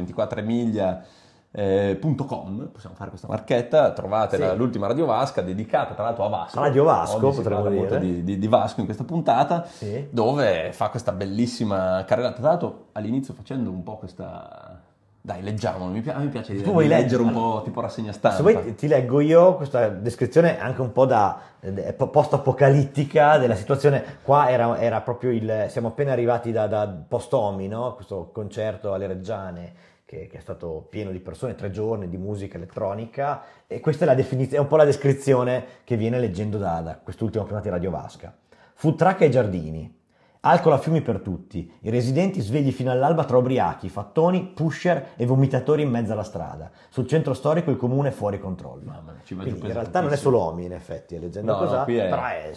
24miglia.com, 1.58 2.68
possiamo 2.72 2.94
fare 2.94 3.10
questa 3.10 3.26
marchetta, 3.28 3.90
trovate 3.92 4.36
Sì. 4.36 4.42
la- 4.42 4.54
l'ultima 4.54 4.86
Radio 4.86 5.06
Vasca 5.06 5.42
dedicata 5.42 5.94
tra 5.94 6.04
l'altro 6.04 6.24
a 6.24 6.28
Vasco. 6.28 6.60
Radio 6.60 6.84
Vasco, 6.84 7.30
potremmo 7.30 7.68
dire. 7.68 7.98
di, 7.98 8.24
di- 8.24 8.38
di 8.38 8.46
Vasco 8.48 8.78
in 8.80 8.86
questa 8.86 9.04
puntata, 9.04 9.64
Sì. 9.66 10.06
dove 10.10 10.72
fa 10.72 10.88
questa 10.90 11.12
bellissima 11.12 12.04
carrellata. 12.06 12.38
Tra 12.40 12.48
l'altro 12.48 12.86
all'inizio 12.92 13.34
facendo 13.34 13.70
un 13.70 13.82
po' 13.82 13.96
questa... 13.96 14.80
Dai, 15.20 15.42
leggiamolo, 15.42 15.90
mi, 15.90 16.00
pi- 16.00 16.08
a 16.10 16.18
me 16.18 16.28
piace 16.28 16.54
di, 16.54 16.62
Tu 16.62 16.70
vuoi 16.70 16.86
leggere 16.86 17.20
un 17.22 17.32
po' 17.32 17.60
tipo 17.62 17.82
rassegna 17.82 18.12
stampa. 18.12 18.36
Se 18.36 18.42
vuoi 18.42 18.74
ti- 18.76 18.86
leggo 18.88 19.20
io 19.20 19.56
questa 19.56 19.88
descrizione 19.88 20.58
anche 20.58 20.80
un 20.80 20.90
po' 20.92 21.04
da 21.04 21.38
eh, 21.60 21.92
po- 21.92 22.08
post-apocalittica 22.08 23.36
della 23.36 23.56
situazione. 23.56 24.20
Qua 24.22 24.48
era, 24.48 24.78
era 24.78 25.00
proprio 25.02 25.30
il. 25.32 25.66
Siamo 25.68 25.88
appena 25.88 26.12
arrivati 26.12 26.50
da, 26.50 26.66
da 26.66 26.88
Postomi, 27.06 27.68
no? 27.68 27.94
questo 27.94 28.30
concerto 28.32 28.94
alle 28.94 29.06
Reggiane 29.06 29.72
che, 30.08 30.26
che 30.26 30.38
è 30.38 30.40
stato 30.40 30.86
pieno 30.88 31.10
di 31.10 31.20
persone, 31.20 31.54
tre 31.54 31.70
giorni 31.70 32.08
di 32.08 32.16
musica 32.16 32.56
elettronica. 32.56 33.42
E 33.66 33.78
questa 33.80 34.04
è, 34.04 34.06
la 34.06 34.14
definiz- 34.14 34.54
è 34.54 34.58
un 34.58 34.66
po' 34.66 34.76
la 34.76 34.86
descrizione 34.86 35.64
che 35.84 35.98
viene 35.98 36.18
leggendo 36.18 36.56
da, 36.56 36.80
da 36.80 36.96
quest'ultima 36.96 37.44
puntata 37.44 37.64
di 37.64 37.68
Radio 37.68 37.90
Vasca. 37.90 38.34
Food 38.72 38.96
truck 38.96 39.20
ai 39.20 39.30
giardini. 39.30 39.96
Alcol 40.40 40.72
a 40.72 40.78
fiumi 40.78 41.02
per 41.02 41.18
tutti, 41.20 41.70
i 41.80 41.90
residenti 41.90 42.40
svegli 42.40 42.72
fino 42.72 42.90
all'alba 42.90 43.24
tra 43.24 43.36
ubriachi, 43.36 43.90
fattoni, 43.90 44.52
pusher 44.54 45.08
e 45.16 45.26
vomitatori 45.26 45.82
in 45.82 45.90
mezzo 45.90 46.12
alla 46.12 46.22
strada. 46.22 46.70
Sul 46.88 47.06
centro 47.06 47.34
storico 47.34 47.70
il 47.70 47.76
comune 47.76 48.08
è 48.08 48.12
fuori 48.12 48.38
controllo. 48.40 48.84
Mamma 48.84 49.14
ci 49.24 49.34
Quindi 49.34 49.60
in 49.60 49.72
realtà 49.74 50.00
non 50.00 50.12
è 50.12 50.16
solo 50.16 50.38
Omi, 50.38 50.64
in 50.64 50.72
effetti, 50.72 51.18
leggendo 51.18 51.52
No, 51.52 51.60
no, 51.60 51.66
così, 51.66 51.82
qui 51.82 51.96
è- 51.98 52.08
però 52.08 52.24
è, 52.24 52.50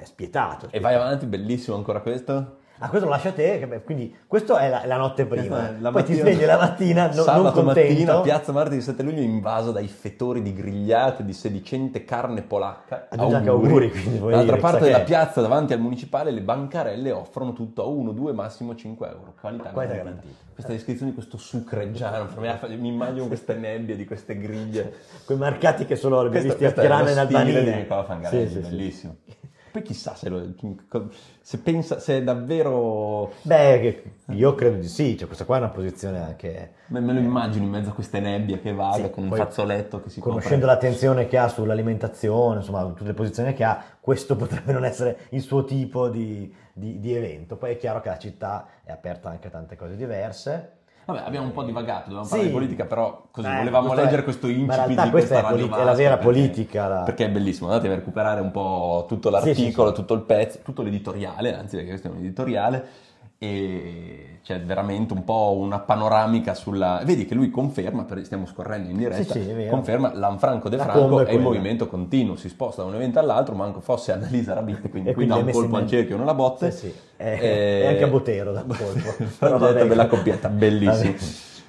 è 0.00 0.04
spietato. 0.04 0.68
E 0.70 0.80
vai 0.80 0.94
avanti, 0.94 1.26
bellissimo 1.26 1.76
ancora 1.76 2.00
questo. 2.00 2.60
Ah, 2.80 2.88
questo 2.88 3.06
lo 3.06 3.12
lascio 3.14 3.28
a 3.28 3.32
te, 3.32 3.66
beh, 3.66 3.82
quindi 3.82 4.14
questo 4.26 4.56
è 4.56 4.68
la, 4.68 4.82
la 4.86 4.96
notte 4.96 5.24
prima. 5.26 5.42
Questa 5.56 5.76
è 5.76 5.80
la 5.80 5.90
Poi 5.90 6.04
ti 6.04 6.12
mattina- 6.12 6.30
svegli 6.30 6.46
la 6.46 6.56
mattina 6.58 7.06
no- 7.08 7.24
non 7.24 7.52
contento. 7.52 7.90
mattina, 7.90 8.20
piazza 8.20 8.52
Marte 8.52 8.74
di 8.76 8.80
7 8.80 9.02
luglio 9.02 9.20
invaso 9.20 9.72
dai 9.72 9.88
fettori 9.88 10.42
di 10.42 10.52
grigliate 10.52 11.24
di 11.24 11.32
sedicente 11.32 12.04
carne 12.04 12.42
polacca. 12.42 13.08
Aggiunge 13.10 13.34
anche 13.36 13.48
auguri, 13.48 13.90
quindi 13.90 14.18
Dall'altra 14.18 14.42
dire, 14.42 14.56
parte 14.58 14.84
della 14.84 14.98
che- 14.98 15.04
piazza, 15.04 15.40
davanti 15.40 15.72
al 15.72 15.80
municipale, 15.80 16.30
le 16.30 16.40
bancarelle 16.40 17.10
offrono 17.10 17.52
tutto 17.52 17.82
a 17.82 17.86
1, 17.86 18.12
2, 18.12 18.32
massimo 18.32 18.74
5 18.74 19.08
euro. 19.08 19.34
Qualità, 19.40 19.70
Qualità 19.70 19.94
garantita. 19.96 20.46
Questa 20.52 20.72
descrizione 20.72 21.10
di 21.10 21.16
questo 21.16 21.36
sucreggiano, 21.36 22.28
mi 22.76 22.88
immagino 22.88 23.26
queste 23.28 23.54
nebbie 23.54 23.96
di 23.96 24.04
queste 24.04 24.36
griglie. 24.38 24.92
Quei 25.24 25.38
mercati 25.38 25.84
che 25.84 25.94
abbiamo 25.94 26.28
Questo, 26.28 26.48
visti 26.48 26.64
a 26.64 26.68
è 26.68 26.74
Tirana 26.74 27.10
in 27.10 27.18
Albania. 27.18 28.28
Sì, 28.28 28.48
sì, 28.48 28.62
sì. 28.62 29.10
Poi 29.78 29.82
chissà 29.86 30.14
se, 30.14 30.28
lo- 30.28 30.54
se 31.40 31.58
pensa, 31.58 32.00
se 32.00 32.16
è 32.18 32.22
davvero... 32.22 33.32
Beh, 33.42 34.02
io 34.30 34.54
credo 34.54 34.76
di 34.78 34.88
sì, 34.88 35.16
cioè 35.16 35.26
questa 35.26 35.44
qua 35.44 35.56
è 35.56 35.58
una 35.60 35.68
posizione 35.68 36.20
anche... 36.20 36.72
Me, 36.86 37.00
me 37.00 37.12
lo 37.12 37.20
immagino 37.20 37.64
in 37.64 37.70
mezzo 37.70 37.90
a 37.90 37.92
queste 37.92 38.18
nebbie 38.18 38.60
che 38.60 38.72
vaga 38.72 39.04
Sì, 39.04 39.10
con 39.10 39.24
un 39.24 39.32
fazzoletto 39.34 40.00
che 40.00 40.10
si 40.10 40.20
Conoscendo 40.20 40.66
copre. 40.66 40.72
l'attenzione 40.74 41.26
che 41.28 41.38
ha 41.38 41.48
sull'alimentazione, 41.48 42.56
insomma, 42.58 42.82
tutte 42.86 43.04
le 43.04 43.14
posizioni 43.14 43.52
che 43.54 43.62
ha, 43.64 43.82
questo 44.00 44.34
potrebbe 44.36 44.72
non 44.72 44.84
essere 44.84 45.18
il 45.30 45.42
suo 45.42 45.64
tipo 45.64 46.08
di, 46.08 46.52
di- 46.72 46.98
di 46.98 47.14
evento. 47.14 47.56
Poi 47.56 47.72
è 47.72 47.76
chiaro 47.76 48.00
che 48.00 48.08
la 48.08 48.18
città 48.18 48.66
è 48.82 48.90
aperta 48.90 49.28
anche 49.28 49.46
a 49.46 49.50
tante 49.50 49.76
cose 49.76 49.96
diverse. 49.96 50.72
Vabbè, 51.08 51.22
abbiamo 51.24 51.46
un 51.46 51.52
po' 51.52 51.62
divagato, 51.62 52.10
dovevamo 52.10 52.24
Sì. 52.26 52.30
parlare 52.32 52.48
di 52.50 52.54
politica, 52.54 52.84
però 52.84 53.28
così 53.30 53.48
Eh, 53.48 53.56
volevamo 53.56 53.86
questo 53.86 53.98
è- 54.00 54.04
leggere 54.04 54.24
questo 54.24 54.46
incipit 54.46 54.86
di 54.88 54.94
questa 54.94 55.10
questa 55.10 55.38
è 55.38 55.40
Radio 55.40 55.56
polit- 55.68 55.80
è 55.80 55.84
la 55.84 55.94
vera 55.94 56.08
perché- 56.18 56.24
politica, 56.24 56.86
la- 56.86 57.02
Perché 57.04 57.24
è 57.24 57.30
bellissimo, 57.30 57.68
andate 57.70 57.90
a 57.90 57.94
recuperare 57.94 58.40
un 58.42 58.50
po' 58.50 59.06
tutto 59.08 59.30
l'articolo, 59.30 59.88
sì, 59.88 59.94
sì. 59.94 60.00
tutto 60.02 60.12
il 60.12 60.20
pezzo, 60.20 60.58
tutto 60.62 60.82
l'editoriale, 60.82 61.56
anzi 61.56 61.76
perché 61.76 61.88
questo 61.92 62.08
è 62.08 62.10
un 62.10 62.18
editoriale, 62.18 62.84
e 63.38 64.40
c'è 64.42 64.60
veramente 64.60 65.12
un 65.12 65.22
po' 65.22 65.56
una 65.60 65.78
panoramica 65.78 66.54
sulla... 66.54 67.02
Vedi 67.04 67.24
che 67.24 67.34
lui 67.34 67.50
conferma, 67.50 68.04
stiamo 68.22 68.46
scorrendo 68.46 68.88
in 68.90 68.96
diretta, 68.96 69.34
Sì, 69.34 69.42
sì, 69.42 69.48
è 69.50 69.68
conferma 69.68 70.12
Lanfranco 70.14 70.68
De 70.68 70.76
Franco 70.78 71.20
è 71.20 71.26
è 71.26 71.32
in 71.32 71.42
movimento 71.42 71.86
continuo, 71.86 72.34
si 72.34 72.48
sposta 72.48 72.82
da 72.82 72.88
un 72.88 72.94
evento 72.96 73.18
all'altro, 73.18 73.54
manco 73.54 73.80
fosse 73.80 74.12
Annalisa 74.12 74.54
Rabit, 74.54 74.88
quindi 74.90 75.10
E 75.10 75.14
qui 75.14 75.26
dà 75.26 75.36
è 75.36 75.42
un 75.42 75.50
colpo 75.50 75.76
al 75.76 75.86
cerchio, 75.86 76.16
non 76.16 76.26
la 76.26 76.34
botte. 76.34 76.70
Sì, 76.72 76.88
sì. 76.88 76.94
E- 77.16 77.38
Eh, 77.40 77.80
e 77.82 77.86
anche 77.86 78.04
a 78.04 78.08
Botero 78.08 78.52
dà 78.52 78.64
un 78.66 78.76
colpo. 78.76 79.14
Vabbè. 79.58 79.86
bella 79.86 80.06
coppietta, 80.06 80.48
bellissima. 80.48 81.14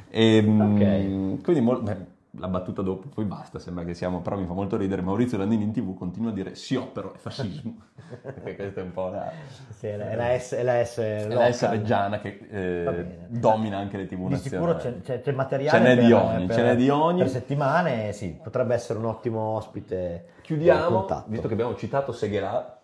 Ehm, 0.10 0.62
Ok. 0.62 1.44
Quindi 1.44 1.62
mol- 1.62 1.84
beh, 1.84 1.98
la 2.34 2.48
battuta 2.48 2.82
dopo, 2.84 3.08
poi 3.08 3.26
basta, 3.26 3.58
sembra 3.60 3.84
che 3.84 3.94
siamo, 3.96 4.22
però 4.22 4.38
mi 4.38 4.46
fa 4.46 4.54
molto 4.54 4.78
ridere. 4.78 5.02
Maurizio 5.02 5.38
Landini 5.38 5.64
in 5.64 5.72
tv 5.72 5.98
continua 5.98 6.30
a 6.30 6.34
dire 6.34 6.54
sì, 6.56 6.76
opero 6.76 7.14
è 7.14 7.18
fascismo. 7.18 7.76
Perché 8.22 8.56
questa 8.56 8.82
è 8.82 8.84
un 8.84 8.92
po' 8.92 9.10
la, 9.10 9.32
Sì, 9.70 9.88
è 9.88 9.98
la, 9.98 10.10
è 10.10 10.16
la 10.16 10.38
S, 10.40 10.54
è 10.54 10.64
la 10.64 10.86
S, 10.86 10.98
è 11.00 11.28
la. 11.28 11.52
S 11.52 11.70
reggiana 11.70 12.20
che 12.20 12.40
eh, 12.50 13.28
domina 13.30 13.78
anche 13.78 13.98
le 13.98 14.06
tv 14.06 14.28
Di 14.28 14.36
sicuro 14.38 14.74
nazionali. 14.74 15.02
c'è, 15.02 15.14
c'è- 15.18 15.22
c'è 15.22 15.32
materiale 15.32 15.78
Ce 15.80 15.84
n'è 15.84 15.96
per, 15.96 16.06
di 16.06 16.12
ogni, 16.12 16.46
per- 16.46 16.56
ce 16.56 16.62
n'è 16.64 16.76
di 16.76 16.90
ogni. 16.90 17.20
per 17.20 17.30
settimane, 17.30 18.14
sì, 18.14 18.40
potrebbe 18.42 18.74
essere 18.76 19.00
un 19.00 19.06
ottimo 19.06 19.42
ospite. 19.56 20.26
Chiudiamo, 20.42 21.06
visto 21.28 21.48
che 21.48 21.54
abbiamo 21.54 21.76
citato 21.76 22.12
Seghelà, 22.12 22.80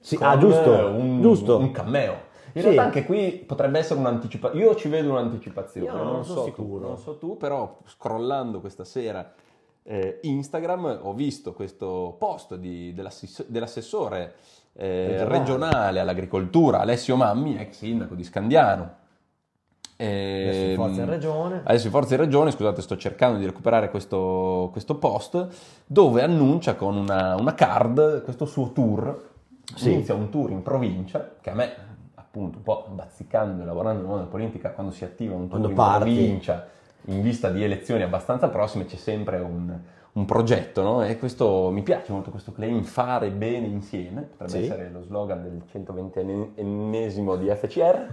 Sì, 0.00 0.18
ah, 0.20 0.38
giusto, 0.38 0.70
un, 0.70 1.20
giusto. 1.20 1.58
un 1.58 1.70
cameo. 1.72 2.26
In 2.52 2.60
Sì. 2.62 2.68
realtà 2.68 2.82
anche 2.82 3.04
qui 3.04 3.42
potrebbe 3.46 3.78
essere 3.78 4.00
un'anticipazione. 4.00 4.64
Io 4.64 4.74
ci 4.74 4.88
vedo 4.88 5.10
un'anticipazione, 5.10 5.86
Io 5.86 5.92
non 6.04 6.12
non, 6.14 6.24
so 6.24 6.44
sicuro. 6.44 6.80
tu, 6.82 6.86
non 6.88 6.98
so 6.98 7.16
tu, 7.18 7.36
però 7.36 7.78
scrollando 7.86 8.60
questa 8.60 8.84
sera 8.84 9.32
eh, 9.84 10.18
Instagram 10.22 10.98
ho 11.02 11.14
visto 11.14 11.52
questo 11.54 12.14
post 12.18 12.56
di- 12.56 12.92
dell'assess- 12.92 13.46
dell'assessore 13.48 14.34
eh, 14.74 15.24
Regionale. 15.24 16.00
all'agricoltura 16.00 16.80
Alessio 16.80 17.16
Mammi, 17.16 17.56
ex 17.58 17.76
sindaco 17.78 18.14
di 18.14 18.22
Scandiano. 18.24 18.96
Adesso 20.00 20.58
in 20.64 20.70
Ehm, 20.70 20.76
forza 20.76 21.00
in 21.02 21.08
regione. 21.08 21.60
Adesso 21.64 21.86
in 21.86 21.92
Forza 21.92 22.14
in 22.14 22.20
Regione, 22.20 22.50
scusate, 22.52 22.82
sto 22.82 22.96
cercando 22.96 23.38
di 23.38 23.44
recuperare 23.46 23.90
questo, 23.90 24.68
questo 24.70 24.94
post, 24.96 25.48
dove 25.86 26.22
annuncia 26.22 26.76
con 26.76 26.96
una, 26.96 27.34
una 27.34 27.54
card 27.54 28.22
questo 28.22 28.44
suo 28.44 28.70
tour. 28.72 29.26
Sì. 29.74 29.92
Inizia 29.92 30.14
un 30.14 30.28
tour 30.30 30.50
in 30.50 30.62
provincia, 30.62 31.32
che 31.40 31.50
a 31.50 31.54
me, 31.54 31.74
appunto, 32.28 32.58
un 32.58 32.62
po' 32.62 32.86
bazzicando 32.90 33.62
e 33.62 33.66
lavorando 33.66 34.02
mondo 34.02 34.16
della 34.18 34.28
politica, 34.28 34.70
quando 34.70 34.92
si 34.92 35.04
attiva 35.04 35.34
un 35.34 35.48
tour 35.48 35.60
Quando 35.60 35.68
in 35.68 35.74
provincia, 35.98 36.66
in 37.06 37.22
vista 37.22 37.48
di 37.48 37.64
elezioni 37.64 38.02
abbastanza 38.02 38.48
prossime, 38.48 38.84
c'è 38.84 38.96
sempre 38.96 39.38
un, 39.38 39.74
un 40.12 40.24
progetto, 40.26 40.82
no? 40.82 41.04
E 41.04 41.18
questo 41.18 41.70
mi 41.70 41.82
piace 41.82 42.12
molto 42.12 42.30
questo 42.30 42.52
claim, 42.52 42.82
fare 42.82 43.30
bene 43.30 43.66
insieme, 43.66 44.22
potrebbe 44.22 44.50
Sì. 44.52 44.58
essere 44.64 44.90
lo 44.92 45.02
slogan 45.02 45.42
del 45.42 45.62
120esimo 45.72 47.36
di 47.36 47.48
FCR, 47.48 48.06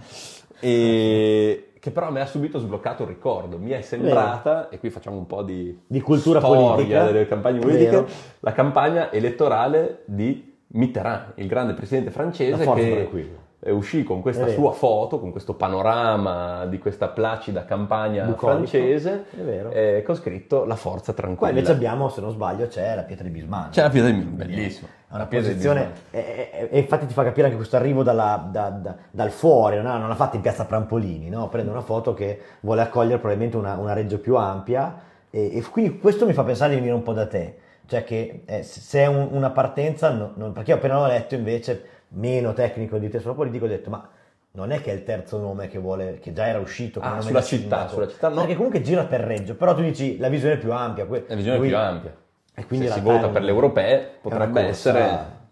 e 0.60 1.72
che 1.80 1.92
però 1.92 2.10
mi 2.12 2.20
ha 2.20 2.26
subito 2.26 2.58
sbloccato 2.58 3.04
il 3.04 3.10
ricordo. 3.10 3.58
Mi 3.58 3.72
è 3.72 3.82
sembrata, 3.82 4.70
e 4.70 4.80
qui 4.80 4.90
facciamo 4.90 5.18
un 5.18 5.28
po' 5.28 5.44
di, 5.44 5.78
Di 5.86 6.02
cultura 6.02 6.40
politica. 6.40 7.04
delle 7.06 7.28
campagne 7.28 7.60
politiche, 7.60 7.90
Vero. 7.92 8.08
la 8.40 8.52
campagna 8.54 9.12
elettorale 9.12 10.04
di 10.06 10.54
Mitterrand, 10.68 11.34
il 11.36 11.48
grande 11.48 11.74
presidente 11.74 12.12
francese 12.12 12.58
che 12.58 12.92
tranquilla. 12.96 13.44
Eh, 13.60 13.72
uscì 13.72 14.04
con 14.04 14.22
questa 14.22 14.48
sua 14.48 14.72
foto, 14.72 15.20
con 15.20 15.32
questo 15.32 15.54
panorama 15.56 16.66
di 16.66 16.78
questa 16.78 17.08
placida 17.08 17.66
campagna 17.66 18.24
Bucolico. 18.26 18.68
francese, 18.68 19.26
eh, 19.72 20.04
con 20.04 20.16
scritto 20.16 20.66
La 20.66 20.76
forza 20.76 21.14
tranquilla. 21.14 21.52
invece 21.52 21.72
abbiamo, 21.72 22.10
se 22.10 22.22
non 22.22 22.32
sbaglio, 22.32 22.68
c'è 22.68 22.96
la 22.96 23.04
pietra 23.04 23.24
di 23.26 23.32
Bismano. 23.32 23.70
C'è 23.72 23.82
la 23.82 23.90
pietra 23.90 24.10
di 24.12 24.18
Bismano, 24.18 24.36
bellissimo. 24.36 24.88
È 25.10 25.14
una 25.16 25.26
posizione, 25.28 25.92
e, 26.12 26.68
infatti 26.74 27.06
ti 27.06 27.14
fa 27.14 27.24
capire 27.24 27.46
anche 27.46 27.56
questo 27.58 27.76
arrivo 27.78 28.04
dalla- 28.04 28.48
da- 28.52 28.70
da- 28.70 28.96
dal 29.12 29.30
fuori, 29.32 29.78
non, 29.78 29.86
ha- 29.88 29.98
non 29.98 30.10
l'ha 30.10 30.16
fatta 30.16 30.36
in 30.36 30.42
piazza 30.42 30.66
Prampolini, 30.66 31.30
no? 31.30 31.48
prende 31.48 31.72
una 31.72 31.82
foto 31.82 32.14
che 32.14 32.40
vuole 32.62 32.82
accogliere 32.82 33.18
probabilmente 33.20 33.56
una, 33.56 33.76
una 33.76 33.94
reggio 33.94 34.20
più 34.20 34.36
ampia 34.36 35.00
e, 35.30 35.58
e 35.58 35.62
quindi 35.70 36.00
questo 36.00 36.26
mi 36.26 36.34
fa 36.34 36.44
pensare 36.44 36.72
di 36.72 36.76
venire 36.78 36.96
un 36.96 37.04
po' 37.04 37.14
da 37.14 37.28
te, 37.28 37.58
cioè 37.88 38.04
che 38.04 38.42
eh, 38.46 38.64
se 38.64 38.80
se 38.82 39.00
è 39.02 39.06
un- 39.06 39.30
una 39.32 39.52
partenza, 39.52 40.10
no- 40.12 40.32
non- 40.36 40.52
perché 40.52 40.72
io 40.72 40.78
appena 40.78 40.96
l'ho 41.00 41.08
letto 41.08 41.36
invece, 41.36 41.84
meno 42.16 42.54
tecnico 42.54 42.98
di 42.98 43.10
te 43.10 43.20
sulla 43.20 43.34
politica, 43.34 43.66
ho 43.66 43.68
detto 43.68 43.90
ma 43.90 44.08
non 44.52 44.72
è 44.72 44.82
che 44.82 44.92
è 44.92 44.94
il 44.94 45.04
terzo 45.04 45.38
nome 45.38 45.68
che 45.68 45.78
vuole, 45.80 46.20
che 46.20 46.32
già 46.32 46.48
era 46.48 46.60
uscito. 46.60 47.00
Ah, 47.02 47.20
sulla 47.22 47.42
città, 47.44 47.88
sulla 47.88 48.08
città 48.08 48.30
no. 48.30 48.36
Perché 48.42 48.56
comunque 48.56 48.82
gira 48.82 49.04
per 49.06 49.22
Reggio, 49.22 49.56
però 49.56 49.76
tu 49.76 49.82
dici 49.82 50.18
la 50.18 50.30
visione 50.30 50.56
è 50.56 50.58
più 50.58 50.72
ampia. 50.72 51.06
que- 51.06 51.26
La 51.28 51.36
visione 51.36 51.58
lui- 51.58 51.68
più 51.68 51.78
ampia. 51.78 52.16
E 52.58 52.66
quindi 52.66 52.88
Se 52.88 52.94
si 52.94 53.00
vota 53.02 53.28
per 53.28 53.44
le 53.44 53.50
europee 53.50 54.12
potrebbe 54.22 54.62
essere, 54.62 55.00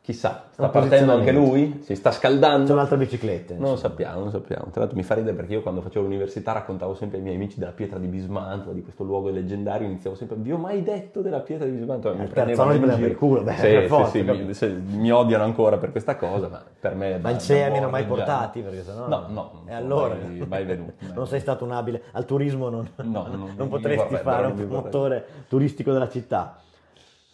chissà, 0.04 0.48
sta 0.52 0.68
partendo 0.68 1.14
anche 1.14 1.32
lui? 1.32 1.80
Si 1.82 1.96
sta 1.96 2.12
scaldando? 2.12 2.68
C'è 2.68 2.74
un'altra 2.74 2.98
bicicletta. 2.98 3.54
Non 3.56 3.72
lo 3.72 3.76
sappiamo, 3.78 4.16
non 4.16 4.24
lo 4.26 4.30
sappiamo. 4.32 4.66
Tra 4.70 4.82
l'altro 4.82 4.98
mi 4.98 5.04
fa 5.04 5.14
ridere 5.16 5.34
perché 5.34 5.54
io 5.54 5.62
quando 5.62 5.80
facevo 5.80 6.04
l'università 6.04 6.52
raccontavo 6.52 6.94
sempre 6.94 7.20
ai 7.20 7.24
miei 7.24 7.36
amici 7.36 7.58
della 7.58 7.72
pietra 7.72 7.98
di 8.00 8.08
Bismanto, 8.08 8.72
di 8.74 8.82
questo 8.84 9.06
luogo 9.06 9.30
leggendario, 9.30 9.88
iniziavo 9.88 10.14
sempre, 10.18 10.36
vi 10.40 10.52
ho 10.52 10.58
mai 10.58 10.84
detto 10.84 11.22
della 11.22 11.40
pietra 11.40 11.66
di 11.66 11.72
Bismanto? 11.72 12.14
Mi 12.14 12.24
il 12.24 12.30
prendevano 12.30 12.74
in 12.74 12.82
per 12.82 13.00
il 13.00 13.16
culo, 13.16 13.44
beh, 13.44 13.54
Sì, 13.54 13.62
per 13.62 13.82
sì, 13.84 13.88
forza, 13.88 14.10
sì, 14.12 14.22
mi, 14.24 14.54
se- 14.54 14.68
mi 14.68 15.10
odiano 15.10 15.46
ancora 15.46 15.78
per 15.78 15.92
questa 15.92 16.18
cosa, 16.18 16.50
ma 16.50 16.62
per 16.78 16.96
me... 16.96 17.18
Ma 17.20 17.30
in 17.30 17.40
CEA 17.40 17.70
mi 17.70 17.78
hanno 17.78 17.90
mai 17.90 18.06
portati? 18.06 18.60
Perché 18.60 18.84
sennò 18.84 19.08
No, 19.08 19.26
no. 19.30 19.62
E 19.68 19.74
allora? 19.74 20.16
Mai, 20.16 20.46
mai 20.46 20.66
venuto. 20.66 20.94
mai 21.00 21.14
Non 21.16 21.28
sei 21.28 21.40
stato 21.40 21.64
un 21.64 21.72
abile. 21.72 22.04
Al 22.12 22.26
turismo 22.26 22.68
non, 22.68 22.90
No, 22.98 23.04
non- 23.32 23.40
non 23.40 23.54
non 23.56 23.70
potresti 23.70 24.04
vorrebbero, 24.10 24.36
fare 24.36 24.48
un 24.48 24.56
promotore 24.56 25.26
turistico 25.48 25.94
della 25.94 26.10
città. 26.10 26.58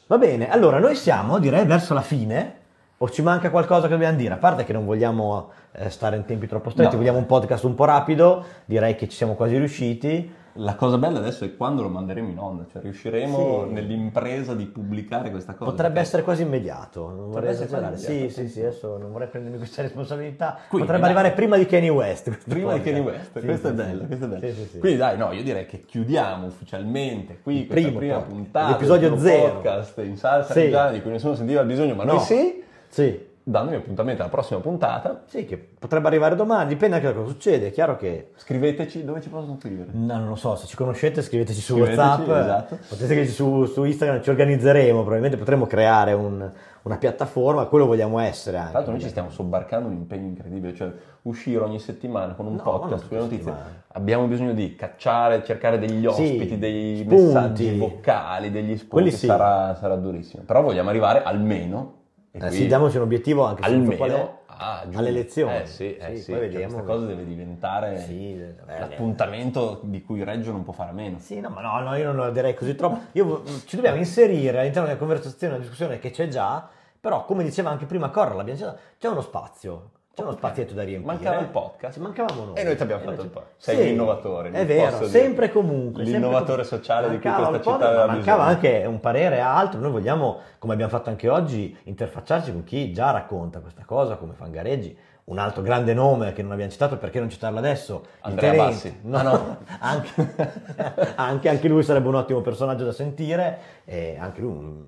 Va 0.09 0.17
bene, 0.17 0.49
allora 0.49 0.79
noi 0.79 0.95
siamo, 0.95 1.37
direi, 1.37 1.65
verso 1.65 1.93
la 1.93 2.01
fine. 2.01 2.55
O 2.97 3.09
ci 3.11 3.21
manca 3.21 3.51
qualcosa 3.51 3.83
che 3.83 3.93
dobbiamo 3.93 4.17
dire? 4.17 4.33
A 4.33 4.37
parte 4.37 4.63
che 4.63 4.73
non 4.73 4.83
vogliamo 4.85 5.51
eh, 5.71 5.91
stare 5.91 6.15
in 6.15 6.25
tempi 6.25 6.47
troppo 6.47 6.71
stretti, 6.71 6.93
No. 6.93 6.97
vogliamo 6.97 7.19
un 7.19 7.27
podcast 7.27 7.63
un 7.65 7.75
po' 7.75 7.85
rapido. 7.85 8.43
Direi 8.65 8.95
che 8.95 9.07
ci 9.07 9.15
siamo 9.15 9.35
quasi 9.35 9.55
riusciti. 9.55 10.33
La 10.59 10.75
cosa 10.75 10.97
bella 10.97 11.19
adesso 11.19 11.45
è 11.45 11.55
quando 11.55 11.81
lo 11.81 11.89
manderemo 11.89 12.29
in 12.29 12.37
onda, 12.37 12.65
cioè 12.71 12.81
riusciremo 12.81 13.65
Sì. 13.67 13.73
nell'impresa 13.73 14.53
di 14.55 14.65
pubblicare 14.65 15.31
questa 15.31 15.53
cosa. 15.53 15.69
Potrebbe 15.71 15.93
perché- 15.93 16.07
essere 16.07 16.23
quasi 16.23 16.41
immediato. 16.41 17.09
Non 17.09 17.29
vorrei 17.31 17.51
essere 17.51 17.67
quasi 17.67 17.85
esagerare. 17.93 18.27
Sì, 18.27 18.29
sì, 18.29 18.47
sì, 18.49 18.59
adesso 18.59 18.97
non 18.97 19.11
vorrei 19.11 19.27
prendermi 19.29 19.57
questa 19.57 19.81
responsabilità. 19.83 20.57
Quindi, 20.67 20.85
Potrebbe 20.87 20.99
dai. 21.07 21.15
arrivare 21.15 21.31
prima 21.33 21.57
di 21.57 21.65
Kanye 21.65 21.89
West. 21.89 22.37
Prima 22.47 22.73
di. 22.73 22.81
Kanye 22.81 22.99
West, 22.99 23.39
Sì, 23.39 23.45
questo 23.45 23.67
sì, 23.67 23.73
è 23.73 23.75
bello, 23.75 24.05
questo 24.05 24.25
è 24.25 24.27
bello. 24.27 24.53
Quindi 24.79 24.97
dai, 24.97 25.17
no, 25.17 25.31
io 25.31 25.43
direi 25.43 25.65
che 25.65 25.85
chiudiamo 25.85 26.45
ufficialmente 26.47 27.39
qui 27.41 27.63
primo 27.63 27.97
prima 27.97 28.13
podcast, 28.15 28.33
puntata 28.35 28.69
l'episodio 28.71 29.17
zero. 29.17 29.51
podcast 29.53 29.97
in 29.99 30.17
salsa 30.17 30.53
Sì. 30.53 30.59
reggiana 30.63 30.91
di 30.91 31.01
cui 31.01 31.11
nessuno 31.11 31.35
sentiva 31.35 31.61
il 31.61 31.67
bisogno, 31.67 31.95
ma 31.95 32.03
No. 32.03 32.13
noi 32.13 32.21
sì, 32.23 32.63
Sì, 32.89 33.27
dandomi 33.49 33.77
appuntamento 33.77 34.21
alla 34.21 34.31
prossima 34.31 34.59
puntata. 34.59 35.21
Sì, 35.25 35.45
che 35.45 35.57
potrebbe 35.57 36.07
arrivare 36.07 36.35
domani, 36.35 36.67
dipende 36.69 36.95
anche 36.95 37.07
da 37.07 37.13
cosa 37.13 37.29
succede. 37.29 37.67
È 37.67 37.71
chiaro 37.71 37.95
che. 37.97 38.31
Scriveteci 38.35 39.03
dove 39.03 39.21
ci 39.21 39.29
possono 39.29 39.57
scrivere. 39.59 39.89
No, 39.93 40.17
non 40.17 40.27
lo 40.29 40.35
so, 40.35 40.55
se 40.55 40.67
ci 40.67 40.75
conoscete 40.75 41.21
scriveteci 41.21 41.59
su 41.59 41.73
Scriveteci, 41.73 41.97
WhatsApp, 41.99 42.29
esatto. 42.29 42.75
potete 42.89 43.05
scriverci 43.05 43.31
su, 43.33 43.65
su 43.65 43.83
Instagram, 43.83 44.21
ci 44.21 44.29
organizzeremo, 44.29 44.99
probabilmente 44.99 45.37
potremo 45.37 45.65
creare 45.65 46.13
un- 46.13 46.49
una 46.81 46.97
piattaforma, 46.97 47.65
quello 47.65 47.85
vogliamo 47.85 48.19
essere 48.19 48.55
anche. 48.57 48.69
Tra 48.69 48.77
l'altro 48.79 48.93
noi 48.95 49.03
ci 49.03 49.09
stiamo 49.09 49.29
sobbarcando 49.29 49.87
un 49.89 49.95
impegno 49.95 50.27
incredibile, 50.27 50.73
cioè 50.73 50.91
uscire 51.23 51.63
ogni 51.63 51.79
settimana 51.79 52.33
con 52.33 52.45
un 52.47 52.55
No, 52.55 52.61
podcast 52.63 53.05
sulle 53.07 53.19
notizie. 53.19 53.53
Abbiamo 53.93 54.25
bisogno 54.27 54.53
di 54.53 54.75
cacciare, 54.75 55.43
cercare 55.43 55.77
degli 55.77 56.05
ospiti, 56.05 56.57
dei 56.57 56.97
spunti. 56.99 57.15
messaggi 57.23 57.77
vocali, 57.77 58.49
degli 58.49 58.75
spunti, 58.77 58.87
Quelli 58.87 59.11
sì. 59.11 59.25
sarà, 59.25 59.75
sarà 59.75 59.95
durissimo. 59.95 60.43
Però 60.45 60.61
vogliamo 60.61 60.89
arrivare 60.89 61.21
almeno, 61.21 61.93
Eh, 62.31 62.51
sì, 62.51 62.67
diamoci 62.67 62.97
un 62.97 63.03
obiettivo 63.03 63.43
anche 63.43 63.63
se 63.63 63.69
almeno 63.69 63.95
qual 63.95 64.11
è. 64.11 64.37
Ah, 64.61 64.85
alle 64.93 65.09
elezioni. 65.09 65.61
Eh 65.61 65.65
sì, 65.65 65.95
eh 65.95 66.15
Sì, 66.15 66.21
sì, 66.23 66.31
poi 66.31 66.41
cioè, 66.41 66.49
vediamo. 66.49 66.73
questa 66.73 66.93
cosa 66.93 67.05
deve 67.05 67.25
diventare 67.25 67.97
Sì, 67.99 68.37
l'appuntamento 68.65 69.79
di 69.83 70.03
cui 70.03 70.23
Reggio 70.23 70.51
non 70.51 70.63
può 70.63 70.73
fare 70.73 70.89
a 70.89 70.93
meno. 70.93 71.17
Sì, 71.19 71.39
no, 71.39 71.49
ma 71.49 71.61
no, 71.61 71.79
no, 71.79 71.95
io 71.95 72.05
non 72.11 72.15
lo 72.17 72.29
direi 72.31 72.53
così 72.53 72.75
troppo. 72.75 72.99
Io, 73.13 73.43
ci 73.65 73.77
dobbiamo 73.77 73.97
inserire 73.97 74.59
all'interno 74.59 74.87
della 74.87 74.99
conversazione 74.99 75.53
una 75.53 75.61
discussione 75.61 75.97
che 75.99 76.11
c'è 76.11 76.27
già, 76.27 76.67
però 76.99 77.23
come 77.23 77.43
diceva 77.43 77.69
anche 77.69 77.85
prima 77.85 78.09
Corra, 78.09 78.33
l'abbiamo 78.35 78.59
detto, 78.59 78.77
c'è 78.99 79.07
uno 79.07 79.21
spazio, 79.21 79.91
c'è 80.19 80.27
uno 80.27 80.37
spazietto 80.37 80.73
da 80.73 80.83
riempire. 80.83 81.13
Mancava 81.13 81.39
il 81.39 81.47
podcast. 81.47 81.97
Mancavamo 81.97 82.45
noi. 82.45 82.53
E 82.57 82.63
noi 82.63 82.75
ti 82.75 82.81
abbiamo 82.83 83.01
fatto 83.03 83.21
il 83.21 83.29
podcast. 83.29 83.53
Sei 83.57 83.75
Sì, 83.77 83.83
l'innovatore, 83.83 84.51
È 84.51 84.65
vero, 84.65 84.97
dire. 84.97 85.09
sempre 85.09 85.45
e 85.45 85.51
comunque. 85.51 86.03
sempre 86.03 86.19
L'innovatore 86.19 86.63
comunque. 86.63 86.77
sociale 86.77 87.09
di 87.09 87.19
cui 87.19 87.31
questa 87.31 87.61
città 87.61 87.87
aveva 87.87 88.05
ma 88.05 88.13
Mancava 88.13 88.43
bisogno. 88.45 88.69
anche 88.69 88.85
un 88.87 88.99
parere 88.99 89.39
altro, 89.39 89.79
noi 89.79 89.91
vogliamo, 89.91 90.39
come 90.59 90.73
abbiamo 90.73 90.91
fatto 90.91 91.09
anche 91.09 91.29
oggi, 91.29 91.75
interfacciarci 91.83 92.51
con 92.51 92.63
chi 92.63 92.91
già 92.91 93.11
racconta 93.11 93.59
questa 93.59 93.83
cosa, 93.85 94.15
come 94.15 94.33
Fangareggi. 94.33 94.97
Un 95.29 95.37
altro 95.37 95.61
grande 95.61 95.93
nome 95.93 96.33
che 96.33 96.41
non 96.41 96.51
abbiamo 96.53 96.71
citato, 96.71 96.97
perché 96.97 97.19
non 97.19 97.29
citarlo 97.29 97.59
adesso? 97.59 98.03
Andrea. 98.21 98.51
Bassi. 98.53 98.99
No, 99.03 99.17
Ah, 99.17 99.21
no. 99.21 99.57
anche, 99.79 100.35
anche, 101.15 101.49
anche 101.49 101.67
lui 101.67 101.83
sarebbe 101.83 102.07
un 102.07 102.15
ottimo 102.15 102.41
personaggio 102.41 102.83
da 102.83 102.91
sentire, 102.91 103.59
e 103.85 104.17
anche 104.19 104.41
lui 104.41 104.51
un- 104.51 104.85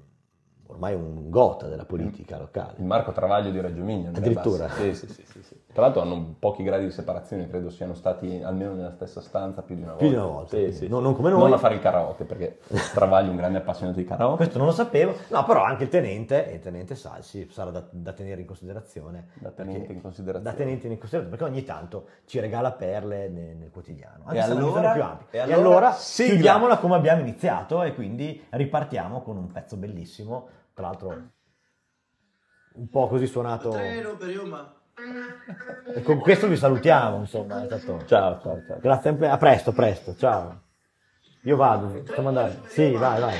ormai 0.71 0.95
un 0.95 1.29
gota 1.29 1.67
della 1.67 1.85
politica 1.85 2.37
locale. 2.37 2.73
Il 2.77 2.85
Marco 2.85 3.11
Travaglio 3.11 3.51
di 3.51 3.59
Reggio 3.59 3.81
Emilia. 3.81 4.09
Addirittura. 4.09 4.69
Sì, 4.69 4.93
sì, 4.93 5.07
sì, 5.07 5.23
sì. 5.43 5.59
Tra 5.71 5.83
l'altro 5.83 6.01
hanno 6.01 6.35
pochi 6.37 6.63
gradi 6.63 6.83
di 6.85 6.91
separazione, 6.91 7.47
credo 7.47 7.69
siano 7.69 7.93
stati 7.93 8.41
almeno 8.43 8.73
nella 8.73 8.91
stessa 8.91 9.21
stanza 9.21 9.61
più 9.61 9.75
di 9.75 9.83
una 9.83 9.91
volta. 9.91 10.05
Più 10.05 10.13
di 10.13 10.19
una 10.21 10.31
volta, 10.31 10.71
Sì, 10.71 10.87
non- 10.89 11.15
come 11.15 11.29
noi. 11.29 11.39
Non 11.39 11.53
a 11.53 11.57
fare 11.57 11.75
il 11.75 11.81
karaoke, 11.81 12.25
perché 12.25 12.59
Travaglio 12.93 13.27
è 13.27 13.29
un 13.31 13.37
grande 13.37 13.59
appassionato 13.59 13.97
di 13.97 14.05
karaoke. 14.05 14.35
Questo 14.37 14.57
non 14.57 14.67
lo 14.67 14.73
sapevo, 14.73 15.15
no, 15.29 15.45
però 15.45 15.63
anche 15.63 15.83
il 15.83 15.89
tenente, 15.89 16.49
e 16.49 16.55
il 16.55 16.59
tenente 16.59 16.95
Salsi 16.95 17.47
sarà 17.51 17.69
da, 17.89 18.11
tenere 18.13 18.41
in 18.41 18.47
considerazione. 18.47 19.27
Da 19.35 19.49
tenente 19.51 19.93
in 19.93 20.01
considerazione. 20.01 20.51
Da 20.51 20.57
tenente 20.57 20.87
in 20.87 20.97
considerazione, 20.97 21.37
perché 21.37 21.43
ogni 21.53 21.63
tanto 21.63 22.05
ci 22.25 22.39
regala 22.41 22.71
perle 22.73 23.29
nel, 23.29 23.69
quotidiano. 23.71 24.23
Anche 24.25 24.37
E 24.37 24.41
allora- 24.41 24.91
più 24.91 25.03
ampia. 25.03 25.27
e 25.31 25.37
E 25.37 25.41
allora 25.53 25.59
allora, 25.71 25.91
sigla. 25.93 26.33
chiudiamola 26.33 26.77
come 26.79 26.95
abbiamo 26.95 27.21
iniziato 27.21 27.81
e 27.83 27.93
quindi 27.95 28.43
ripartiamo 28.49 29.21
con 29.21 29.37
un 29.37 29.51
pezzo 29.51 29.77
bellissimo, 29.77 30.47
tra 30.73 30.87
l'altro 30.87 31.31
un 32.73 32.89
po' 32.89 33.07
così 33.07 33.27
suonato. 33.27 33.73
E 35.93 36.01
con 36.03 36.19
questo 36.19 36.47
vi 36.47 36.55
salutiamo, 36.57 37.17
insomma. 37.17 37.67
Ciao, 37.67 38.05
ciao, 38.05 38.41
ciao. 38.41 38.79
Grazie, 38.79 39.01
sempre- 39.09 39.29
a 39.29 39.37
presto, 39.37 39.71
presto, 39.71 40.15
ciao. 40.15 40.61
Io 41.43 41.55
vado, 41.55 42.03
facciamo 42.05 42.29
andare. 42.29 42.61
Sì, 42.67 42.91
vai, 42.95 43.19
vai. 43.19 43.37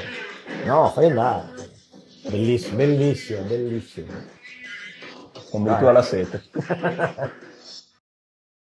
No, 0.66 0.90
fai 0.90 1.06
andare. 1.06 1.70
Bellissimo, 2.28 2.76
bellissimo, 2.78 3.42
bellissimo. 3.44 4.12
Convinto 5.50 5.88
alla 5.88 6.02
sete. 6.02 6.44